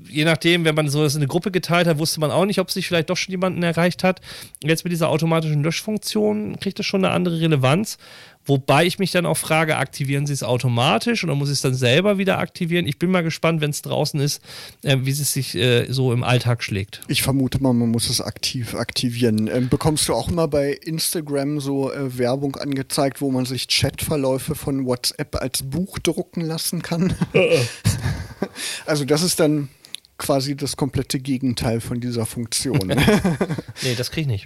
je 0.07 0.25
nachdem, 0.25 0.65
wenn 0.65 0.75
man 0.75 0.89
so 0.89 1.03
das 1.03 1.15
in 1.15 1.21
eine 1.21 1.27
Gruppe 1.27 1.51
geteilt 1.51 1.87
hat, 1.87 1.97
wusste 1.97 2.19
man 2.19 2.31
auch 2.31 2.45
nicht, 2.45 2.59
ob 2.59 2.71
sich 2.71 2.87
vielleicht 2.87 3.09
doch 3.09 3.17
schon 3.17 3.31
jemanden 3.31 3.61
erreicht 3.63 4.03
hat. 4.03 4.21
Jetzt 4.63 4.83
mit 4.83 4.93
dieser 4.93 5.09
automatischen 5.09 5.63
Löschfunktion 5.63 6.59
kriegt 6.59 6.79
das 6.79 6.85
schon 6.85 7.03
eine 7.03 7.13
andere 7.13 7.39
Relevanz. 7.39 7.97
Wobei 8.45 8.85
ich 8.85 8.99
mich 8.99 9.11
dann 9.11 9.25
auch 9.25 9.37
frage, 9.37 9.77
aktivieren 9.77 10.27
sie 10.27 10.33
es 10.33 10.43
automatisch 10.43 11.23
oder 11.23 11.35
muss 11.35 11.49
ich 11.49 11.53
es 11.53 11.61
dann 11.61 11.73
selber 11.73 12.17
wieder 12.17 12.39
aktivieren? 12.39 12.85
Ich 12.87 12.99
bin 12.99 13.09
mal 13.09 13.23
gespannt, 13.23 13.61
wenn 13.61 13.69
es 13.69 13.81
draußen 13.81 14.19
ist, 14.19 14.41
äh, 14.83 14.97
wie 15.01 15.11
es 15.11 15.33
sich 15.33 15.55
äh, 15.55 15.85
so 15.89 16.11
im 16.11 16.23
Alltag 16.23 16.63
schlägt. 16.63 17.01
Ich 17.07 17.23
vermute 17.23 17.61
mal, 17.61 17.73
man 17.73 17.89
muss 17.89 18.09
es 18.09 18.19
aktiv 18.19 18.75
aktivieren. 18.75 19.47
Ähm, 19.47 19.69
bekommst 19.69 20.07
du 20.09 20.13
auch 20.13 20.29
immer 20.29 20.47
bei 20.47 20.73
Instagram 20.73 21.59
so 21.59 21.91
äh, 21.91 22.17
Werbung 22.17 22.55
angezeigt, 22.57 23.21
wo 23.21 23.31
man 23.31 23.45
sich 23.45 23.67
Chatverläufe 23.67 24.55
von 24.55 24.85
WhatsApp 24.85 25.35
als 25.41 25.63
Buch 25.63 25.99
drucken 25.99 26.41
lassen 26.41 26.81
kann? 26.81 27.15
also 28.85 29.05
das 29.05 29.23
ist 29.23 29.39
dann 29.39 29.69
quasi 30.17 30.55
das 30.55 30.77
komplette 30.77 31.19
Gegenteil 31.19 31.81
von 31.81 31.99
dieser 31.99 32.25
Funktion. 32.25 32.87
nee, 33.83 33.95
das 33.95 34.11
kriege 34.11 34.33
ich 34.33 34.45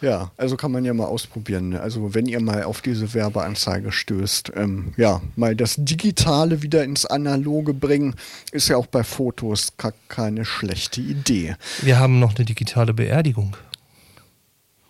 Ja, 0.00 0.30
also 0.36 0.56
kann 0.56 0.72
man 0.72 0.84
ja 0.84 0.92
mal 0.92 1.06
ausprobieren. 1.06 1.70
Ne? 1.70 1.80
Also 1.80 2.14
wenn 2.14 2.26
ihr 2.26 2.40
mal 2.40 2.64
auf 2.64 2.82
diese 2.82 3.14
Werbeanzeige 3.14 3.92
stößt, 3.92 4.52
ähm, 4.54 4.92
ja, 4.96 5.22
mal 5.36 5.56
das 5.56 5.76
Digitale 5.78 6.62
wieder 6.62 6.84
ins 6.84 7.06
Analoge 7.06 7.72
bringen, 7.72 8.14
ist 8.52 8.68
ja 8.68 8.76
auch 8.76 8.86
bei 8.86 9.04
Fotos 9.04 9.72
keine 10.08 10.44
schlechte 10.44 11.00
Idee. 11.00 11.56
Wir 11.82 11.98
haben 11.98 12.20
noch 12.20 12.36
eine 12.36 12.44
digitale 12.44 12.92
Beerdigung. 12.92 13.56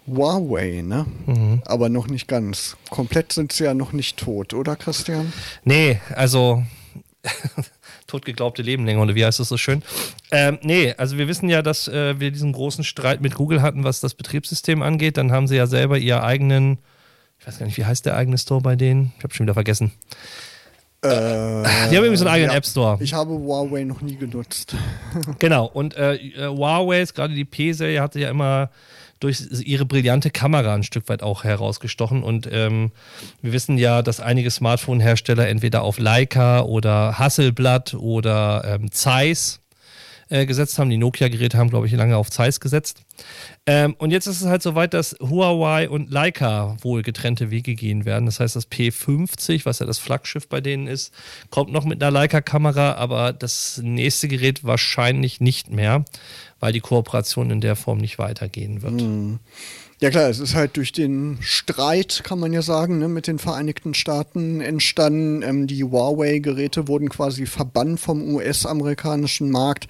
Huawei, 0.06 0.82
ne? 0.82 1.06
Mhm. 1.26 1.62
Aber 1.64 1.88
noch 1.88 2.06
nicht 2.08 2.28
ganz. 2.28 2.76
Komplett 2.90 3.32
sind 3.32 3.52
sie 3.52 3.64
ja 3.64 3.74
noch 3.74 3.92
nicht 3.92 4.18
tot, 4.18 4.54
oder 4.54 4.76
Christian? 4.76 5.32
Nee, 5.64 6.00
also 6.14 6.64
totgeglaubte 8.06 8.62
Leben 8.62 8.88
oder 8.98 9.14
wie 9.14 9.24
heißt 9.24 9.40
das 9.40 9.48
so 9.48 9.56
schön? 9.56 9.82
Ähm, 10.30 10.58
nee, 10.62 10.94
also 10.96 11.18
wir 11.18 11.28
wissen 11.28 11.48
ja, 11.48 11.62
dass 11.62 11.88
äh, 11.88 12.18
wir 12.20 12.30
diesen 12.30 12.52
großen 12.52 12.84
Streit 12.84 13.20
mit 13.20 13.34
Google 13.34 13.62
hatten, 13.62 13.84
was 13.84 14.00
das 14.00 14.14
Betriebssystem 14.14 14.82
angeht. 14.82 15.16
Dann 15.16 15.32
haben 15.32 15.48
sie 15.48 15.56
ja 15.56 15.66
selber 15.66 15.98
ihr 15.98 16.22
eigenen, 16.22 16.78
ich 17.38 17.46
weiß 17.46 17.58
gar 17.58 17.66
nicht, 17.66 17.76
wie 17.76 17.84
heißt 17.84 18.06
der 18.06 18.16
eigene 18.16 18.38
Store 18.38 18.60
bei 18.60 18.76
denen? 18.76 19.12
Ich 19.18 19.24
habe 19.24 19.34
schon 19.34 19.46
wieder 19.46 19.54
vergessen. 19.54 19.92
Äh, 21.02 21.08
die 21.08 21.08
haben 21.08 21.92
irgendwie 21.92 22.16
so 22.16 22.24
einen 22.24 22.34
eigenen 22.34 22.50
ja, 22.52 22.56
App 22.56 22.66
Store. 22.66 22.98
Ich 23.00 23.12
habe 23.12 23.32
Huawei 23.32 23.84
noch 23.84 24.00
nie 24.00 24.16
genutzt. 24.16 24.74
genau, 25.38 25.66
und 25.66 25.96
äh, 25.96 26.14
äh 26.14 26.48
Huawei, 26.48 27.04
gerade 27.04 27.34
die 27.34 27.44
P-Serie, 27.44 28.00
hatte 28.00 28.20
ja 28.20 28.30
immer 28.30 28.70
durch 29.20 29.42
ihre 29.64 29.86
brillante 29.86 30.30
Kamera 30.30 30.74
ein 30.74 30.82
Stück 30.82 31.08
weit 31.08 31.22
auch 31.22 31.44
herausgestochen. 31.44 32.22
Und 32.22 32.48
ähm, 32.50 32.92
wir 33.42 33.52
wissen 33.52 33.78
ja, 33.78 34.02
dass 34.02 34.20
einige 34.20 34.50
Smartphone-Hersteller 34.50 35.48
entweder 35.48 35.82
auf 35.82 35.98
Leica 35.98 36.60
oder 36.60 37.18
Hasselblatt 37.18 37.94
oder 37.94 38.62
ähm, 38.64 38.90
Zeiss 38.92 39.60
äh, 40.28 40.46
gesetzt 40.46 40.78
haben. 40.78 40.90
Die 40.90 40.96
Nokia-Geräte 40.96 41.58
haben, 41.58 41.70
glaube 41.70 41.86
ich, 41.86 41.92
lange 41.92 42.16
auf 42.16 42.30
Zeiss 42.30 42.60
gesetzt. 42.60 43.02
Ähm, 43.66 43.94
und 43.98 44.10
jetzt 44.10 44.26
ist 44.26 44.40
es 44.40 44.46
halt 44.46 44.62
so 44.62 44.74
weit, 44.74 44.94
dass 44.94 45.16
Huawei 45.20 45.88
und 45.88 46.10
Leica 46.10 46.76
wohl 46.80 47.02
getrennte 47.02 47.50
Wege 47.50 47.74
gehen 47.74 48.04
werden. 48.04 48.26
Das 48.26 48.40
heißt, 48.40 48.56
das 48.56 48.70
P50, 48.70 49.64
was 49.64 49.78
ja 49.78 49.86
das 49.86 49.98
Flaggschiff 49.98 50.48
bei 50.48 50.60
denen 50.60 50.86
ist, 50.86 51.12
kommt 51.50 51.72
noch 51.72 51.84
mit 51.84 52.02
einer 52.02 52.10
Leica-Kamera, 52.10 52.94
aber 52.94 53.32
das 53.32 53.80
nächste 53.82 54.28
Gerät 54.28 54.64
wahrscheinlich 54.64 55.40
nicht 55.40 55.70
mehr 55.70 56.04
weil 56.60 56.72
die 56.72 56.80
Kooperation 56.80 57.50
in 57.50 57.60
der 57.60 57.76
Form 57.76 57.98
nicht 57.98 58.18
weitergehen 58.18 58.82
wird. 58.82 58.94
Mhm. 58.94 59.40
Ja 59.98 60.10
klar, 60.10 60.28
es 60.28 60.40
ist 60.40 60.54
halt 60.54 60.76
durch 60.76 60.92
den 60.92 61.38
Streit, 61.40 62.20
kann 62.22 62.38
man 62.38 62.52
ja 62.52 62.60
sagen, 62.60 62.98
ne, 62.98 63.08
mit 63.08 63.26
den 63.26 63.38
Vereinigten 63.38 63.94
Staaten 63.94 64.60
entstanden. 64.60 65.40
Ähm, 65.40 65.66
die 65.66 65.84
Huawei-Geräte 65.84 66.86
wurden 66.86 67.08
quasi 67.08 67.46
verbannt 67.46 67.98
vom 67.98 68.34
US-amerikanischen 68.34 69.50
Markt. 69.50 69.88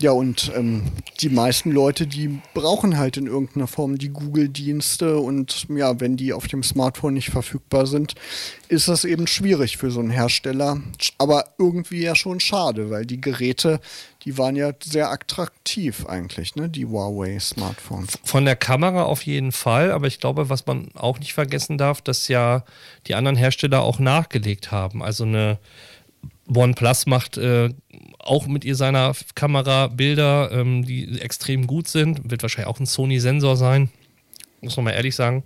Ja, 0.00 0.12
und 0.12 0.52
ähm, 0.54 0.82
die 1.20 1.30
meisten 1.30 1.72
Leute, 1.72 2.06
die 2.06 2.38
brauchen 2.54 2.98
halt 2.98 3.16
in 3.16 3.26
irgendeiner 3.26 3.66
Form 3.66 3.98
die 3.98 4.10
Google-Dienste 4.10 5.18
und 5.18 5.66
ja, 5.70 5.98
wenn 5.98 6.16
die 6.16 6.32
auf 6.32 6.46
dem 6.46 6.62
Smartphone 6.62 7.14
nicht 7.14 7.30
verfügbar 7.30 7.86
sind, 7.86 8.14
ist 8.68 8.86
das 8.86 9.04
eben 9.04 9.26
schwierig 9.26 9.76
für 9.76 9.90
so 9.90 9.98
einen 9.98 10.10
Hersteller. 10.10 10.80
Aber 11.16 11.46
irgendwie 11.58 12.02
ja 12.02 12.14
schon 12.14 12.38
schade, 12.38 12.90
weil 12.90 13.06
die 13.06 13.20
Geräte, 13.20 13.80
die 14.28 14.36
waren 14.36 14.56
ja 14.56 14.72
sehr 14.82 15.10
attraktiv 15.10 16.04
eigentlich, 16.04 16.54
ne? 16.54 16.68
Die 16.68 16.84
Huawei-Smartphones. 16.84 18.18
Von 18.24 18.44
der 18.44 18.56
Kamera 18.56 19.04
auf 19.04 19.22
jeden 19.22 19.52
Fall, 19.52 19.90
aber 19.90 20.06
ich 20.06 20.20
glaube, 20.20 20.50
was 20.50 20.66
man 20.66 20.90
auch 20.92 21.18
nicht 21.18 21.32
vergessen 21.32 21.78
darf, 21.78 22.02
dass 22.02 22.28
ja 22.28 22.62
die 23.06 23.14
anderen 23.14 23.38
Hersteller 23.38 23.80
auch 23.80 23.98
nachgelegt 23.98 24.70
haben. 24.70 25.02
Also 25.02 25.24
eine 25.24 25.58
OnePlus 26.54 27.06
macht 27.06 27.38
äh, 27.38 27.70
auch 28.18 28.46
mit 28.46 28.66
ihr 28.66 28.76
seiner 28.76 29.14
Kamera 29.34 29.86
Bilder, 29.86 30.52
ähm, 30.52 30.84
die 30.84 31.22
extrem 31.22 31.66
gut 31.66 31.88
sind. 31.88 32.30
Wird 32.30 32.42
wahrscheinlich 32.42 32.68
auch 32.68 32.80
ein 32.80 32.86
Sony-Sensor 32.86 33.56
sein. 33.56 33.88
Muss 34.60 34.76
man 34.76 34.84
mal 34.84 34.90
ehrlich 34.90 35.16
sagen. 35.16 35.42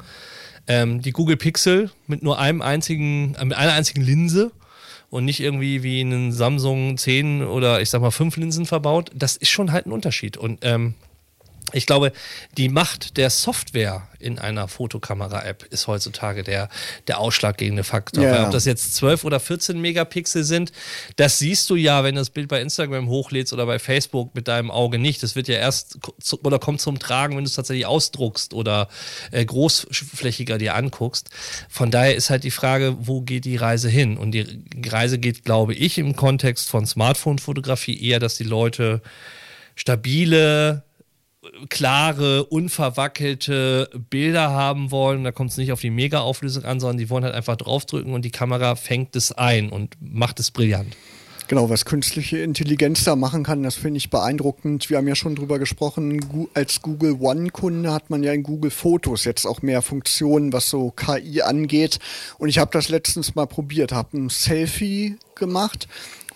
Ähm, 0.66 1.02
die 1.02 1.12
Google 1.12 1.36
Pixel 1.36 1.92
mit 2.08 2.24
nur 2.24 2.40
einem 2.40 2.62
einzigen, 2.62 3.36
äh, 3.36 3.44
mit 3.44 3.56
einer 3.56 3.74
einzigen 3.74 4.02
Linse 4.02 4.50
und 5.12 5.26
nicht 5.26 5.40
irgendwie 5.40 5.82
wie 5.82 6.00
einen 6.00 6.32
Samsung 6.32 6.96
10 6.96 7.44
oder 7.44 7.82
ich 7.82 7.90
sag 7.90 8.00
mal 8.00 8.10
5 8.10 8.34
Linsen 8.38 8.64
verbaut. 8.64 9.10
Das 9.14 9.36
ist 9.36 9.50
schon 9.50 9.70
halt 9.70 9.84
ein 9.84 9.92
Unterschied. 9.92 10.38
Und 10.38 10.60
ähm, 10.62 10.94
Ich 11.72 11.86
glaube, 11.86 12.12
die 12.56 12.68
Macht 12.68 13.16
der 13.16 13.30
Software 13.30 14.08
in 14.22 14.38
einer 14.38 14.68
Fotokamera-App 14.68 15.64
ist 15.70 15.86
heutzutage 15.86 16.44
der, 16.44 16.68
der 17.08 17.18
ausschlaggebende 17.18 17.84
Faktor. 17.84 18.24
Ja. 18.24 18.32
Weil 18.32 18.44
ob 18.44 18.50
das 18.52 18.64
jetzt 18.64 18.94
12 18.94 19.24
oder 19.24 19.40
14 19.40 19.80
Megapixel 19.80 20.44
sind, 20.44 20.72
das 21.16 21.38
siehst 21.38 21.68
du 21.70 21.76
ja, 21.76 22.04
wenn 22.04 22.14
du 22.14 22.20
das 22.20 22.30
Bild 22.30 22.48
bei 22.48 22.60
Instagram 22.60 23.08
hochlädst 23.08 23.52
oder 23.52 23.66
bei 23.66 23.78
Facebook 23.78 24.34
mit 24.34 24.48
deinem 24.48 24.70
Auge 24.70 24.98
nicht. 24.98 25.22
Das 25.22 25.34
wird 25.34 25.48
ja 25.48 25.56
erst 25.56 25.98
zu, 26.20 26.40
oder 26.42 26.58
kommt 26.58 26.80
zum 26.80 26.98
Tragen, 26.98 27.36
wenn 27.36 27.44
du 27.44 27.48
es 27.48 27.56
tatsächlich 27.56 27.86
ausdruckst 27.86 28.54
oder 28.54 28.88
äh, 29.32 29.44
großflächiger 29.44 30.58
dir 30.58 30.74
anguckst. 30.74 31.30
Von 31.68 31.90
daher 31.90 32.14
ist 32.14 32.30
halt 32.30 32.44
die 32.44 32.50
Frage, 32.50 32.96
wo 33.00 33.22
geht 33.22 33.44
die 33.44 33.56
Reise 33.56 33.88
hin? 33.88 34.16
Und 34.16 34.32
die 34.32 34.64
Reise 34.86 35.18
geht, 35.18 35.44
glaube 35.44 35.74
ich, 35.74 35.98
im 35.98 36.16
Kontext 36.16 36.70
von 36.70 36.86
Smartphone-Fotografie 36.86 38.00
eher, 38.02 38.20
dass 38.20 38.36
die 38.36 38.44
Leute 38.44 39.02
stabile, 39.74 40.84
klare, 41.68 42.44
unverwackelte 42.44 43.90
Bilder 44.10 44.50
haben 44.50 44.90
wollen. 44.90 45.24
Da 45.24 45.32
kommt 45.32 45.50
es 45.50 45.56
nicht 45.56 45.72
auf 45.72 45.80
die 45.80 45.90
Mega-Auflösung 45.90 46.64
an, 46.64 46.80
sondern 46.80 46.98
die 46.98 47.10
wollen 47.10 47.24
halt 47.24 47.34
einfach 47.34 47.56
draufdrücken 47.56 48.14
und 48.14 48.24
die 48.24 48.30
Kamera 48.30 48.76
fängt 48.76 49.16
es 49.16 49.32
ein 49.32 49.70
und 49.70 49.96
macht 50.00 50.38
es 50.40 50.50
brillant. 50.50 50.96
Genau, 51.48 51.68
was 51.68 51.84
künstliche 51.84 52.38
Intelligenz 52.38 53.04
da 53.04 53.14
machen 53.14 53.42
kann, 53.42 53.62
das 53.62 53.74
finde 53.74 53.98
ich 53.98 54.08
beeindruckend. 54.08 54.88
Wir 54.88 54.96
haben 54.96 55.08
ja 55.08 55.16
schon 55.16 55.34
drüber 55.34 55.58
gesprochen, 55.58 56.48
als 56.54 56.80
Google 56.80 57.16
One-Kunde 57.20 57.92
hat 57.92 58.08
man 58.08 58.22
ja 58.22 58.32
in 58.32 58.42
Google 58.42 58.70
Fotos 58.70 59.24
jetzt 59.24 59.44
auch 59.44 59.60
mehr 59.60 59.82
Funktionen, 59.82 60.52
was 60.52 60.70
so 60.70 60.92
KI 60.92 61.42
angeht. 61.42 61.98
Und 62.38 62.48
ich 62.48 62.58
habe 62.58 62.70
das 62.72 62.88
letztens 62.88 63.34
mal 63.34 63.46
probiert, 63.46 63.92
habe 63.92 64.16
ein 64.16 64.28
Selfie 64.30 65.18
gemacht 65.34 65.88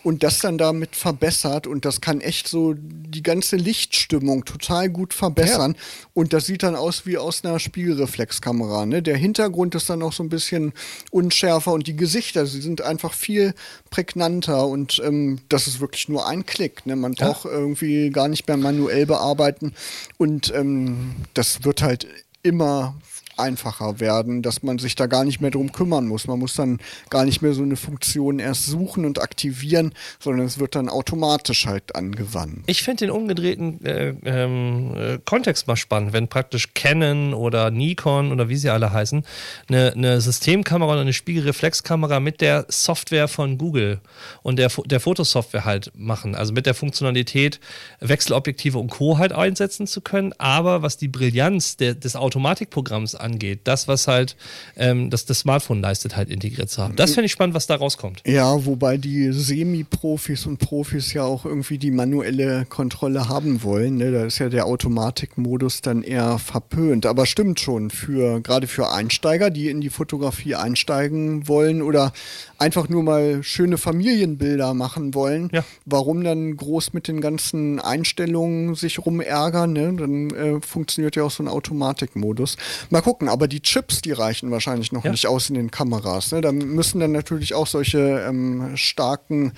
und 0.07 0.23
das 0.23 0.39
dann 0.39 0.57
damit 0.57 0.95
verbessert 0.95 1.67
und 1.67 1.85
das 1.85 2.01
kann 2.01 2.21
echt 2.21 2.47
so 2.47 2.77
die 2.79 3.25
ganze 3.25 3.57
Lichtstimmung 3.57 4.45
total 4.45 4.89
gut 4.89 5.13
verbessern 5.13 5.75
und 6.15 6.33
das 6.33 6.47
sieht 6.47 6.63
dann 6.63 6.77
aus 6.77 7.07
wie 7.07 7.19
aus 7.19 7.45
einer 7.45 7.59
Spiegelreflexkamera. 7.59 8.87
Ne? 8.87 9.03
Der 9.03 9.17
Hintergrund 9.17 9.75
ist 9.75 9.91
dann 9.91 10.03
auch 10.05 10.13
so 10.13 10.23
ein 10.23 10.29
bisschen 10.29 10.75
unschärfer 11.11 11.73
und 11.73 11.89
die 11.89 11.97
Gesichter, 11.97 12.47
sie 12.47 12.61
sind 12.61 12.83
einfach 12.83 13.13
viel 13.15 13.53
prägnanter 13.91 14.69
und 14.69 15.03
ähm, 15.05 15.41
das 15.49 15.67
ist 15.67 15.81
wirklich 15.81 16.09
nur 16.09 16.29
ein 16.29 16.47
Klick. 16.47 16.87
Ne? 16.87 16.95
Man 16.95 17.15
Ja. 17.15 17.27
braucht 17.27 17.47
irgendwie 17.47 18.11
gar 18.11 18.29
nicht 18.29 18.47
mehr 18.47 18.57
manuell 18.59 19.07
bearbeiten 19.07 19.75
und 20.19 20.55
ähm, 20.55 21.17
das 21.35 21.65
wird 21.65 21.83
halt 21.83 22.07
immer 22.45 22.95
einfacher 23.39 24.01
werden, 24.01 24.43
dass 24.43 24.63
man 24.63 24.79
sich 24.79 24.95
da 24.95 25.07
gar 25.07 25.25
nicht 25.25 25.41
mehr 25.41 25.51
drum 25.51 25.73
kümmern 25.73 26.07
muss. 26.07 26.27
Man 26.27 26.39
muss 26.39 26.55
dann 26.55 26.79
gar 27.11 27.25
nicht 27.25 27.43
mehr 27.43 27.53
so 27.53 27.63
eine 27.63 27.77
Funktion 27.77 28.39
erst 28.39 28.67
suchen 28.67 29.05
und 29.05 29.21
aktivieren, 29.21 29.93
sondern 30.21 30.47
es 30.47 30.59
wird 30.59 30.75
dann 30.75 30.89
automatisch 30.89 31.67
halt 31.67 31.95
angewandt. 31.95 32.65
Ich 32.67 32.83
finde 32.83 33.07
den 33.07 33.11
umgedrehten 33.11 33.85
äh, 33.85 34.15
ähm, 34.25 34.95
äh, 34.97 35.19
Kontext 35.25 35.67
mal 35.67 35.77
spannend, 35.77 36.13
wenn 36.13 36.29
praktisch 36.29 36.75
Canon 36.75 37.35
oder 37.35 37.71
Nikon 37.71 38.33
oder 38.33 38.49
wie 38.49 38.57
sie 38.57 38.71
alle 38.71 38.93
heißen, 38.93 39.25
eine, 39.69 39.93
eine 39.93 40.21
Systemkamera 40.21 40.93
oder 40.93 41.01
eine 41.03 41.13
Spiegelreflexkamera 41.13 42.21
mit 42.21 42.41
der 42.41 42.67
Software 42.69 43.29
von 43.29 43.59
Google 43.59 44.01
und 44.43 44.59
der, 44.59 44.71
der 44.87 45.01
Fotosoftware 45.01 45.65
halt 45.65 45.93
machen. 45.95 46.35
Also 46.35 46.53
mit 46.53 46.67
der 46.67 46.75
Funktionalität, 46.75 47.61
Wechselobjektive 48.01 48.79
und 48.79 48.91
Co. 48.91 49.19
halt 49.19 49.33
einsetzen 49.33 49.87
zu 49.87 50.01
können. 50.01 50.33
Aber 50.39 50.83
was 50.83 50.97
die 50.97 51.09
Brillanz 51.09 51.77
der, 51.77 51.95
des 51.95 52.17
Automatikprogramms 52.17 53.15
angeht, 53.15 53.26
das, 53.65 53.89
was 53.89 54.09
halt 54.09 54.37
ähm, 54.77 55.11
das, 55.11 55.25
das 55.27 55.41
Smartphone 55.41 55.81
leistet, 55.81 56.17
halt 56.17 56.31
integriert 56.31 56.71
zu 56.71 56.83
haben. 56.83 56.97
Das 56.97 57.13
finde 57.15 57.27
ich 57.27 57.33
spannend, 57.33 57.55
was 57.55 57.67
da 57.67 57.75
rauskommt. 57.77 58.23
Ja, 58.27 58.65
wobei 58.67 58.97
die 58.97 59.33
Semi-Profis 59.33 60.47
und 60.47 60.59
Profis 60.59 61.13
ja 61.13 61.25
auch 61.25 61.45
irgendwie 61.45 61.79
die 61.79 61.91
manuelle 61.91 62.65
Kontrolle 62.67 63.29
haben 63.29 63.63
wollen. 63.63 63.97
Ne? 63.97 64.11
Da 64.13 64.25
ist 64.25 64.39
ja 64.39 64.49
der 64.49 64.67
Automatikmodus 64.67 65.81
dann 65.83 66.03
eher 66.03 66.39
verpönt. 66.39 67.07
Aber 67.07 67.27
stimmt 67.27 67.61
schon, 67.61 67.91
für 67.91 68.41
gerade 68.41 68.67
für 68.67 68.91
Einsteiger, 68.93 69.51
die 69.51 69.69
in 69.69 69.81
die 69.81 69.91
Fotografie 69.91 70.55
einsteigen 70.55 71.49
wollen 71.49 71.83
oder 71.83 72.13
einfach 72.59 72.89
nur 72.89 73.03
mal 73.03 73.43
schöne 73.43 73.79
Familienbilder 73.79 74.75
machen 74.75 75.15
wollen, 75.15 75.51
Ja. 75.53 75.65
warum 75.85 76.23
dann 76.25 76.57
groß 76.57 76.93
mit 76.93 77.09
den 77.09 77.21
ganzen 77.21 77.81
Einstellungen 77.81 78.75
sich 78.75 79.05
rumärgern? 79.05 79.73
Ne? 79.73 79.95
Dann 79.95 80.31
äh, 80.31 80.61
funktioniert 80.61 81.17
ja 81.17 81.25
auch 81.25 81.31
so 81.31 81.43
ein 81.43 81.49
Automatikmodus. 81.49 82.57
Mal 82.91 83.01
gucken, 83.03 83.16
aber 83.23 83.49
die 83.49 83.61
Chips, 83.61 84.01
die 84.03 84.13
reichen 84.13 84.51
wahrscheinlich 84.51 84.93
noch 84.93 85.05
Ja. 85.05 85.11
nicht 85.11 85.27
aus 85.27 85.49
in 85.49 85.55
den 85.55 85.71
Kameras. 85.71 86.33
Ne? 86.33 86.41
Da 86.41 86.53
müssen 86.53 87.01
dann 87.01 87.13
natürlich 87.13 87.55
auch 87.55 87.67
solche 87.67 88.25
ähm, 88.29 88.77
starken 88.77 89.53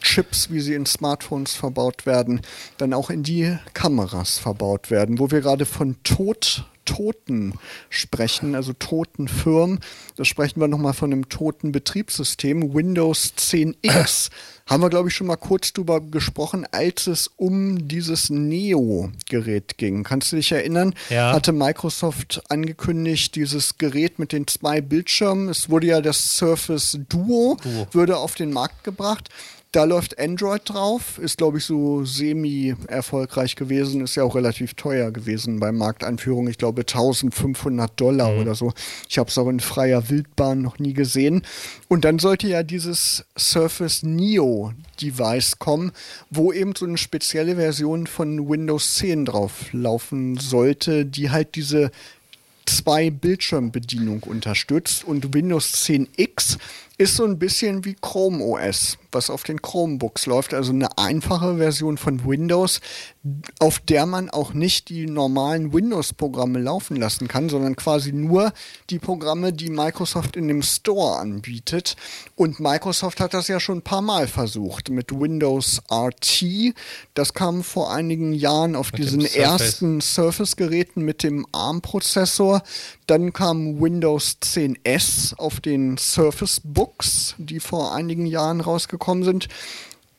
Chips, 0.00 0.50
wie 0.50 0.60
sie 0.60 0.74
in 0.74 0.86
Smartphones 0.86 1.54
verbaut 1.54 2.06
werden, 2.06 2.40
dann 2.78 2.92
auch 2.94 3.10
in 3.10 3.22
die 3.22 3.56
Kameras 3.74 4.38
verbaut 4.38 4.90
werden. 4.90 5.18
Wo 5.18 5.30
wir 5.30 5.40
gerade 5.40 5.66
von 5.66 5.96
Tod 6.04 6.64
Toten 6.84 7.54
sprechen, 7.90 8.54
also 8.54 8.72
toten 8.72 9.28
Firmen. 9.28 9.80
Da 10.16 10.24
sprechen 10.24 10.60
wir 10.60 10.68
nochmal 10.68 10.94
von 10.94 11.12
einem 11.12 11.28
toten 11.28 11.72
Betriebssystem. 11.72 12.74
Windows 12.74 13.34
10X 13.36 14.30
haben 14.66 14.82
wir, 14.82 14.90
glaube 14.90 15.08
ich, 15.08 15.14
schon 15.14 15.26
mal 15.26 15.36
kurz 15.36 15.72
drüber 15.72 16.00
gesprochen, 16.00 16.66
als 16.70 17.06
es 17.06 17.30
um 17.36 17.86
dieses 17.88 18.30
Neo-Gerät 18.30 19.76
ging. 19.76 20.04
Kannst 20.04 20.32
du 20.32 20.36
dich 20.36 20.52
erinnern? 20.52 20.94
Ja. 21.10 21.32
Hatte 21.32 21.52
Microsoft 21.52 22.42
angekündigt, 22.48 23.34
dieses 23.36 23.76
Gerät 23.78 24.18
mit 24.18 24.32
den 24.32 24.46
zwei 24.46 24.80
Bildschirmen. 24.80 25.48
Es 25.48 25.68
wurde 25.68 25.88
ja 25.88 26.00
das 26.00 26.36
Surface 26.36 26.98
Duo, 27.08 27.56
Duo. 27.62 27.86
würde 27.92 28.16
auf 28.16 28.34
den 28.34 28.52
Markt 28.52 28.84
gebracht. 28.84 29.28
Da 29.74 29.82
läuft 29.82 30.20
Android 30.20 30.62
drauf, 30.66 31.18
ist 31.18 31.38
glaube 31.38 31.58
ich 31.58 31.64
so 31.64 32.04
semi-erfolgreich 32.04 33.56
gewesen, 33.56 34.02
ist 34.02 34.14
ja 34.14 34.22
auch 34.22 34.36
relativ 34.36 34.74
teuer 34.74 35.10
gewesen 35.10 35.58
bei 35.58 35.72
Markteinführung. 35.72 36.46
Ich 36.46 36.58
glaube 36.58 36.82
1500 36.82 37.90
Dollar 38.00 38.36
oder 38.38 38.54
so. 38.54 38.72
Ich 39.08 39.18
habe 39.18 39.30
es 39.30 39.36
auch 39.36 39.48
in 39.48 39.58
freier 39.58 40.08
Wildbahn 40.08 40.62
noch 40.62 40.78
nie 40.78 40.92
gesehen. 40.92 41.42
Und 41.88 42.04
dann 42.04 42.20
sollte 42.20 42.46
ja 42.46 42.62
dieses 42.62 43.24
Surface 43.36 44.04
Neo 44.04 44.72
Device 45.02 45.58
kommen, 45.58 45.90
wo 46.30 46.52
eben 46.52 46.76
so 46.76 46.86
eine 46.86 46.96
spezielle 46.96 47.56
Version 47.56 48.06
von 48.06 48.48
Windows 48.48 48.94
10 48.94 49.24
drauf 49.24 49.72
laufen 49.72 50.36
sollte, 50.36 51.04
die 51.04 51.30
halt 51.30 51.56
diese 51.56 51.90
zwei 52.64 53.10
Bildschirmbedienung 53.10 54.22
unterstützt 54.22 55.02
und 55.04 55.34
Windows 55.34 55.84
10X 55.84 56.58
ist 56.96 57.16
so 57.16 57.24
ein 57.24 57.38
bisschen 57.38 57.84
wie 57.84 57.96
Chrome 58.00 58.42
OS, 58.42 58.98
was 59.14 59.30
auf 59.30 59.44
den 59.44 59.62
Chromebooks 59.62 60.26
läuft, 60.26 60.52
also 60.52 60.72
eine 60.72 60.98
einfache 60.98 61.56
Version 61.56 61.96
von 61.96 62.26
Windows, 62.26 62.80
auf 63.60 63.78
der 63.78 64.06
man 64.06 64.28
auch 64.28 64.52
nicht 64.52 64.88
die 64.88 65.06
normalen 65.06 65.72
Windows-Programme 65.72 66.58
laufen 66.58 66.96
lassen 66.96 67.28
kann, 67.28 67.48
sondern 67.48 67.76
quasi 67.76 68.12
nur 68.12 68.52
die 68.90 68.98
Programme, 68.98 69.52
die 69.52 69.70
Microsoft 69.70 70.36
in 70.36 70.48
dem 70.48 70.62
Store 70.62 71.18
anbietet. 71.18 71.96
Und 72.34 72.60
Microsoft 72.60 73.20
hat 73.20 73.32
das 73.32 73.48
ja 73.48 73.60
schon 73.60 73.78
ein 73.78 73.82
paar 73.82 74.02
Mal 74.02 74.26
versucht 74.26 74.90
mit 74.90 75.12
Windows 75.12 75.80
RT. 75.90 76.74
Das 77.14 77.32
kam 77.32 77.62
vor 77.62 77.92
einigen 77.92 78.32
Jahren 78.32 78.76
auf 78.76 78.92
Mit 78.92 79.02
diesen 79.02 79.20
Surface. 79.20 79.36
ersten 79.36 80.00
Surface-Geräten 80.00 81.02
mit 81.02 81.22
dem 81.22 81.46
ARM-Prozessor. 81.52 82.62
Dann 83.06 83.32
kam 83.32 83.80
Windows 83.80 84.38
10S 84.42 85.36
auf 85.36 85.60
den 85.60 85.96
Surface 85.98 86.60
Books, 86.64 87.34
die 87.38 87.60
vor 87.60 87.94
einigen 87.94 88.26
Jahren 88.26 88.60
rausgekommen 88.60 89.03
sind. 89.24 89.48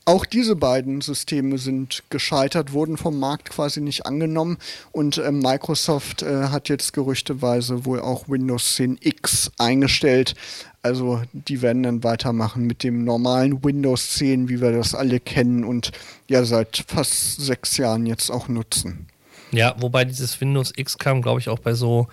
Auch 0.08 0.24
diese 0.28 0.56
beiden 0.56 1.02
Systeme 1.02 1.58
sind 1.58 2.04
gescheitert, 2.12 2.74
wurden 2.74 2.96
vom 2.96 3.20
Markt 3.20 3.50
quasi 3.50 3.82
nicht 3.82 4.06
angenommen 4.06 4.58
und 4.92 5.18
ähm, 5.18 5.40
Microsoft 5.40 6.22
äh, 6.22 6.50
hat 6.50 6.70
jetzt 6.70 6.94
gerüchteweise 6.94 7.86
wohl 7.86 8.00
auch 8.00 8.30
Windows 8.30 8.78
10X 8.78 9.50
eingestellt. 9.58 10.36
Also 10.84 11.24
die 11.34 11.64
werden 11.64 11.82
dann 11.82 12.04
weitermachen 12.04 12.68
mit 12.68 12.84
dem 12.84 13.04
normalen 13.04 13.64
Windows 13.64 14.12
10, 14.14 14.48
wie 14.48 14.62
wir 14.62 14.72
das 14.72 14.94
alle 14.94 15.20
kennen 15.20 15.64
und 15.64 15.92
ja 16.28 16.46
seit 16.46 16.86
fast 16.88 17.42
sechs 17.42 17.78
Jahren 17.78 18.06
jetzt 18.06 18.30
auch 18.30 18.48
nutzen. 18.48 19.08
Ja, 19.56 19.76
wobei 19.80 20.06
dieses 20.06 20.40
Windows 20.42 20.74
X 20.76 20.98
kam, 20.98 21.22
glaube 21.22 21.40
ich, 21.40 21.50
auch 21.50 21.60
bei 21.60 21.74
so 21.74 22.08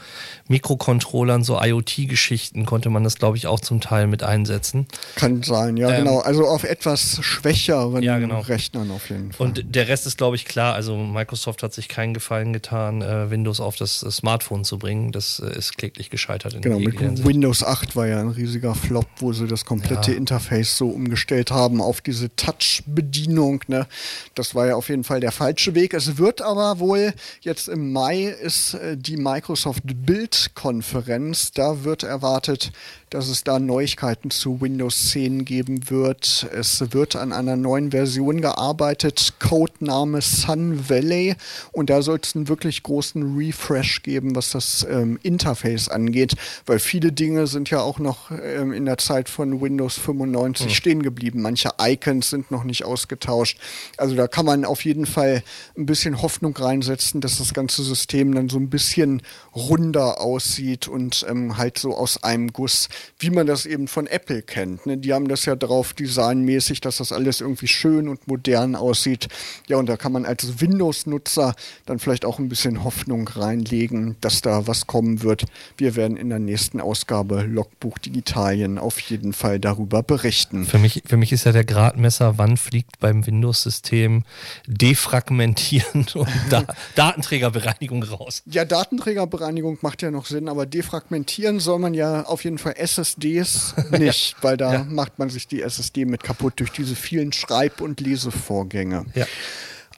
Mikrocontrollern, 0.49 1.43
so 1.45 1.59
IoT-Geschichten 1.61 2.67
konnte 2.67 2.91
man 2.91 3.05
das, 3.05 3.17
glaube 3.17 3.37
ich, 3.37 3.47
auch 3.47 3.61
zum 3.61 3.81
Teil 3.81 4.07
mit 4.07 4.23
einsetzen. 4.23 4.87
Kann 5.17 5.43
sein, 5.43 5.77
ja 5.77 5.91
Ähm, 5.91 6.05
genau. 6.05 6.19
Also 6.21 6.47
auf 6.47 6.65
etwas 6.65 7.19
schwächeren 7.23 8.03
Ja, 8.03 8.19
genau. 8.19 8.41
Rechnern 8.41 8.91
auf 8.91 9.09
jeden 9.11 9.33
Fall. 9.33 9.47
Und 9.47 9.75
der 9.75 9.89
Rest 9.89 10.07
ist, 10.07 10.19
glaube 10.19 10.37
ich, 10.37 10.45
klar. 10.45 10.75
Also 10.75 10.97
Microsoft 10.97 11.63
hat 11.63 11.73
sich 11.73 11.89
keinen 11.89 12.15
Gefallen 12.15 12.53
getan, 12.53 13.03
äh, 13.03 13.31
Windows 13.31 13.61
auf 13.61 13.77
das 13.77 14.03
äh, 14.03 14.11
Smartphone 14.11 14.65
zu 14.65 14.79
bringen. 14.79 15.13
Das 15.13 15.41
äh, 15.41 15.57
ist 15.57 15.77
kläglich 15.79 16.11
gescheitert. 16.11 16.55
In 16.55 16.61
Genau, 16.63 16.79
mit 16.79 16.99
Hinsicht. 16.99 17.27
Windows 17.29 17.63
8 17.65 17.97
war 17.97 18.07
ja 18.07 18.21
ein 18.21 18.29
riesiger 18.29 18.75
Flop, 18.75 19.07
wo 19.19 19.33
sie 19.33 19.47
das 19.47 19.65
komplette 19.65 20.13
Ja. 20.13 20.17
Interface 20.17 20.77
so 20.77 20.89
umgestellt 20.89 21.51
haben 21.51 21.81
auf 21.81 22.01
diese 22.01 22.35
Touch-Bedienung. 22.37 23.63
Ne? 23.69 23.87
Das 24.35 24.55
war 24.55 24.67
ja 24.67 24.77
auf 24.77 24.89
jeden 24.89 25.05
Fall 25.05 25.21
der 25.21 25.33
falsche 25.33 25.75
Weg. 25.75 25.95
Es 25.95 26.19
wird 26.19 26.43
aber 26.43 26.79
wohl 26.79 27.13
Jetzt 27.41 27.69
im 27.69 27.93
Mai 27.93 28.25
ist 28.25 28.75
äh, 28.75 28.97
die 28.97 29.17
Microsoft 29.17 29.83
Build-Konferenz. 29.85 31.53
Da 31.53 31.85
wird 31.85 32.03
erwartet, 32.03 32.73
dass 33.13 33.29
es 33.29 33.45
da 33.45 33.59
Neuigkeiten 33.59 34.31
zu 34.31 34.63
Windows 34.63 35.11
10 35.11 35.45
geben 35.45 35.91
wird. 35.91 36.49
Es 36.51 36.93
wird 36.93 37.15
an 37.15 37.33
einer 37.33 37.57
neuen 37.57 37.91
Version 37.91 38.41
gearbeitet, 38.41 39.35
Codename 39.39 40.23
Sun 40.23 40.89
Valley. 40.89 41.37
Und 41.73 41.91
da 41.91 42.01
soll 42.01 42.21
es 42.23 42.35
einen 42.35 42.49
wirklich 42.49 42.83
großen 42.83 43.37
Refresh 43.37 44.03
geben, 44.03 44.35
was 44.35 44.51
das 44.51 44.87
ähm, 44.89 45.19
Interface 45.23 45.89
angeht, 45.89 46.37
weil 46.65 46.79
viele 46.79 47.13
Dinge 47.13 47.47
sind 47.47 47.69
ja 47.69 47.81
auch 47.81 47.99
noch 47.99 48.31
ähm, 48.31 48.73
in 48.73 48.87
der 48.87 48.97
Zeit 48.97 49.29
von 49.29 49.61
Windows 49.61 49.99
95 49.99 50.67
mhm. 50.67 50.71
stehen 50.71 51.03
geblieben. 51.03 51.43
Manche 51.43 51.71
Icons 51.81 52.31
sind 52.31 52.51
noch 52.51 52.65
nicht 52.65 52.85
ausgetauscht. 52.85 53.59
Also 53.99 54.15
da 54.15 54.27
kann 54.27 54.47
man 54.47 54.65
auf 54.65 54.87
jeden 54.87 55.05
Fall 55.05 55.43
ein 55.77 55.85
bisschen 55.85 56.23
Hoffnung 56.23 56.57
reinsetzen, 56.57 57.21
dass 57.21 57.37
das 57.37 57.53
ganze 57.53 57.83
System 57.83 58.35
dann 58.35 58.49
so 58.49 58.59
ein 58.59 58.71
bisschen 58.71 59.21
runder 59.55 60.21
aussieht 60.21 60.89
und 60.89 61.27
ähm, 61.29 61.57
halt 61.57 61.79
so 61.79 61.95
aus 61.95 62.23
einem 62.23 62.53
Guss 62.53 62.89
wie 63.19 63.31
man 63.31 63.47
das 63.47 63.67
eben 63.67 63.89
von 63.89 64.07
Apple 64.07 64.43
kennt. 64.43 64.87
Ne? 64.87 64.99
Die 64.99 65.13
haben 65.13 65.29
das 65.29 65.45
ja 65.45 65.57
drauf 65.57 65.93
designmäßig, 65.93 66.81
dass 66.81 66.97
das 66.97 67.13
alles 67.13 67.41
irgendwie 67.41 67.69
schön 67.69 68.09
und 68.09 68.27
modern 68.27 68.75
aussieht. 68.75 69.29
Ja, 69.69 69.77
und 69.77 69.89
da 69.89 69.97
kann 69.97 70.13
man 70.13 70.25
als 70.25 70.61
Windows-Nutzer 70.61 71.55
dann 71.87 71.99
vielleicht 71.99 72.25
auch 72.25 72.39
ein 72.39 72.49
bisschen 72.49 72.85
Hoffnung 72.85 73.29
reinlegen, 73.29 74.17
dass 74.21 74.43
da 74.43 74.67
was 74.67 74.87
kommen 74.87 75.23
wird. 75.23 75.45
Wir 75.77 75.97
werden 75.97 76.17
in 76.17 76.29
der 76.29 76.39
nächsten 76.39 76.81
Ausgabe 76.81 77.43
Logbuch 77.43 77.99
Digitalien 77.99 78.79
auf 78.79 78.99
jeden 78.99 79.33
Fall 79.33 79.61
darüber 79.61 80.03
berichten. 80.03 80.65
Für 80.65 80.79
mich, 80.79 81.03
für 81.07 81.17
mich 81.17 81.33
ist 81.33 81.45
ja 81.45 81.53
der 81.53 81.65
Gradmesser, 81.65 82.39
wann 82.39 82.57
fliegt 82.57 82.99
beim 82.99 83.27
Windows-System 83.27 84.25
Defragmentieren 84.67 86.07
und 86.15 86.29
da 86.51 86.65
Datenträgerbereinigung 86.97 88.03
raus. 88.03 88.43
Ja, 88.47 88.65
Datenträgerbereinigung 88.65 89.42
macht 89.83 90.03
ja 90.03 90.11
noch 90.11 90.27
Sinn, 90.27 90.49
aber 90.49 90.67
defragmentieren 90.67 91.61
soll 91.61 91.79
man 91.79 91.95
ja 91.95 92.23
auf 92.23 92.45
jeden 92.45 92.59
Fall 92.59 92.75
SSDs 92.77 93.75
nicht, 93.91 94.37
weil 94.43 94.57
da 94.57 94.73
ja. 94.75 94.85
macht 94.85 95.19
man 95.19 95.31
sich 95.31 95.49
die 95.49 95.63
SSD 95.63 96.05
mit 96.05 96.23
kaputt 96.23 96.55
durch 96.57 96.71
diese 96.71 96.95
vielen 96.95 97.33
Schreib- 97.33 97.81
und 97.81 98.01
Lesevorgänge. 98.01 99.07
Ja. 99.15 99.27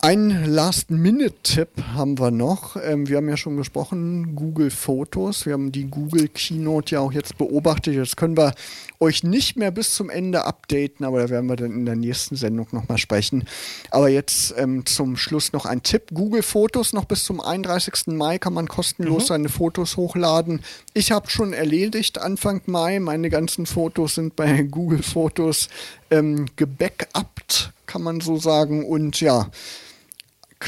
Ein 0.05 0.45
Last-Minute-Tipp 0.45 1.83
haben 1.95 2.19
wir 2.19 2.31
noch. 2.31 2.77
Ähm, 2.77 3.09
wir 3.09 3.17
haben 3.17 3.29
ja 3.31 3.39
schon 3.39 3.57
gesprochen, 3.57 4.37
Google 4.37 4.71
Fotos. 4.71 5.47
Wir 5.47 5.55
haben 5.55 5.73
die 5.73 5.87
Google 5.87 6.29
Keynote 6.29 6.97
ja 6.97 7.01
auch 7.01 7.11
jetzt 7.11 7.39
beobachtet. 7.39 7.95
Jetzt 7.95 8.19
können 8.19 8.37
wir 8.37 8.53
euch 9.01 9.25
nicht 9.25 9.57
mehr 9.57 9.71
bis 9.71 9.95
zum 9.95 10.11
Ende 10.11 10.45
updaten, 10.45 11.07
aber 11.07 11.21
da 11.21 11.31
werden 11.31 11.47
wir 11.47 11.57
dann 11.57 11.73
in 11.73 11.87
der 11.87 11.97
nächsten 11.97 12.37
Sendung 12.37 12.67
nochmal 12.73 12.99
sprechen. 12.99 13.45
Aber 13.91 14.11
jetzt 14.11 14.55
ähm, 14.59 14.85
zum 14.85 15.17
Schluss 15.17 15.55
noch 15.55 15.65
ein 15.65 15.83
Tipp. 15.83 16.11
Google 16.13 16.43
Fotos 16.43 16.93
noch 16.93 17.07
bis 17.07 17.25
zum 17.25 17.41
31. 17.41 18.09
Mai 18.09 18.37
kann 18.37 18.53
man 18.53 18.69
kostenlos 18.69 19.23
mhm. 19.23 19.29
seine 19.29 19.49
Fotos 19.49 19.97
hochladen. 19.97 20.61
Ich 20.93 21.13
habe 21.13 21.31
schon 21.31 21.55
erledigt 21.55 22.19
Anfang 22.19 22.61
Mai. 22.67 23.01
Meine 23.01 23.31
ganzen 23.31 23.65
Fotos 23.65 24.17
sind 24.17 24.37
bei 24.37 24.63
Google 24.71 25.03
Fotos 25.03 25.71
ähm, 26.11 26.45
gebackupt, 26.57 27.73
kann 27.87 28.03
man 28.03 28.21
so 28.21 28.37
sagen. 28.37 28.85
Und 28.85 29.23
ja, 29.23 29.49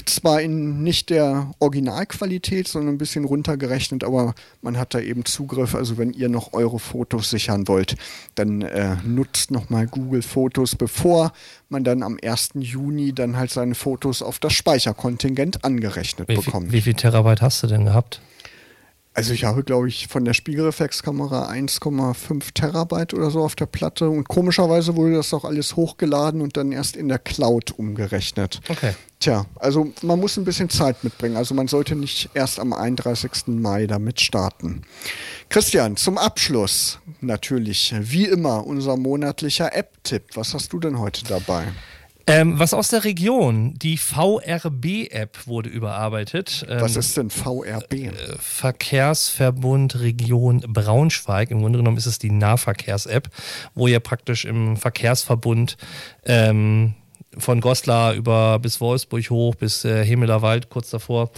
zwar 0.05 0.41
in 0.41 0.83
nicht 0.83 1.11
der 1.11 1.51
Originalqualität, 1.59 2.69
sondern 2.69 2.95
ein 2.95 2.99
bisschen 2.99 3.25
runtergerechnet, 3.25 4.05
aber 4.05 4.35
man 4.63 4.79
hat 4.79 4.95
da 4.95 5.01
eben 5.01 5.25
Zugriff. 5.25 5.75
Also 5.75 5.99
wenn 5.99 6.13
ihr 6.13 6.29
noch 6.29 6.53
eure 6.53 6.79
Fotos 6.79 7.31
sichern 7.31 7.69
wollt, 7.69 7.97
dann 8.35 8.63
äh, 8.63 8.97
nutzt 9.05 9.51
nochmal 9.51 9.87
Google 9.87 10.23
Fotos, 10.23 10.77
bevor 10.77 11.33
man 11.69 11.85
dann 11.85 12.03
am 12.03 12.19
1. 12.23 12.51
Juni 12.55 13.13
dann 13.13 13.37
halt 13.37 13.51
seine 13.51 13.75
Fotos 13.75 14.23
auf 14.23 14.39
das 14.39 14.53
Speicherkontingent 14.53 15.65
angerechnet 15.65 16.29
wie 16.29 16.37
bekommt. 16.37 16.71
Viel, 16.71 16.73
wie 16.73 16.83
viel 16.83 16.95
Terabyte 16.95 17.43
hast 17.43 17.63
du 17.63 17.67
denn 17.67 17.85
gehabt? 17.85 18.21
Also 19.17 19.33
ich 19.33 19.45
habe, 19.45 19.65
glaube 19.65 19.89
ich, 19.89 20.09
von 20.09 20.27
der 20.27 20.35
Spiegelreflexkamera 20.35 21.49
1,5 21.51 22.53
Terabyte 22.53 23.15
oder 23.15 23.31
so 23.31 23.43
auf 23.43 23.55
der 23.55 23.65
Platte 23.65 24.11
und 24.11 24.29
komischerweise 24.29 24.95
wurde 24.95 25.15
das 25.15 25.33
auch 25.33 25.47
alles 25.47 25.75
hochgeladen 25.75 26.43
und 26.43 26.59
dann 26.59 26.71
erst 26.71 26.97
in 26.97 27.09
der 27.09 27.19
Cloud 27.19 27.79
umgerechnet. 27.79 28.61
Okay. 28.69 28.93
Tja, 29.19 29.47
also 29.57 29.93
man 30.03 30.21
muss 30.21 30.37
ein 30.37 30.45
bisschen 30.45 30.69
Zeit 30.69 31.03
mitbringen. 31.03 31.37
Also 31.37 31.55
man 31.55 31.69
sollte 31.69 31.97
nicht 31.97 32.29
erst 32.35 32.61
am 32.61 32.73
31. 32.73 33.47
Mai 33.47 33.87
damit 33.87 34.21
starten. 34.21 34.83
Christian, 35.49 35.97
zum 35.97 36.19
Abschluss 36.19 36.99
natürlich, 37.21 37.95
wie 37.99 38.27
immer, 38.27 38.67
unser 38.67 38.97
monatlicher 38.97 39.75
App-Tipp. 39.75 40.25
Was 40.35 40.53
hast 40.53 40.73
du 40.73 40.81
denn 40.81 40.99
heute 40.99 41.25
dabei? 41.25 41.65
Ähm, 42.29 42.59
was 42.59 42.75
aus 42.75 42.89
der 42.89 43.05
Region? 43.05 43.75
Die 43.75 43.97
VRB-App 43.97 45.47
wurde 45.47 45.71
überarbeitet. 45.71 46.67
Ähm, 46.69 46.81
was 46.81 46.97
ist 46.97 47.17
denn 47.17 47.31
VRB? 47.31 47.93
Äh, 47.93 48.13
Verkehrsverbund 48.41 50.01
Region 50.01 50.61
Braunschweig. 50.61 51.53
Im 51.53 51.61
Grunde 51.61 51.79
genommen 51.79 51.97
ist 51.97 52.07
es 52.07 52.19
die 52.19 52.31
Nahverkehrs-App, 52.31 53.31
wo 53.75 53.87
ihr 53.87 54.01
praktisch 54.01 54.45
im 54.45 54.77
Verkehrsverbund 54.77 55.77
ähm, 56.25 56.95
von 57.39 57.61
Goslar 57.61 58.15
über 58.15 58.59
bis 58.59 58.81
Wolfsburg 58.81 59.31
hoch 59.31 59.55
bis 59.55 59.85
äh, 59.85 60.05
Hemeler 60.05 60.43
Wald 60.43 60.71
kurz 60.71 60.91
davor 60.91 61.31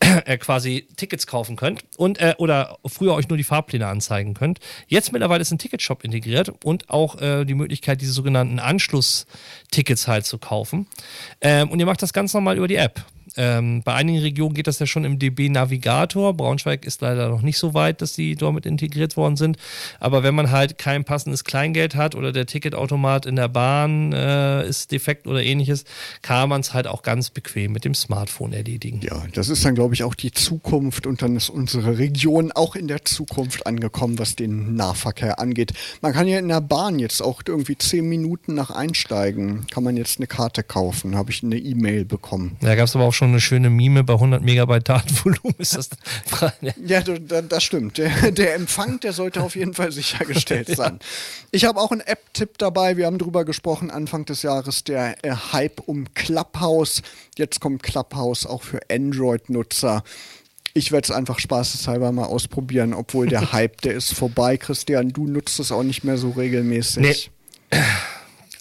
äh, 0.24 0.38
quasi 0.38 0.86
Tickets 0.96 1.26
kaufen 1.26 1.56
könnt 1.56 1.84
und 1.96 2.20
äh, 2.20 2.34
oder 2.38 2.78
früher 2.86 3.14
euch 3.14 3.28
nur 3.28 3.38
die 3.38 3.44
Fahrpläne 3.44 3.86
anzeigen 3.86 4.34
könnt. 4.34 4.60
Jetzt 4.86 5.12
mittlerweile 5.12 5.42
ist 5.42 5.50
ein 5.50 5.58
Ticketshop 5.58 6.04
integriert 6.04 6.52
und 6.64 6.90
auch 6.90 7.20
äh, 7.20 7.44
die 7.44 7.54
Möglichkeit, 7.54 8.00
diese 8.00 8.12
sogenannten 8.12 8.58
Anschlusstickets 8.58 10.08
halt 10.08 10.26
zu 10.26 10.38
kaufen. 10.38 10.86
Ähm, 11.40 11.70
und 11.70 11.80
ihr 11.80 11.86
macht 11.86 12.02
das 12.02 12.12
ganz 12.12 12.34
normal 12.34 12.56
über 12.56 12.68
die 12.68 12.76
App. 12.76 13.04
Ähm, 13.36 13.82
bei 13.82 13.94
einigen 13.94 14.18
Regionen 14.18 14.54
geht 14.54 14.66
das 14.66 14.78
ja 14.78 14.86
schon 14.86 15.04
im 15.04 15.18
DB 15.18 15.48
Navigator. 15.48 16.34
Braunschweig 16.34 16.84
ist 16.84 17.00
leider 17.00 17.28
noch 17.28 17.42
nicht 17.42 17.58
so 17.58 17.74
weit, 17.74 18.00
dass 18.00 18.12
die 18.12 18.36
damit 18.36 18.66
integriert 18.66 19.16
worden 19.16 19.36
sind. 19.36 19.56
Aber 20.00 20.22
wenn 20.22 20.34
man 20.34 20.50
halt 20.50 20.78
kein 20.78 21.04
passendes 21.04 21.44
Kleingeld 21.44 21.94
hat 21.94 22.14
oder 22.14 22.32
der 22.32 22.46
Ticketautomat 22.46 23.26
in 23.26 23.36
der 23.36 23.48
Bahn 23.48 24.12
äh, 24.12 24.66
ist 24.68 24.92
defekt 24.92 25.26
oder 25.26 25.42
ähnliches, 25.42 25.84
kann 26.22 26.48
man 26.48 26.60
es 26.60 26.74
halt 26.74 26.86
auch 26.86 27.02
ganz 27.02 27.30
bequem 27.30 27.72
mit 27.72 27.84
dem 27.84 27.94
Smartphone 27.94 28.52
erledigen. 28.52 29.00
Ja, 29.02 29.22
das 29.32 29.48
ist 29.48 29.64
dann, 29.64 29.74
glaube 29.74 29.94
ich, 29.94 30.04
auch 30.04 30.14
die 30.14 30.30
Zukunft 30.30 31.06
und 31.06 31.22
dann 31.22 31.36
ist 31.36 31.50
unsere 31.50 31.98
Region 31.98 32.52
auch 32.52 32.76
in 32.76 32.88
der 32.88 33.04
Zukunft 33.04 33.66
angekommen, 33.66 34.18
was 34.18 34.36
den 34.36 34.74
Nahverkehr 34.74 35.38
angeht. 35.38 35.72
Man 36.00 36.12
kann 36.12 36.28
ja 36.28 36.38
in 36.38 36.48
der 36.48 36.60
Bahn 36.60 36.98
jetzt 36.98 37.22
auch 37.22 37.42
irgendwie 37.46 37.76
zehn 37.76 38.08
Minuten 38.08 38.54
nach 38.54 38.70
Einsteigen, 38.70 39.66
kann 39.70 39.84
man 39.84 39.96
jetzt 39.96 40.18
eine 40.18 40.26
Karte 40.26 40.62
kaufen, 40.62 41.16
habe 41.16 41.30
ich 41.30 41.42
eine 41.42 41.56
E-Mail 41.56 42.04
bekommen. 42.04 42.56
Da 42.60 42.74
gab 42.74 42.86
es 42.86 42.94
aber 42.94 43.04
auch 43.04 43.12
schon 43.12 43.23
schon 43.24 43.30
eine 43.30 43.40
schöne 43.40 43.70
Mime 43.70 44.04
bei 44.04 44.12
100 44.12 44.42
Megabyte 44.42 44.86
Datenvolumen. 44.86 45.54
Ist 45.56 45.76
das 45.76 45.88
ja, 46.84 47.00
das 47.00 47.64
stimmt. 47.64 47.96
Der, 47.96 48.30
der, 48.32 48.54
Empfang, 48.54 49.00
der 49.00 49.14
sollte 49.14 49.42
auf 49.42 49.56
jeden 49.56 49.72
Fall 49.72 49.92
sichergestellt 49.92 50.68
sein. 50.76 50.98
Ja. 51.00 51.06
Ich 51.52 51.64
habe 51.64 51.80
auch 51.80 51.90
einen 51.90 52.02
App-Tipp 52.02 52.58
dabei. 52.58 52.98
Wir 52.98 53.06
haben 53.06 53.16
darüber 53.16 53.46
gesprochen, 53.46 53.90
Anfang 53.90 54.26
des 54.26 54.42
Jahres 54.42 54.84
der 54.84 55.24
äh, 55.24 55.34
Hype 55.52 55.80
um 55.86 56.12
Clubhouse. 56.12 57.00
Jetzt 57.38 57.60
kommt 57.60 57.82
Clubhouse 57.82 58.44
auch 58.44 58.62
für 58.62 58.80
Android-Nutzer. 58.90 60.04
Ich 60.74 60.92
werde 60.92 61.06
es 61.06 61.10
einfach 61.10 61.38
spaßeshalber 61.38 62.12
mal 62.12 62.26
ausprobieren, 62.26 62.92
obwohl 62.92 63.26
der 63.26 63.52
Hype, 63.52 63.80
der 63.80 63.94
ist 63.94 64.12
vorbei. 64.12 64.58
Christian, 64.58 65.14
du 65.14 65.26
nutzt 65.26 65.58
es 65.60 65.72
auch 65.72 65.82
nicht 65.82 66.04
mehr 66.04 66.18
so 66.18 66.30
regelmäßig. 66.30 67.30
Nee. 67.70 67.80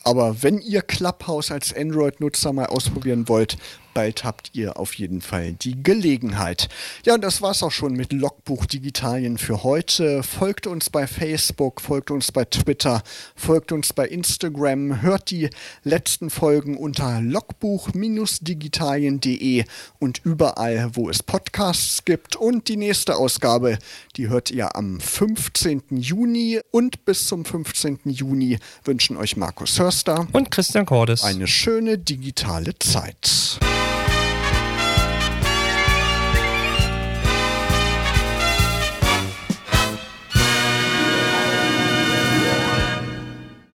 Aber 0.05 0.41
wenn 0.41 0.59
ihr 0.59 0.81
Clubhouse 0.81 1.51
als 1.51 1.75
Android-Nutzer 1.75 2.53
mal 2.53 2.67
ausprobieren 2.67 3.27
wollt, 3.27 3.57
bald 3.93 4.23
habt 4.23 4.51
ihr 4.53 4.77
auf 4.77 4.93
jeden 4.95 5.21
Fall 5.21 5.53
die 5.53 5.81
Gelegenheit. 5.81 6.69
Ja, 7.05 7.13
und 7.15 7.21
das 7.21 7.41
war's 7.41 7.63
auch 7.63 7.71
schon 7.71 7.93
mit 7.93 8.11
Logbuch 8.13 8.65
Digitalien 8.65 9.37
für 9.37 9.63
heute. 9.63 10.23
Folgt 10.23 10.67
uns 10.67 10.89
bei 10.89 11.07
Facebook, 11.07 11.79
folgt 11.81 12.11
uns 12.11 12.31
bei 12.31 12.45
Twitter, 12.45 13.03
folgt 13.35 13.71
uns 13.71 13.93
bei 13.93 14.07
Instagram, 14.07 15.01
hört 15.01 15.31
die 15.31 15.49
letzten 15.83 16.29
Folgen 16.29 16.77
unter 16.77 17.19
logbuch-digitalien.de 17.21 19.65
und 19.99 20.21
überall, 20.23 20.91
wo 20.93 21.09
es 21.09 21.23
Podcasts 21.23 22.05
gibt. 22.05 22.35
Und 22.35 22.67
die 22.67 22.77
nächste 22.77 23.15
Ausgabe, 23.15 23.79
die 24.15 24.29
hört 24.29 24.51
ihr 24.51 24.75
am 24.75 24.99
15. 24.99 25.81
Juni. 25.91 26.59
Und 26.71 27.05
bis 27.05 27.27
zum 27.27 27.45
15. 27.45 27.99
Juni 28.05 28.59
wünschen 28.83 29.17
euch 29.17 29.37
Markus 29.37 29.79
Hörster 29.79 30.27
und 30.31 30.51
Christian 30.51 30.85
Cordes 30.85 31.23
eine 31.23 31.47
schöne 31.47 31.97
digitale 31.97 32.77
Zeit. 32.79 33.59